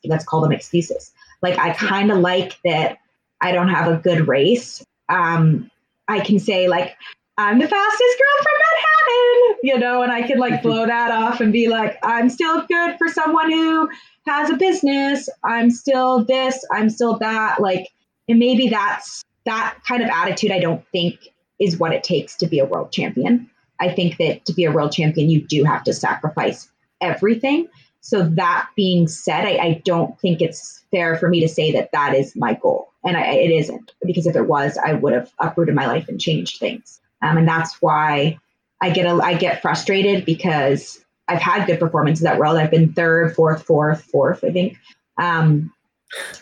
[0.05, 1.12] let's call them excuses.
[1.40, 2.98] Like I kind of like that
[3.40, 4.84] I don't have a good race.
[5.09, 5.70] Um,
[6.09, 6.97] I can say like
[7.39, 11.40] I'm the fastest girl from Manhattan, you know, and I can like blow that off
[11.40, 13.89] and be like, I'm still good for someone who
[14.26, 15.28] has a business.
[15.43, 17.60] I'm still this, I'm still that.
[17.60, 17.89] Like,
[18.28, 21.18] and maybe that's that kind of attitude I don't think
[21.60, 23.48] is what it takes to be a world champion.
[23.80, 26.68] I think that to be a world champion, you do have to sacrifice
[27.00, 27.68] everything.
[28.00, 31.92] So that being said, I, I don't think it's fair for me to say that
[31.92, 35.32] that is my goal, and I, it isn't because if it was, I would have
[35.38, 37.00] uprooted my life and changed things.
[37.22, 38.38] Um, and that's why
[38.80, 42.56] I get a, I get frustrated because I've had good performances at World.
[42.56, 44.76] I've been third, fourth, fourth, fourth, I think.
[45.18, 45.72] Um,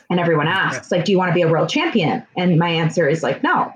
[0.09, 2.27] and everyone asks, like, do you want to be a world champion?
[2.37, 3.73] And my answer is like, no.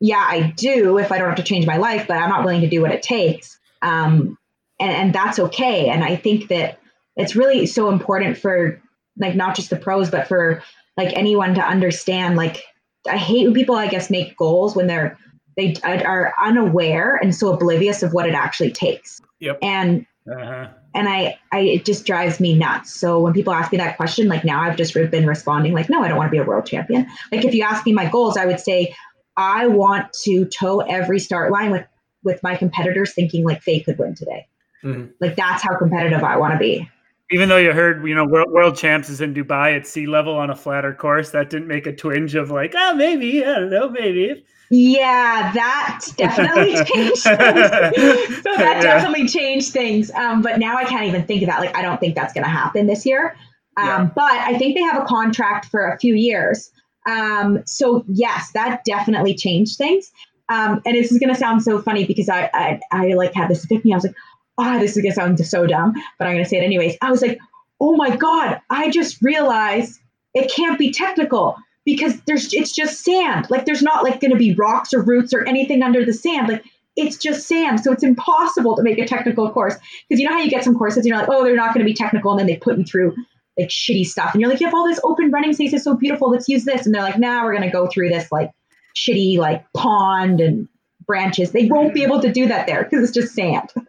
[0.00, 2.44] Like, yeah, I do if I don't have to change my life, but I'm not
[2.44, 3.58] willing to do what it takes.
[3.82, 4.38] Um,
[4.78, 5.88] and, and that's okay.
[5.88, 6.80] And I think that
[7.16, 8.80] it's really so important for
[9.18, 10.62] like not just the pros, but for
[10.96, 12.36] like anyone to understand.
[12.36, 12.64] Like,
[13.08, 15.18] I hate when people, I guess, make goals when they're
[15.56, 19.20] they are unaware and so oblivious of what it actually takes.
[19.40, 19.58] Yep.
[19.62, 20.68] And uh-huh.
[20.94, 22.94] and I, I, it just drives me nuts.
[22.94, 26.02] So when people ask me that question, like now I've just been responding like, no,
[26.02, 27.06] I don't want to be a world champion.
[27.32, 28.94] Like if you ask me my goals, I would say
[29.36, 31.86] I want to toe every start line with
[32.22, 34.46] with my competitors, thinking like they could win today.
[34.84, 35.12] Mm-hmm.
[35.20, 36.88] Like that's how competitive I want to be.
[37.32, 40.34] Even though you heard, you know, world, world champs is in Dubai at sea level
[40.34, 43.70] on a flatter course, that didn't make a twinge of like, oh, maybe, I don't
[43.70, 44.44] know, maybe.
[44.70, 47.22] Yeah, that definitely changed things.
[47.22, 50.10] so that definitely changed things.
[50.12, 51.60] Um, but now I can't even think of that.
[51.60, 53.36] Like, I don't think that's going to happen this year.
[53.76, 54.10] Um, yeah.
[54.14, 56.72] But I think they have a contract for a few years.
[57.10, 60.12] Um, so yes, that definitely changed things.
[60.48, 63.48] Um, and this is going to sound so funny because I, I, I like had
[63.48, 63.92] this epiphany.
[63.92, 64.16] I was like,
[64.58, 66.96] oh, this is going to sound so dumb, but I'm going to say it anyways.
[67.00, 67.38] I was like,
[67.80, 70.00] oh my God, I just realized
[70.34, 73.46] it can't be technical because there's it's just sand.
[73.48, 76.48] Like there's not like going to be rocks or roots or anything under the sand.
[76.48, 76.64] Like
[76.96, 77.80] it's just sand.
[77.80, 79.76] So it's impossible to make a technical course.
[80.08, 81.90] Because you know how you get some courses, you're like, oh, they're not going to
[81.90, 82.32] be technical.
[82.32, 83.14] And then they put you through
[83.58, 84.32] like shitty stuff.
[84.32, 85.72] And you're like, you have all this open running space.
[85.72, 86.30] It's so beautiful.
[86.30, 86.86] Let's use this.
[86.86, 88.50] And they're like, now nah, we're going to go through this like
[88.96, 90.68] shitty like pond and
[91.06, 91.52] branches.
[91.52, 93.70] They won't be able to do that there because it's just sand.
[93.74, 93.84] so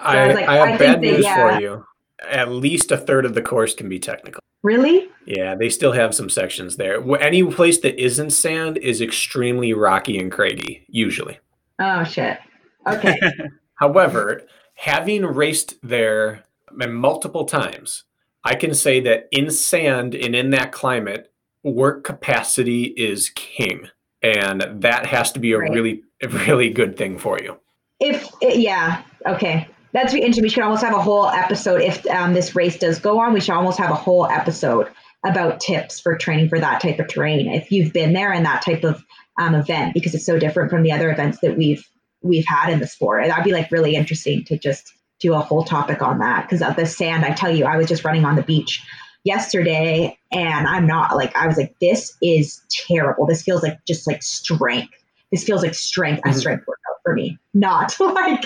[0.00, 1.34] I, I, like, I have I bad news yeah.
[1.34, 1.86] for you.
[2.28, 4.40] At least a third of the course can be technical.
[4.62, 5.08] Really?
[5.26, 7.02] Yeah, they still have some sections there.
[7.20, 11.40] Any place that isn't sand is extremely rocky and craggy, usually.
[11.80, 12.38] Oh shit.
[12.86, 13.18] Okay.
[13.74, 14.42] However,
[14.74, 18.04] having raced there multiple times,
[18.44, 21.32] I can say that in sand and in that climate,
[21.62, 23.88] work capacity is king.
[24.22, 25.70] And that has to be a right.
[25.70, 26.02] really,
[26.46, 27.56] really good thing for you.
[28.00, 29.68] If, yeah, okay.
[29.92, 30.42] That's interesting.
[30.42, 33.34] We should almost have a whole episode if um, this race does go on.
[33.34, 34.88] We should almost have a whole episode
[35.24, 37.48] about tips for training for that type of terrain.
[37.48, 39.04] If you've been there in that type of
[39.38, 41.86] um, event, because it's so different from the other events that we've
[42.22, 45.64] we've had in the sport, that'd be like really interesting to just do a whole
[45.64, 46.42] topic on that.
[46.42, 48.84] Because of the sand, I tell you, I was just running on the beach
[49.24, 53.24] yesterday, and I'm not like I was like, this is terrible.
[53.24, 54.92] This feels like just like strength.
[55.30, 56.30] This feels like strength, mm-hmm.
[56.30, 58.44] a strength workout for me, not like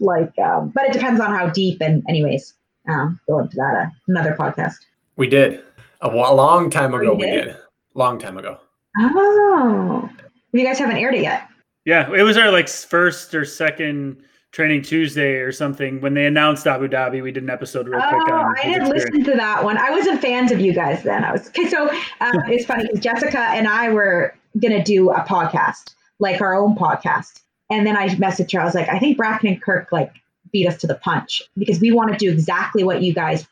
[0.00, 0.38] like.
[0.38, 1.80] Um, but it depends on how deep.
[1.80, 2.52] And anyways,
[2.88, 4.74] um, go into that uh, another podcast.
[5.16, 5.62] We did
[6.00, 7.14] a long time ago.
[7.14, 7.46] We did.
[7.46, 7.56] we did
[7.94, 8.58] long time ago.
[8.98, 10.10] Oh,
[10.52, 11.48] you guys haven't aired it yet.
[11.84, 14.22] Yeah, it was our like first or second
[14.52, 17.22] training Tuesday or something when they announced Abu Dhabi.
[17.22, 18.22] We did an episode real quick.
[18.28, 19.78] Oh, I didn't listen to that one.
[19.78, 21.24] I wasn't fans of you guys then.
[21.24, 21.68] I was okay.
[21.68, 21.88] So
[22.20, 26.76] um, it's funny because Jessica and I were gonna do a podcast, like our own
[26.76, 28.60] podcast, and then I messaged her.
[28.60, 30.12] I was like, I think Brakken and Kirk like
[30.52, 33.46] beat us to the punch because we want to do exactly what you guys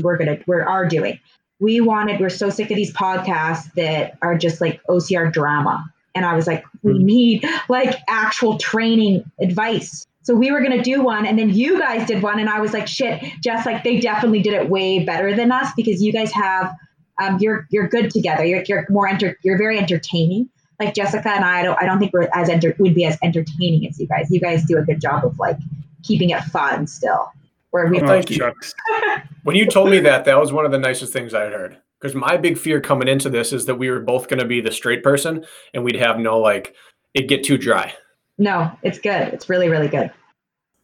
[0.00, 1.18] were gonna we are doing.
[1.58, 2.20] We wanted.
[2.20, 5.90] We're so sick of these podcasts that are just like OCR drama.
[6.14, 7.04] And I was like, we hmm.
[7.04, 10.06] need like actual training advice.
[10.26, 12.72] So we were gonna do one, and then you guys did one, and I was
[12.72, 16.32] like, shit, just like they definitely did it way better than us because you guys
[16.32, 16.74] have
[17.22, 18.44] um, you're you're good together.
[18.44, 21.98] You're you're more enter you're very entertaining like Jessica and I, I don't, I don't
[21.98, 24.26] think we're as enter, would be as entertaining as you guys.
[24.30, 25.58] You guys do a good job of like
[26.02, 27.30] keeping it fun still.
[27.70, 28.52] Where we oh, thank you.
[29.42, 31.78] when you told me that, that was one of the nicest things I heard.
[32.00, 34.60] Because my big fear coming into this is that we were both going to be
[34.60, 36.74] the straight person, and we'd have no like
[37.14, 37.94] it get too dry.
[38.38, 39.28] No, it's good.
[39.34, 40.10] It's really really good.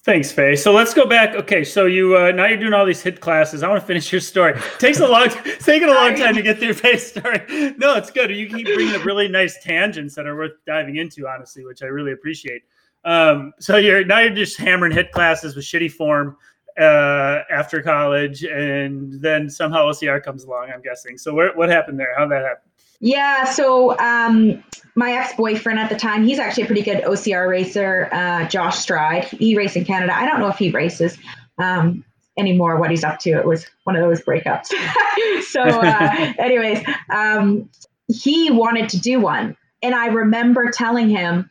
[0.05, 0.57] Thanks, Faye.
[0.57, 1.37] So let's go back.
[1.37, 3.63] Okay, so you uh, now you're doing all these HIIT classes.
[3.63, 4.55] I want to finish your story.
[4.55, 7.39] It takes a long, it's taking a long time to get through Faye's story.
[7.79, 8.33] No, it's good.
[8.33, 11.87] You keep bringing up really nice tangents that are worth diving into, honestly, which I
[11.87, 12.63] really appreciate.
[13.05, 16.37] Um, so you're now you're just hammering HIIT classes with shitty form
[16.81, 20.73] uh, after college, and then somehow OCR comes along.
[20.75, 21.17] I'm guessing.
[21.17, 22.13] So where, what happened there?
[22.19, 22.72] How that happen?
[23.05, 24.63] Yeah, so um,
[24.95, 28.79] my ex boyfriend at the time, he's actually a pretty good OCR racer, uh, Josh
[28.79, 29.25] Stride.
[29.25, 30.17] He raced in Canada.
[30.17, 31.19] I don't know if he races
[31.59, 32.05] um,
[32.39, 33.31] anymore, what he's up to.
[33.31, 34.67] It was one of those breakups.
[35.49, 37.69] so, uh, anyways, um,
[38.07, 39.57] he wanted to do one.
[39.83, 41.51] And I remember telling him,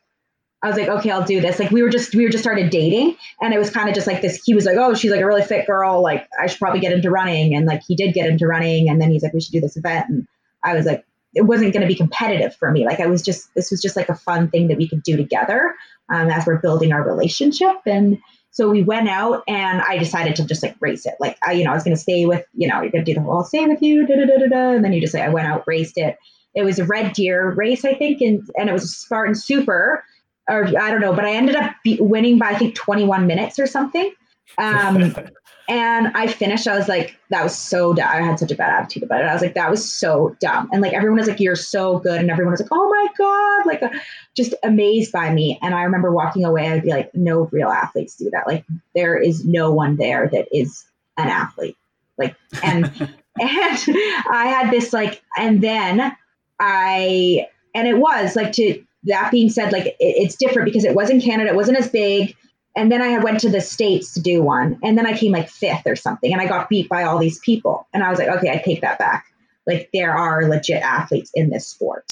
[0.63, 1.59] I was like, okay, I'll do this.
[1.59, 4.07] Like we were just we were just started dating, and it was kind of just
[4.07, 4.41] like this.
[4.45, 6.01] He was like, oh, she's like a really fit girl.
[6.01, 9.01] Like I should probably get into running, and like he did get into running, and
[9.01, 10.27] then he's like, we should do this event, and
[10.63, 11.03] I was like,
[11.33, 12.85] it wasn't going to be competitive for me.
[12.85, 15.15] Like I was just this was just like a fun thing that we could do
[15.17, 15.73] together
[16.09, 18.19] um, as we're building our relationship, and
[18.51, 21.15] so we went out, and I decided to just like race it.
[21.19, 23.13] Like I, you know, I was going to stay with you know, you're going to
[23.13, 25.13] do the whole stay with you, da da da da da, and then you just
[25.13, 26.17] say I went out, raced it.
[26.53, 30.03] It was a Red Deer race, I think, and and it was a Spartan Super
[30.49, 33.59] or I don't know, but I ended up be- winning by I think 21 minutes
[33.59, 34.11] or something.
[34.57, 35.15] Um,
[35.71, 36.67] and I finished.
[36.67, 38.09] I was like, that was so dumb.
[38.11, 39.27] I had such a bad attitude about it.
[39.27, 40.67] I was like, that was so dumb.
[40.73, 43.65] And like everyone was like, you're so good, and everyone was like, oh my god,
[43.65, 43.97] like uh,
[44.35, 45.57] just amazed by me.
[45.61, 46.67] And I remember walking away.
[46.67, 48.47] I'd be like, no real athletes do that.
[48.47, 48.65] Like
[48.95, 50.85] there is no one there that is
[51.17, 51.77] an athlete.
[52.17, 52.87] Like and
[53.39, 53.79] and
[54.29, 56.13] I had this like, and then
[56.59, 60.95] I and it was like to that being said, like it, it's different because it
[60.95, 62.35] was in Canada, it wasn't as big.
[62.75, 64.79] And then I went to the States to do one.
[64.83, 66.31] And then I came like fifth or something.
[66.31, 67.87] And I got beat by all these people.
[67.93, 69.25] And I was like, okay, I take that back.
[69.67, 72.05] Like there are legit athletes in this sport.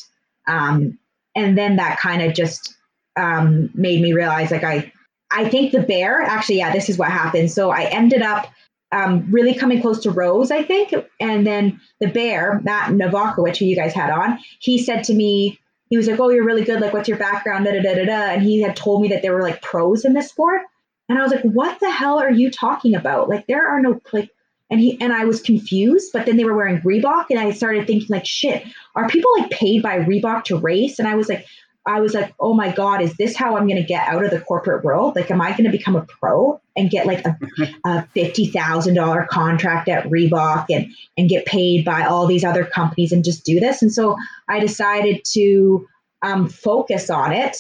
[0.48, 1.00] Um,
[1.36, 2.76] and then that kind of just
[3.16, 4.92] um, made me realize like I
[5.32, 7.52] I think the bear actually, yeah, this is what happened.
[7.52, 8.48] So I ended up
[8.92, 10.94] um, really coming close to Rose, I think.
[11.20, 15.60] And then the bear, Matt Novakovic, who you guys had on, he said to me,
[15.90, 16.80] he was like, "Oh, you're really good.
[16.82, 18.32] Like, what's your background?" Da da da da da.
[18.32, 20.62] And he had told me that there were like pros in this sport,
[21.08, 23.30] and I was like, "What the hell are you talking about?
[23.30, 24.30] Like, there are no like."
[24.72, 27.88] And he and I was confused, but then they were wearing Reebok, and I started
[27.88, 28.64] thinking like, "Shit,
[28.96, 31.46] are people like paid by Reebok to race?" And I was like,
[31.86, 34.32] I was like, oh my God, is this how I'm going to get out of
[34.32, 35.16] the corporate world?
[35.16, 37.38] Like, am I going to become a pro and get like a,
[37.86, 43.24] a $50,000 contract at Reebok and, and get paid by all these other companies and
[43.24, 43.82] just do this?
[43.82, 45.88] And so I decided to
[46.22, 47.58] um, focus on it.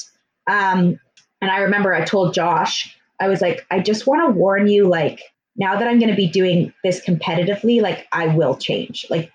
[0.47, 0.99] Um,
[1.41, 4.87] and I remember I told Josh, I was like, I just want to warn you,
[4.87, 5.21] like,
[5.55, 9.05] now that I'm going to be doing this competitively, like, I will change.
[9.09, 9.31] Like,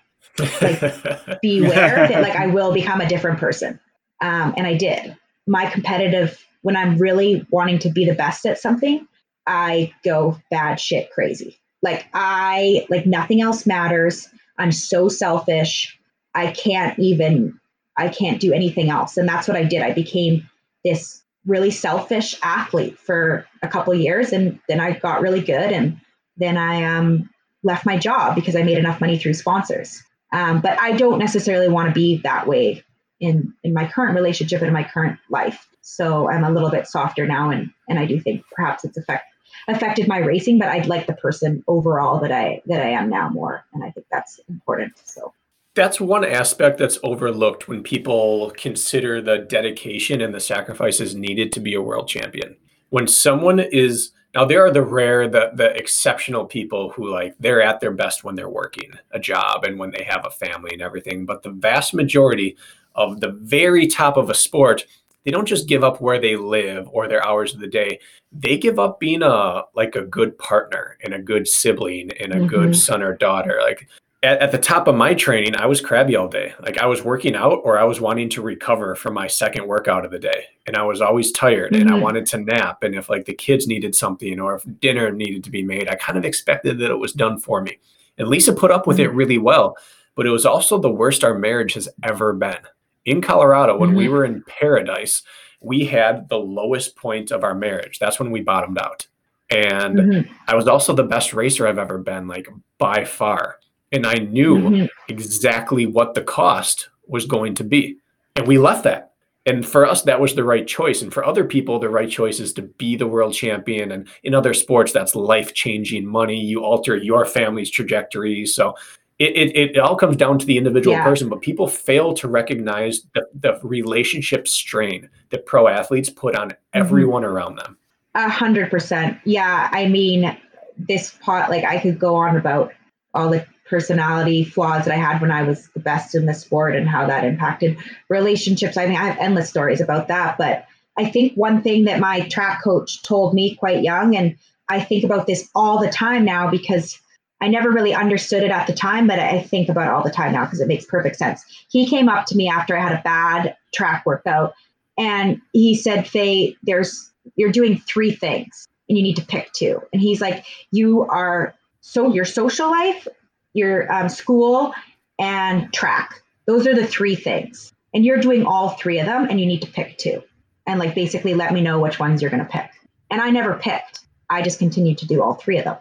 [0.61, 0.79] like
[1.41, 3.79] beware that like I will become a different person.
[4.21, 5.15] Um, and I did.
[5.47, 9.07] My competitive, when I'm really wanting to be the best at something,
[9.47, 11.59] I go bad shit crazy.
[11.81, 14.27] Like I, like nothing else matters.
[14.57, 15.97] I'm so selfish.
[16.33, 17.59] I can't even,
[17.97, 19.17] I can't do anything else.
[19.17, 19.81] And that's what I did.
[19.81, 20.49] I became
[20.83, 24.33] this really selfish athlete for a couple years.
[24.33, 25.71] And then I got really good.
[25.71, 25.99] And
[26.37, 27.29] then I um,
[27.63, 30.01] left my job because I made enough money through sponsors.
[30.33, 32.83] Um, but I don't necessarily want to be that way
[33.25, 35.67] in in my current relationship and in my current life.
[35.81, 39.25] So I'm a little bit softer now, and and I do think perhaps it's affect
[39.67, 43.29] affected my racing, but I'd like the person overall that I that I am now
[43.29, 44.93] more, and I think that's important.
[45.03, 45.33] So
[45.73, 51.59] that's one aspect that's overlooked when people consider the dedication and the sacrifices needed to
[51.59, 52.55] be a world champion.
[52.89, 57.61] When someone is now there are the rare, the the exceptional people who like they're
[57.61, 60.81] at their best when they're working a job and when they have a family and
[60.81, 61.25] everything.
[61.25, 62.57] But the vast majority
[62.95, 64.85] of the very top of a sport,
[65.25, 67.99] they don't just give up where they live or their hours of the day.
[68.31, 72.37] They give up being a like a good partner and a good sibling and a
[72.37, 72.47] mm-hmm.
[72.47, 73.59] good son or daughter.
[73.61, 73.89] Like
[74.21, 76.53] at, at, the top of my training, I was crabby all day.
[76.61, 80.05] Like I was working out or I was wanting to recover from my second workout
[80.05, 80.45] of the day.
[80.67, 81.81] And I was always tired mm-hmm.
[81.81, 82.03] and I mm-hmm.
[82.03, 82.83] wanted to nap.
[82.83, 85.95] And if like the kids needed something or if dinner needed to be made, I
[85.95, 87.79] kind of expected that it was done for me.
[88.17, 89.11] And Lisa put up with mm-hmm.
[89.11, 89.75] it really well.
[90.15, 92.59] But it was also the worst our marriage has ever been
[93.05, 93.97] in Colorado, when mm-hmm.
[93.97, 95.23] we were in paradise,
[95.61, 97.99] we had the lowest point of our marriage.
[97.99, 99.07] That's when we bottomed out.
[99.49, 100.33] And mm-hmm.
[100.47, 103.57] I was also the best racer I've ever been, like by far.
[103.91, 104.85] And I knew mm-hmm.
[105.07, 107.97] exactly what the cost was going to be.
[108.35, 109.11] And we left that.
[109.47, 111.03] And for us, that was the right choice.
[111.03, 113.91] And for other people, the right choice is to be the world champion.
[113.91, 116.39] And in other sports, that's life changing money.
[116.39, 118.47] You alter your family's trajectory.
[118.47, 118.75] So
[119.17, 121.03] it, it, it all comes down to the individual yeah.
[121.03, 126.49] person, but people fail to recognize the, the relationship strain that pro athletes put on
[126.49, 126.57] mm-hmm.
[126.73, 127.31] everyone mm-hmm.
[127.31, 127.77] around them.
[128.13, 129.17] A hundred percent.
[129.25, 129.69] Yeah.
[129.71, 130.37] I mean,
[130.77, 132.73] this pot, like I could go on about
[133.13, 136.75] all the personality flaws that I had when I was the best in the sport
[136.75, 137.77] and how that impacted
[138.09, 138.77] relationships.
[138.77, 140.65] I mean, I have endless stories about that, but
[140.97, 144.37] I think one thing that my track coach told me quite young, and
[144.69, 146.99] I think about this all the time now because
[147.45, 150.09] I never really understood it at the time, but I think about it all the
[150.09, 151.43] time now because it makes perfect sense.
[151.69, 154.55] He came up to me after I had a bad track workout
[154.97, 159.79] and he said, Faye, there's you're doing three things and you need to pick two.
[159.93, 163.07] And he's like, you are so your social life,
[163.53, 164.73] your um, school,
[165.19, 166.23] and track.
[166.47, 167.71] Those are the three things.
[167.93, 170.23] And you're doing all three of them and you need to pick two.
[170.65, 172.71] and like basically let me know which ones you're to pick.
[173.11, 173.99] And I never picked.
[174.31, 175.77] I just continued to do all three of them.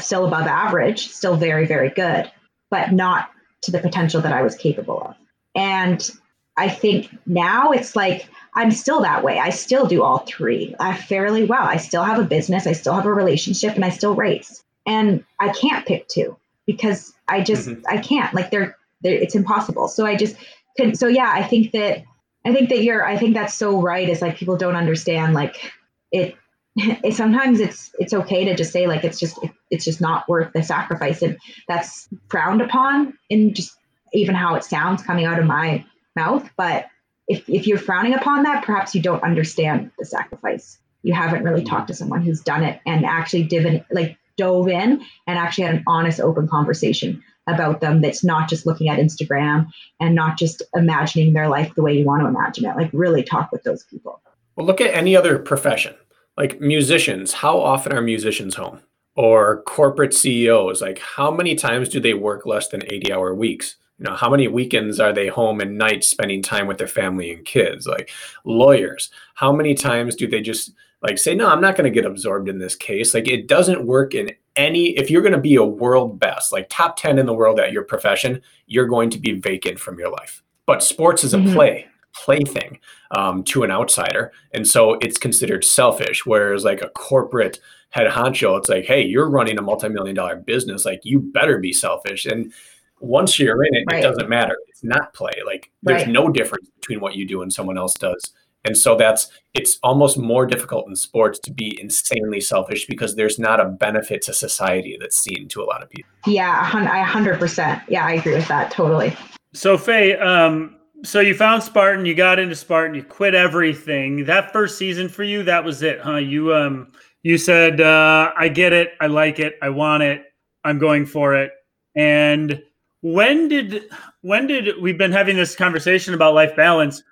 [0.00, 2.30] Still above average, still very, very good,
[2.70, 3.30] but not
[3.62, 5.16] to the potential that I was capable of.
[5.54, 6.10] And
[6.56, 9.38] I think now it's like I'm still that way.
[9.38, 11.62] I still do all three uh, fairly well.
[11.62, 14.64] I still have a business, I still have a relationship, and I still race.
[14.86, 16.36] And I can't pick two
[16.66, 17.82] because I just mm-hmm.
[17.88, 18.34] I can't.
[18.34, 19.88] Like they're, they're it's impossible.
[19.88, 20.36] So I just
[20.76, 20.96] could.
[20.96, 22.04] So yeah, I think that
[22.44, 23.04] I think that you're.
[23.04, 24.08] I think that's so right.
[24.08, 25.72] Is like people don't understand like
[26.10, 26.36] it.
[27.10, 29.38] sometimes it's it's okay to just say like it's just
[29.70, 33.76] it's just not worth the sacrifice, and that's frowned upon in just
[34.12, 35.84] even how it sounds coming out of my
[36.16, 36.48] mouth.
[36.56, 36.86] But
[37.26, 40.78] if if you're frowning upon that, perhaps you don't understand the sacrifice.
[41.02, 45.02] You haven't really talked to someone who's done it and actually diven like dove in
[45.26, 49.68] and actually had an honest, open conversation about them that's not just looking at Instagram
[50.00, 52.76] and not just imagining their life the way you want to imagine it.
[52.76, 54.20] Like really talk with those people.
[54.54, 55.94] Well, look at any other profession.
[56.38, 58.80] Like musicians, how often are musicians home?
[59.16, 63.74] Or corporate CEOs, like how many times do they work less than 80 hour weeks?
[63.98, 67.32] You know, how many weekends are they home and nights spending time with their family
[67.32, 67.88] and kids?
[67.88, 68.10] Like
[68.44, 70.70] lawyers, how many times do they just
[71.02, 73.12] like say, no, I'm not going to get absorbed in this case?
[73.12, 76.68] Like it doesn't work in any, if you're going to be a world best, like
[76.68, 80.12] top 10 in the world at your profession, you're going to be vacant from your
[80.12, 80.44] life.
[80.66, 81.54] But sports is a mm-hmm.
[81.54, 81.88] play
[82.24, 82.78] plaything
[83.12, 84.32] um, to an outsider.
[84.52, 86.26] And so it's considered selfish.
[86.26, 90.84] Whereas like a corporate head honcho, it's like, hey, you're running a multi-million dollar business.
[90.84, 92.26] Like you better be selfish.
[92.26, 92.52] And
[93.00, 94.00] once you're in it, right.
[94.00, 94.56] it doesn't matter.
[94.68, 95.32] It's not play.
[95.46, 96.10] Like there's right.
[96.10, 98.32] no difference between what you do and someone else does.
[98.64, 103.38] And so that's it's almost more difficult in sports to be insanely selfish because there's
[103.38, 106.10] not a benefit to society that's seen to a lot of people.
[106.26, 107.82] Yeah, I hundred percent.
[107.88, 109.16] Yeah, I agree with that totally.
[109.54, 114.24] So Faye, um, so you found Spartan, you got into Spartan, you quit everything.
[114.24, 116.16] That first season for you, that was it, huh?
[116.16, 116.92] You um,
[117.22, 120.24] you said, uh, "I get it, I like it, I want it,
[120.64, 121.52] I'm going for it,"
[121.94, 122.62] and
[123.00, 123.84] when did
[124.22, 127.02] when did we've been having this conversation about life balance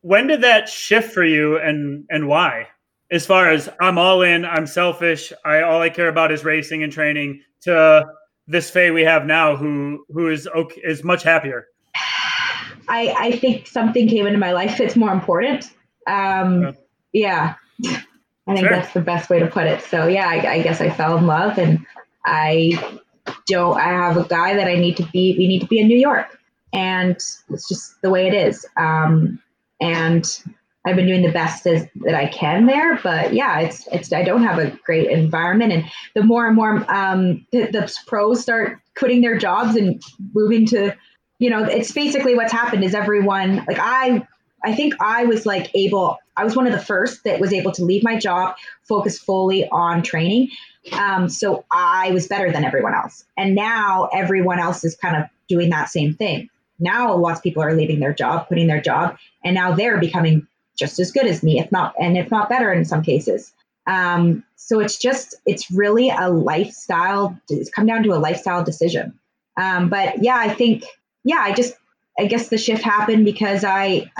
[0.00, 2.66] when did that shift for you and and why
[3.12, 6.82] as far as i'm all in i'm selfish i all i care about is racing
[6.82, 8.04] and training to
[8.48, 11.68] this Faye we have now who who is okay is much happier
[12.88, 15.70] i i think something came into my life that's more important.
[16.06, 16.76] Um
[17.12, 18.00] yeah, yeah.
[18.46, 18.70] i think sure.
[18.70, 19.82] that's the best way to put it.
[19.82, 21.84] So yeah I, I guess i fell in love and
[22.24, 23.02] i
[23.46, 25.88] don't I have a guy that I need to be we need to be in
[25.88, 26.38] New York.
[26.72, 28.66] And it's just the way it is.
[28.76, 29.40] Um,
[29.80, 30.26] and
[30.84, 32.98] I've been doing the best as, that I can there.
[33.02, 35.72] But yeah it's it's I don't have a great environment.
[35.72, 35.84] And
[36.14, 40.02] the more and more um, the, the pros start quitting their jobs and
[40.34, 40.94] moving to
[41.38, 44.26] you know it's basically what's happened is everyone like I
[44.64, 47.72] I think I was like able I was one of the first that was able
[47.72, 50.50] to leave my job focus fully on training
[50.92, 53.24] um, so I was better than everyone else.
[53.36, 56.48] And now everyone else is kind of doing that same thing.
[56.78, 60.46] Now lots of people are leaving their job, putting their job, and now they're becoming
[60.76, 63.52] just as good as me, if not, and if not better in some cases.
[63.86, 69.18] Um, so it's just, it's really a lifestyle, it's come down to a lifestyle decision.
[69.56, 70.84] Um, but yeah, I think,
[71.26, 71.74] yeah, I just,
[72.18, 74.10] I guess the shift happened because I,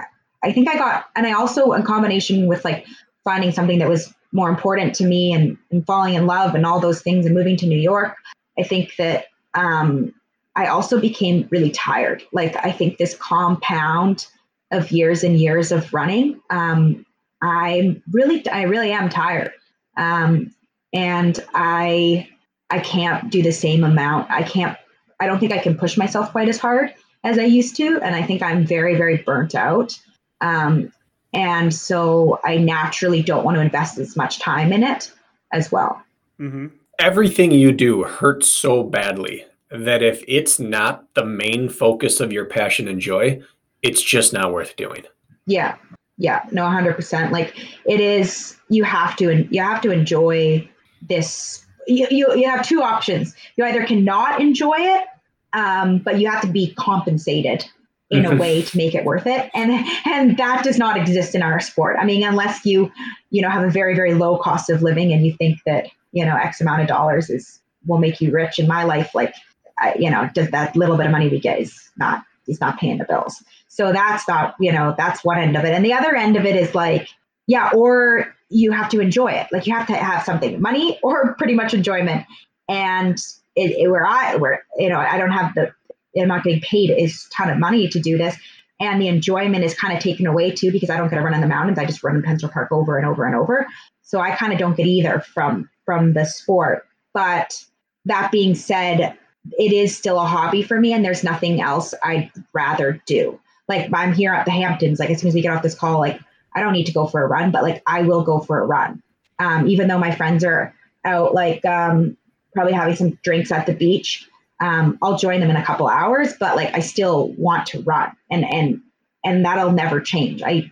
[0.43, 2.85] I think I got, and I also, in combination with like
[3.23, 6.81] finding something that was more important to me and, and falling in love and all
[6.81, 8.17] those things and moving to New York,
[8.59, 10.13] I think that um,
[10.57, 12.25] I also became really tired.
[12.33, 14.27] Like I think this compound
[14.73, 17.07] of years and years of running, um,
[17.41, 19.53] I'm really, I really am tired,
[19.97, 20.53] um,
[20.93, 22.29] and I,
[22.69, 24.29] I can't do the same amount.
[24.29, 24.77] I can't.
[25.21, 26.95] I don't think I can push myself quite as hard
[27.25, 29.99] as I used to, and I think I'm very, very burnt out.
[30.41, 30.93] Um,
[31.33, 35.13] and so I naturally don't want to invest as much time in it
[35.53, 36.03] as well.
[36.41, 36.69] Mm-hmm.
[36.99, 42.45] Everything you do hurts so badly that if it's not the main focus of your
[42.45, 43.41] passion and joy,
[43.83, 45.03] it's just not worth doing.
[45.47, 45.77] Yeah.
[46.17, 46.45] Yeah.
[46.53, 47.31] No, 100%.
[47.31, 50.69] Like it is, you have to, you have to enjoy
[51.03, 51.66] this.
[51.87, 53.35] You, you, you have two options.
[53.57, 55.05] You either cannot enjoy it,
[55.53, 57.65] um, but you have to be compensated
[58.11, 58.39] in a mm-hmm.
[58.39, 59.73] way to make it worth it and
[60.07, 62.91] and that does not exist in our sport i mean unless you
[63.31, 66.25] you know have a very very low cost of living and you think that you
[66.25, 69.35] know x amount of dollars is will make you rich in my life like
[69.79, 72.79] I, you know does that little bit of money we get is not is not
[72.79, 75.93] paying the bills so that's not you know that's one end of it and the
[75.93, 77.09] other end of it is like
[77.49, 81.35] yeah or you have to enjoy it like you have to have something money or
[81.39, 82.25] pretty much enjoyment
[82.69, 83.19] and
[83.55, 85.73] it, it, where i where you know i don't have the
[86.21, 88.37] I'm not getting paid a ton of money to do this.
[88.79, 91.33] and the enjoyment is kind of taken away too because I don't get to run
[91.33, 91.79] in the mountains.
[91.79, 93.67] I just run in Pencer Park over and over and over.
[94.03, 96.87] So I kind of don't get either from from the sport.
[97.15, 97.65] But
[98.05, 99.17] that being said,
[99.59, 103.41] it is still a hobby for me, and there's nothing else I'd rather do.
[103.67, 105.01] Like I'm here at the Hamptons.
[105.01, 106.21] Like as soon as we get off this call, like
[106.57, 108.67] I don't need to go for a run, but like I will go for a
[108.67, 109.03] run.
[109.39, 110.75] Um, even though my friends are
[111.05, 112.17] out, like um,
[112.55, 114.29] probably having some drinks at the beach
[114.61, 118.13] um, I'll join them in a couple hours, but like I still want to run
[118.31, 118.81] and and
[119.25, 120.43] and that'll never change.
[120.43, 120.71] I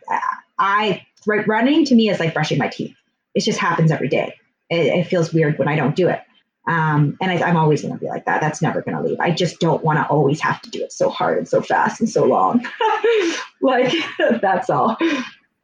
[0.59, 2.95] I running to me is like brushing my teeth.
[3.35, 4.35] It just happens every day.
[4.71, 6.21] It, it feels weird when I don't do it.
[6.67, 8.41] Um, and I, am always going to be like that.
[8.41, 9.21] That's never going to leave.
[9.21, 12.01] I just don't want to always have to do it so hard and so fast
[12.01, 12.67] and so long.
[13.61, 13.93] like
[14.41, 14.97] that's all.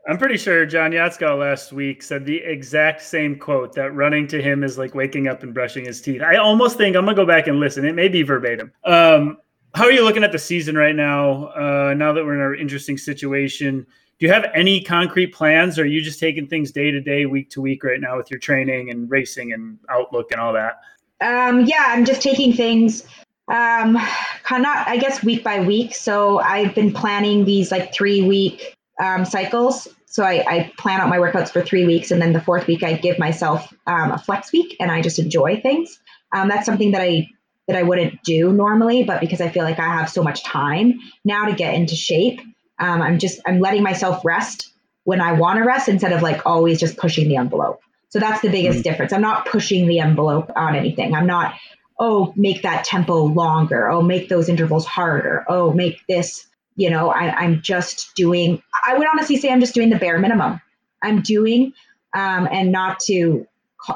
[0.08, 4.40] I'm pretty sure John Yatsko last week said the exact same quote that running to
[4.40, 6.22] him is like waking up and brushing his teeth.
[6.22, 7.84] I almost think I'm gonna go back and listen.
[7.84, 8.72] It may be verbatim.
[8.84, 9.38] Um,
[9.74, 11.48] how are you looking at the season right now?
[11.48, 13.86] Uh, now that we're in an interesting situation,
[14.18, 17.26] do you have any concrete plans, or are you just taking things day to day,
[17.26, 20.80] week to week right now with your training and racing and outlook and all that?
[21.20, 23.04] Um, yeah, I'm just taking things
[23.48, 23.98] um,
[24.42, 25.94] kind of, I guess, week by week.
[25.94, 29.88] So I've been planning these like three week um, cycles.
[30.06, 32.82] So I, I, plan out my workouts for three weeks, and then the fourth week
[32.82, 35.98] I give myself um, a flex week, and I just enjoy things.
[36.32, 37.28] Um, that's something that I
[37.66, 40.98] that I wouldn't do normally, but because I feel like I have so much time
[41.24, 42.40] now to get into shape,
[42.80, 44.72] um, I'm just I'm letting myself rest
[45.04, 47.80] when I want to rest instead of like always just pushing the envelope.
[48.08, 48.90] So that's the biggest mm-hmm.
[48.90, 49.12] difference.
[49.12, 51.14] I'm not pushing the envelope on anything.
[51.14, 51.54] I'm not
[51.98, 53.88] oh make that tempo longer.
[53.88, 55.44] Oh make those intervals harder.
[55.48, 56.46] Oh make this
[56.76, 60.18] you know I, i'm just doing i would honestly say i'm just doing the bare
[60.18, 60.60] minimum.
[61.02, 61.72] I'm doing
[62.14, 63.46] um, and not to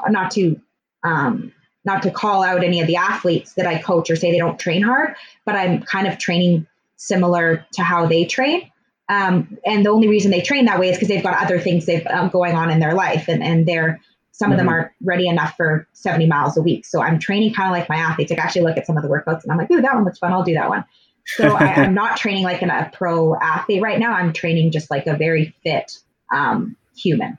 [0.09, 0.59] not to
[1.03, 1.51] um,
[1.83, 4.59] not to call out any of the athletes that i coach or say they don't
[4.59, 5.15] train hard
[5.45, 8.71] but i'm kind of training similar to how they train.
[9.07, 11.85] Um, and the only reason they train that way is because they've got other things
[11.85, 14.53] they've um, going on in their life and, and they're some mm-hmm.
[14.53, 14.73] of them mm-hmm.
[14.73, 16.85] aren't ready enough for 70 miles a week.
[16.85, 18.31] So i'm training kind of like my athletes.
[18.31, 20.17] I actually look at some of the workouts and i'm like ooh that one looks
[20.17, 20.33] fun.
[20.33, 20.83] I'll do that one
[21.25, 24.13] so I, am not training like an, a pro athlete right now.
[24.13, 25.97] I'm training just like a very fit
[26.31, 27.37] um, human.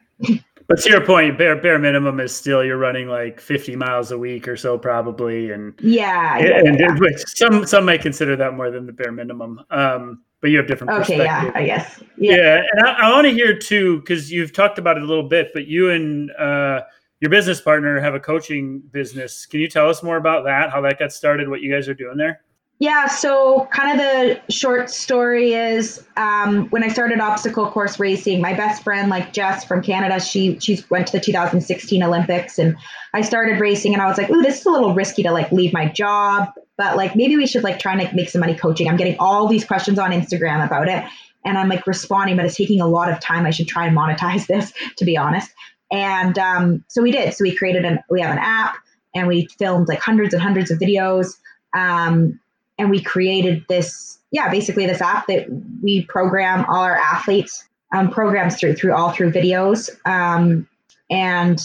[0.68, 4.18] But to your point, bare bare minimum is still you're running like 50 miles a
[4.18, 6.88] week or so probably, and yeah, and, yeah.
[6.90, 9.60] and some some might consider that more than the bare minimum.
[9.70, 10.92] Um, but you have different.
[11.02, 12.02] Okay, yeah, I guess.
[12.18, 15.06] Yeah, yeah and I, I want to hear too because you've talked about it a
[15.06, 16.80] little bit, but you and uh,
[17.20, 19.46] your business partner have a coaching business.
[19.46, 20.70] Can you tell us more about that?
[20.70, 21.48] How that got started?
[21.48, 22.40] What you guys are doing there?
[22.78, 28.42] Yeah, so kind of the short story is um, when I started obstacle course racing,
[28.42, 32.76] my best friend, like Jess from Canada, she she went to the 2016 Olympics, and
[33.14, 35.50] I started racing, and I was like, "Ooh, this is a little risky to like
[35.52, 38.90] leave my job, but like maybe we should like try and make some money coaching."
[38.90, 41.02] I'm getting all these questions on Instagram about it,
[41.46, 43.46] and I'm like responding, but it's taking a lot of time.
[43.46, 45.50] I should try and monetize this, to be honest.
[45.90, 47.32] And um, so we did.
[47.32, 48.76] So we created an we have an app,
[49.14, 51.38] and we filmed like hundreds and hundreds of videos.
[51.72, 52.38] Um,
[52.78, 55.46] and we created this yeah basically this app that
[55.82, 59.90] we program all our athletes um, programs through through all through videos.
[60.04, 60.68] Um,
[61.10, 61.60] and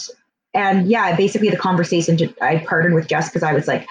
[0.54, 3.88] and yeah basically the conversation i partnered with jess because i was like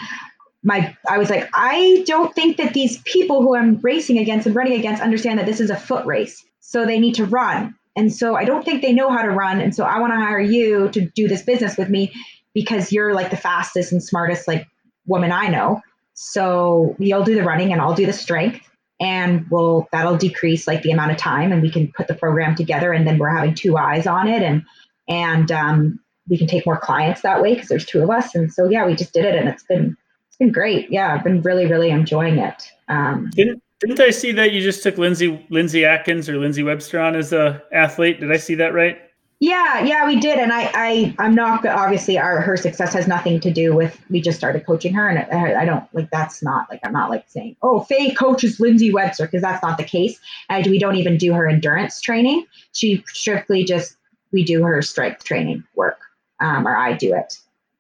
[0.64, 4.56] my i was like i don't think that these people who i'm racing against and
[4.56, 6.46] running against understand that this is a foot race.
[6.60, 7.76] So they need to run.
[7.96, 9.60] And so i don't think they know how to run.
[9.60, 12.14] And so i want to hire you to do this business with me
[12.54, 14.68] because you're like the fastest and smartest like
[15.08, 15.82] woman i know
[16.24, 18.70] so you'll do the running and I'll do the strength
[19.00, 22.54] and we'll that'll decrease like the amount of time and we can put the program
[22.54, 24.64] together and then we're having two eyes on it and
[25.10, 26.00] and um,
[26.30, 28.86] we can take more clients that way because there's two of us and so yeah
[28.86, 30.92] we just did it and it's been it's been great.
[30.92, 32.72] Yeah I've been really really enjoying it.
[32.88, 37.00] Um, didn't didn't I see that you just took Lindsay Lindsay Atkins or Lindsay Webster
[37.00, 38.20] on as a athlete?
[38.20, 39.02] Did I see that right
[39.42, 43.40] yeah, yeah, we did, and I, I, I'm not obviously our her success has nothing
[43.40, 46.70] to do with we just started coaching her, and I, I don't like that's not
[46.70, 50.20] like I'm not like saying oh Faye coaches Lindsay Webster because that's not the case.
[50.48, 52.46] And we don't even do her endurance training.
[52.74, 53.98] She strictly just
[54.32, 55.98] we do her strength training work,
[56.40, 57.34] um, or I do it.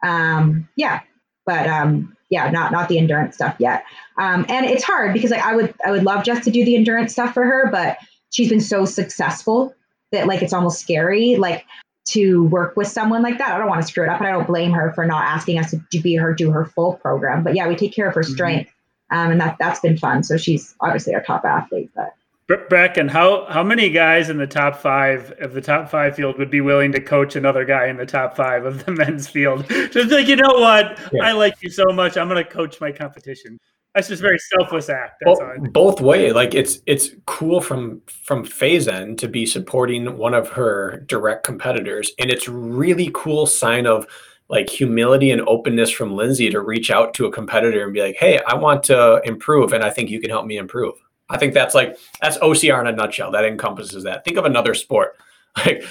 [0.04, 1.02] Um, yeah,
[1.46, 3.86] but um, yeah, not not the endurance stuff yet.
[4.18, 6.76] Um, and it's hard because like I would I would love just to do the
[6.76, 8.00] endurance stuff for her, but
[8.32, 9.76] she's been so successful
[10.12, 11.66] that like it's almost scary like
[12.04, 13.52] to work with someone like that.
[13.52, 15.60] I don't want to screw it up, and I don't blame her for not asking
[15.60, 17.44] us to be her do her full program.
[17.44, 18.34] But yeah, we take care of her mm-hmm.
[18.34, 18.72] strength,
[19.12, 19.18] mm-hmm.
[19.18, 20.24] um, and that that's been fun.
[20.24, 21.92] So she's obviously our top athlete.
[21.96, 22.16] But
[22.48, 26.52] Brakken, how how many guys in the top five of the top five field would
[26.52, 29.68] be willing to coach another guy in the top five of the men's field?
[29.70, 31.24] Just like you know what, yeah.
[31.24, 33.60] I like you so much, I'm going to coach my competition.
[33.94, 35.22] That's just very selfless act.
[35.26, 36.32] That's both, both way.
[36.32, 41.46] Like it's it's cool from from Faye's end to be supporting one of her direct
[41.46, 44.08] competitors, and it's really cool sign of
[44.48, 48.16] like humility and openness from Lindsay to reach out to a competitor and be like,
[48.16, 50.96] "Hey, I want to improve, and I think you can help me improve."
[51.30, 53.32] I think that's like that's OCR in a nutshell.
[53.32, 54.24] That encompasses that.
[54.24, 55.18] Think of another sport.
[55.66, 55.84] Like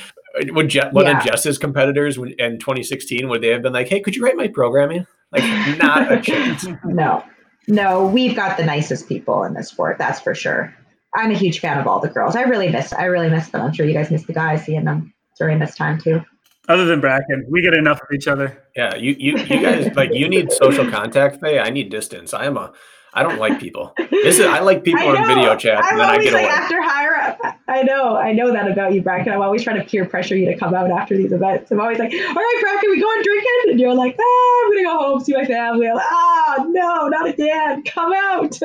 [0.53, 1.19] would Je- one yeah.
[1.19, 4.49] of Jess's competitors in 2016 would they have been like, "Hey, could you write my
[4.49, 6.67] programming?" Like, not a chance.
[6.85, 7.23] No,
[7.69, 10.75] no, we've got the nicest people in this sport, that's for sure.
[11.15, 12.37] I'm a huge fan of all the girls.
[12.37, 13.63] I really miss I really miss them.
[13.63, 16.23] I'm sure you guys miss the guys seeing them during this time too.
[16.69, 18.63] Other than Brakken, we get enough of each other.
[18.77, 21.59] Yeah, you you you guys like you need social contact, Faye.
[21.59, 22.33] I need distance.
[22.33, 22.73] I am a
[23.13, 23.93] I don't like people.
[24.11, 26.53] This is I like people in video chat, I'm and then I get like away.
[26.53, 27.59] after hire up.
[27.67, 29.29] I know, I know that about you, Brakken.
[29.29, 31.71] I'm always trying to peer pressure you to come out after these events.
[31.71, 33.71] I'm always like, all right, Brakken, we going drinking?
[33.71, 35.89] And you're like, ah, I'm gonna go home, see my family.
[35.89, 37.83] I'm like, ah, no, not again.
[37.85, 38.59] Come out.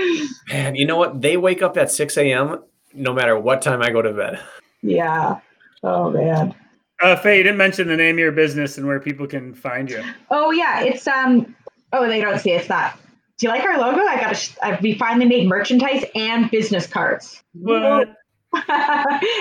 [0.48, 1.20] Man, you know what?
[1.20, 2.62] They wake up at 6 a.m.
[2.94, 4.40] no matter what time I go to bed.
[4.82, 5.40] Yeah.
[5.82, 6.54] Oh man.
[7.02, 9.90] Uh, Faye, you didn't mention the name of your business and where people can find
[9.90, 10.02] you.
[10.30, 11.54] Oh yeah, it's um.
[11.92, 12.60] Oh, they don't see it.
[12.60, 12.98] it's not
[13.40, 14.02] do you like our logo?
[14.02, 17.42] I got sh- I, we finally made merchandise and business cards.
[17.54, 18.14] What?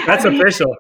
[0.06, 0.74] That's official.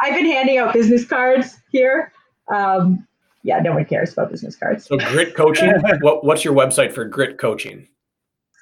[0.00, 2.12] I've been handing out business cards here.
[2.48, 3.04] Um,
[3.42, 4.84] yeah, no one cares about business cards.
[4.84, 5.72] So grit coaching.
[6.00, 7.88] what, what's your website for grit coaching?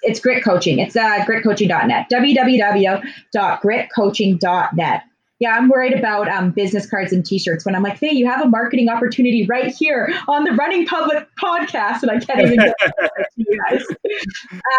[0.02, 0.78] It's grit coaching.
[0.78, 2.06] It's uh, gritcoaching.net.
[2.10, 5.02] www.gritcoaching.net
[5.40, 8.40] yeah, I'm worried about um, business cards and T-shirts when I'm like, hey, you have
[8.40, 12.74] a marketing opportunity right here on the Running Public podcast, and I can't even get
[12.81, 13.85] to you guys.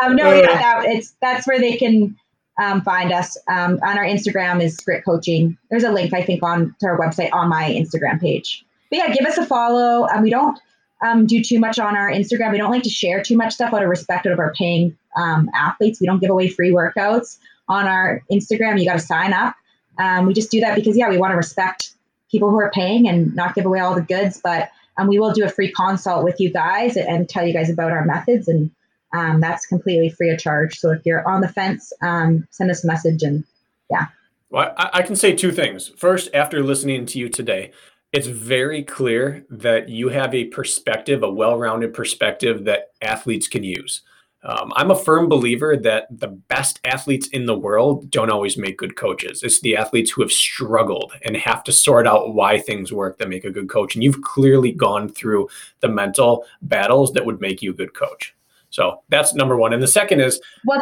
[0.03, 2.15] Um, no, yeah, that, it's that's where they can
[2.61, 3.37] um, find us.
[3.47, 5.57] Um, on our Instagram is Grit Coaching.
[5.69, 8.65] There's a link I think on to our website on my Instagram page.
[8.89, 10.07] But yeah, give us a follow.
[10.07, 10.59] And we don't
[11.05, 12.51] um, do too much on our Instagram.
[12.51, 15.49] We don't like to share too much stuff out of respect of our paying um,
[15.53, 16.01] athletes.
[16.01, 17.37] We don't give away free workouts
[17.69, 18.79] on our Instagram.
[18.79, 19.55] You got to sign up.
[19.99, 21.91] Um, we just do that because, yeah, we want to respect
[22.31, 24.39] people who are paying and not give away all the goods.
[24.43, 27.69] But um, we will do a free consult with you guys and tell you guys
[27.69, 28.47] about our methods.
[28.47, 28.71] And
[29.13, 30.79] um, that's completely free of charge.
[30.79, 33.43] So if you're on the fence, um, send us a message and
[33.89, 34.07] yeah.
[34.49, 35.89] Well, I, I can say two things.
[35.97, 37.71] First, after listening to you today,
[38.11, 43.63] it's very clear that you have a perspective, a well rounded perspective that athletes can
[43.63, 44.01] use.
[44.41, 48.77] Um, I'm a firm believer that the best athletes in the world don't always make
[48.77, 49.43] good coaches.
[49.43, 53.27] It's the athletes who have struggled and have to sort out why things work that
[53.27, 53.95] make a good coach.
[53.95, 55.49] And you've clearly gone through
[55.81, 58.33] the mental battles that would make you a good coach.
[58.69, 59.73] So that's number one.
[59.73, 60.39] And the second is,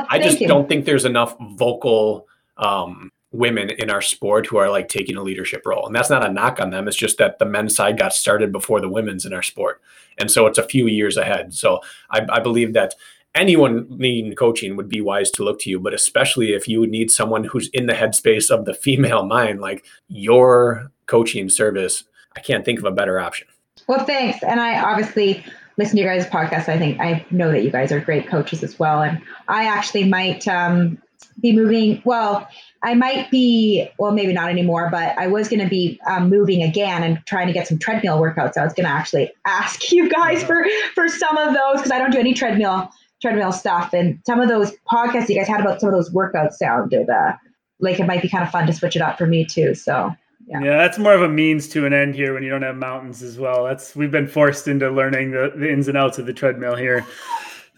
[0.09, 2.27] I just don't think there's enough vocal
[2.57, 5.85] um, women in our sport who are like taking a leadership role.
[5.85, 6.87] And that's not a knock on them.
[6.87, 9.81] It's just that the men's side got started before the women's in our sport.
[10.17, 11.53] And so it's a few years ahead.
[11.53, 11.79] So
[12.11, 12.95] I, I believe that
[13.37, 16.89] anyone needing coaching would be wise to look to you, but especially if you would
[16.89, 22.03] need someone who's in the headspace of the female mind, like your coaching service,
[22.35, 23.47] I can't think of a better option.
[23.87, 24.43] Well, thanks.
[24.43, 25.43] And I obviously
[25.77, 26.67] listen to your guys' podcast.
[26.67, 29.01] I think I know that you guys are great coaches as well.
[29.01, 31.01] And I actually might um,
[31.39, 32.01] be moving.
[32.03, 32.47] Well,
[32.83, 36.63] I might be, well, maybe not anymore, but I was going to be um, moving
[36.63, 38.57] again and trying to get some treadmill workouts.
[38.57, 40.65] I was going to actually ask you guys for
[40.95, 42.91] for some of those because I don't do any treadmill
[43.21, 46.53] treadmill stuff and some of those podcasts you guys had about some of those workouts
[46.53, 47.33] sounded uh,
[47.79, 49.73] like it might be kind of fun to switch it up for me too.
[49.73, 50.13] So
[50.47, 50.61] yeah.
[50.61, 53.21] yeah, that's more of a means to an end here when you don't have mountains
[53.21, 53.65] as well.
[53.65, 57.05] That's we've been forced into learning the, the ins and outs of the treadmill here.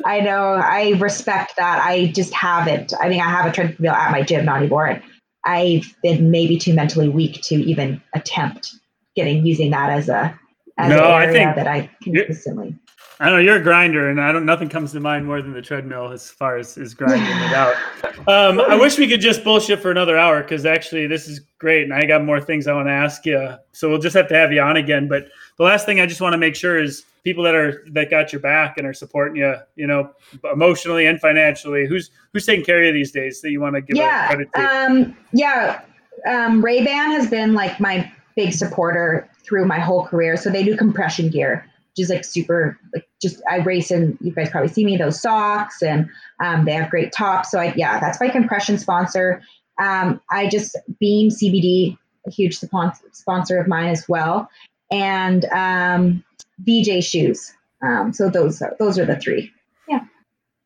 [0.06, 0.54] I know.
[0.54, 1.82] I respect that.
[1.84, 2.94] I just haven't.
[3.00, 5.02] I mean, I have a treadmill at my gym, not anymore.
[5.46, 8.76] I've been maybe too mentally weak to even attempt
[9.16, 10.40] getting using that as a
[10.78, 12.76] as no, I think that I consistently.
[13.22, 14.46] I don't know you're a grinder, and I don't.
[14.46, 17.76] Nothing comes to mind more than the treadmill as far as is grinding it out.
[18.28, 21.84] Um, I wish we could just bullshit for another hour because actually this is great,
[21.84, 23.56] and I got more things I want to ask you.
[23.72, 25.08] So we'll just have to have you on again.
[25.08, 28.10] But the last thing I just want to make sure is people that are that
[28.10, 30.12] got your back and are supporting you, you know,
[30.52, 31.88] emotionally and financially.
[31.88, 34.50] Who's who's taking care of you these days that you want to give yeah, credit
[34.54, 34.62] to?
[34.62, 35.82] Um, yeah,
[36.28, 40.36] um, Ray Ban has been like my big supporter through my whole career.
[40.36, 44.50] So they do compression gear just like super like just I race and you guys
[44.50, 46.10] probably see me those socks and
[46.44, 47.52] um, they have great tops.
[47.52, 49.42] So I yeah, that's my compression sponsor.
[49.80, 51.98] Um, I just Beam CBD,
[52.28, 54.50] a huge sponsor of mine as well,
[54.92, 56.24] and um,
[56.60, 57.54] VJ shoes.
[57.82, 59.52] Um, so those are, those are the three.
[59.88, 60.02] Yeah,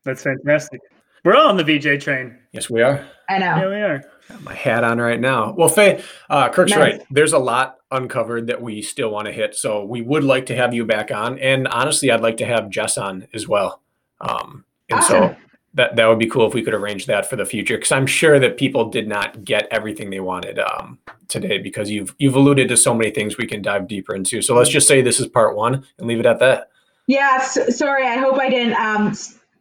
[0.04, 0.80] that's fantastic.
[1.24, 2.36] We're all on the VJ train.
[2.52, 3.06] Yes, we are.
[3.28, 3.56] I know.
[3.56, 4.04] Yeah, we are.
[4.28, 5.54] Got my hat on right now.
[5.56, 6.78] Well, Faye, uh, Kirk's nice.
[6.78, 7.02] right.
[7.10, 9.54] There's a lot uncovered that we still want to hit.
[9.54, 11.38] So we would like to have you back on.
[11.38, 13.80] And honestly, I'd like to have Jess on as well.
[14.20, 15.16] Um, And awesome.
[15.16, 15.36] so
[15.74, 18.06] that that would be cool if we could arrange that for the future because I'm
[18.06, 20.98] sure that people did not get everything they wanted um,
[21.28, 24.40] today because you've you've alluded to so many things we can dive deeper into.
[24.40, 26.70] So let's just say this is part one and leave it at that.
[27.06, 28.06] Yeah, so, sorry.
[28.06, 29.14] I hope I didn't um,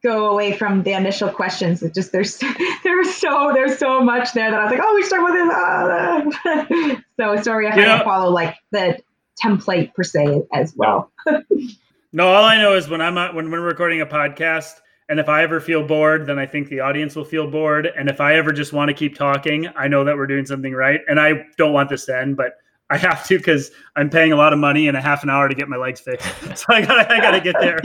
[0.03, 1.81] go away from the initial questions.
[1.81, 2.37] It just there's
[2.83, 7.03] there's so there's so much there that I was like, oh, we start with this.
[7.19, 8.01] So sorry if yeah.
[8.01, 8.97] I follow like the
[9.43, 11.11] template per se as well.
[12.13, 15.43] no, all I know is when I'm when we're recording a podcast and if I
[15.43, 17.85] ever feel bored, then I think the audience will feel bored.
[17.85, 20.73] And if I ever just want to keep talking, I know that we're doing something
[20.73, 21.01] right.
[21.07, 22.53] And I don't want this to end, but
[22.89, 25.47] I have to because I'm paying a lot of money in a half an hour
[25.49, 26.27] to get my legs fixed.
[26.55, 27.79] So I gotta, I gotta get there.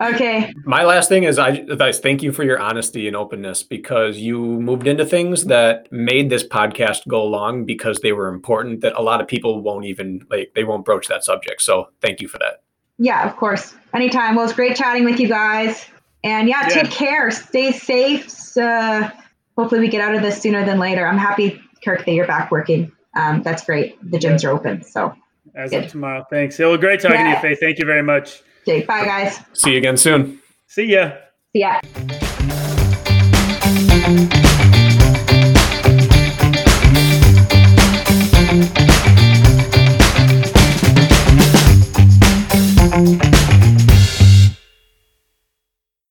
[0.14, 0.52] okay.
[0.64, 4.40] My last thing is I, I thank you for your honesty and openness because you
[4.40, 9.02] moved into things that made this podcast go along because they were important that a
[9.02, 11.60] lot of people won't even like they won't broach that subject.
[11.60, 12.62] So thank you for that.
[12.98, 13.74] Yeah, of course.
[13.94, 14.36] Anytime.
[14.36, 15.86] Well, it's great chatting with you guys.
[16.22, 16.82] And yeah, yeah.
[16.82, 17.30] take care.
[17.30, 18.56] Stay safe.
[18.56, 19.10] Uh,
[19.58, 21.06] hopefully, we get out of this sooner than later.
[21.06, 22.90] I'm happy, Kirk, that you're back working.
[23.16, 23.98] Um, that's great.
[24.10, 24.50] The gyms yeah.
[24.50, 24.82] are open.
[24.82, 25.14] So,
[25.54, 25.84] as good.
[25.84, 26.26] of tomorrow.
[26.30, 26.58] Thanks.
[26.58, 27.40] It was great talking yeah.
[27.40, 27.60] to you, Faye.
[27.60, 28.42] Thank you very much.
[28.62, 28.84] Okay.
[28.84, 29.40] Bye, guys.
[29.52, 30.40] See you again soon.
[30.66, 31.12] See ya.
[31.52, 31.80] See ya.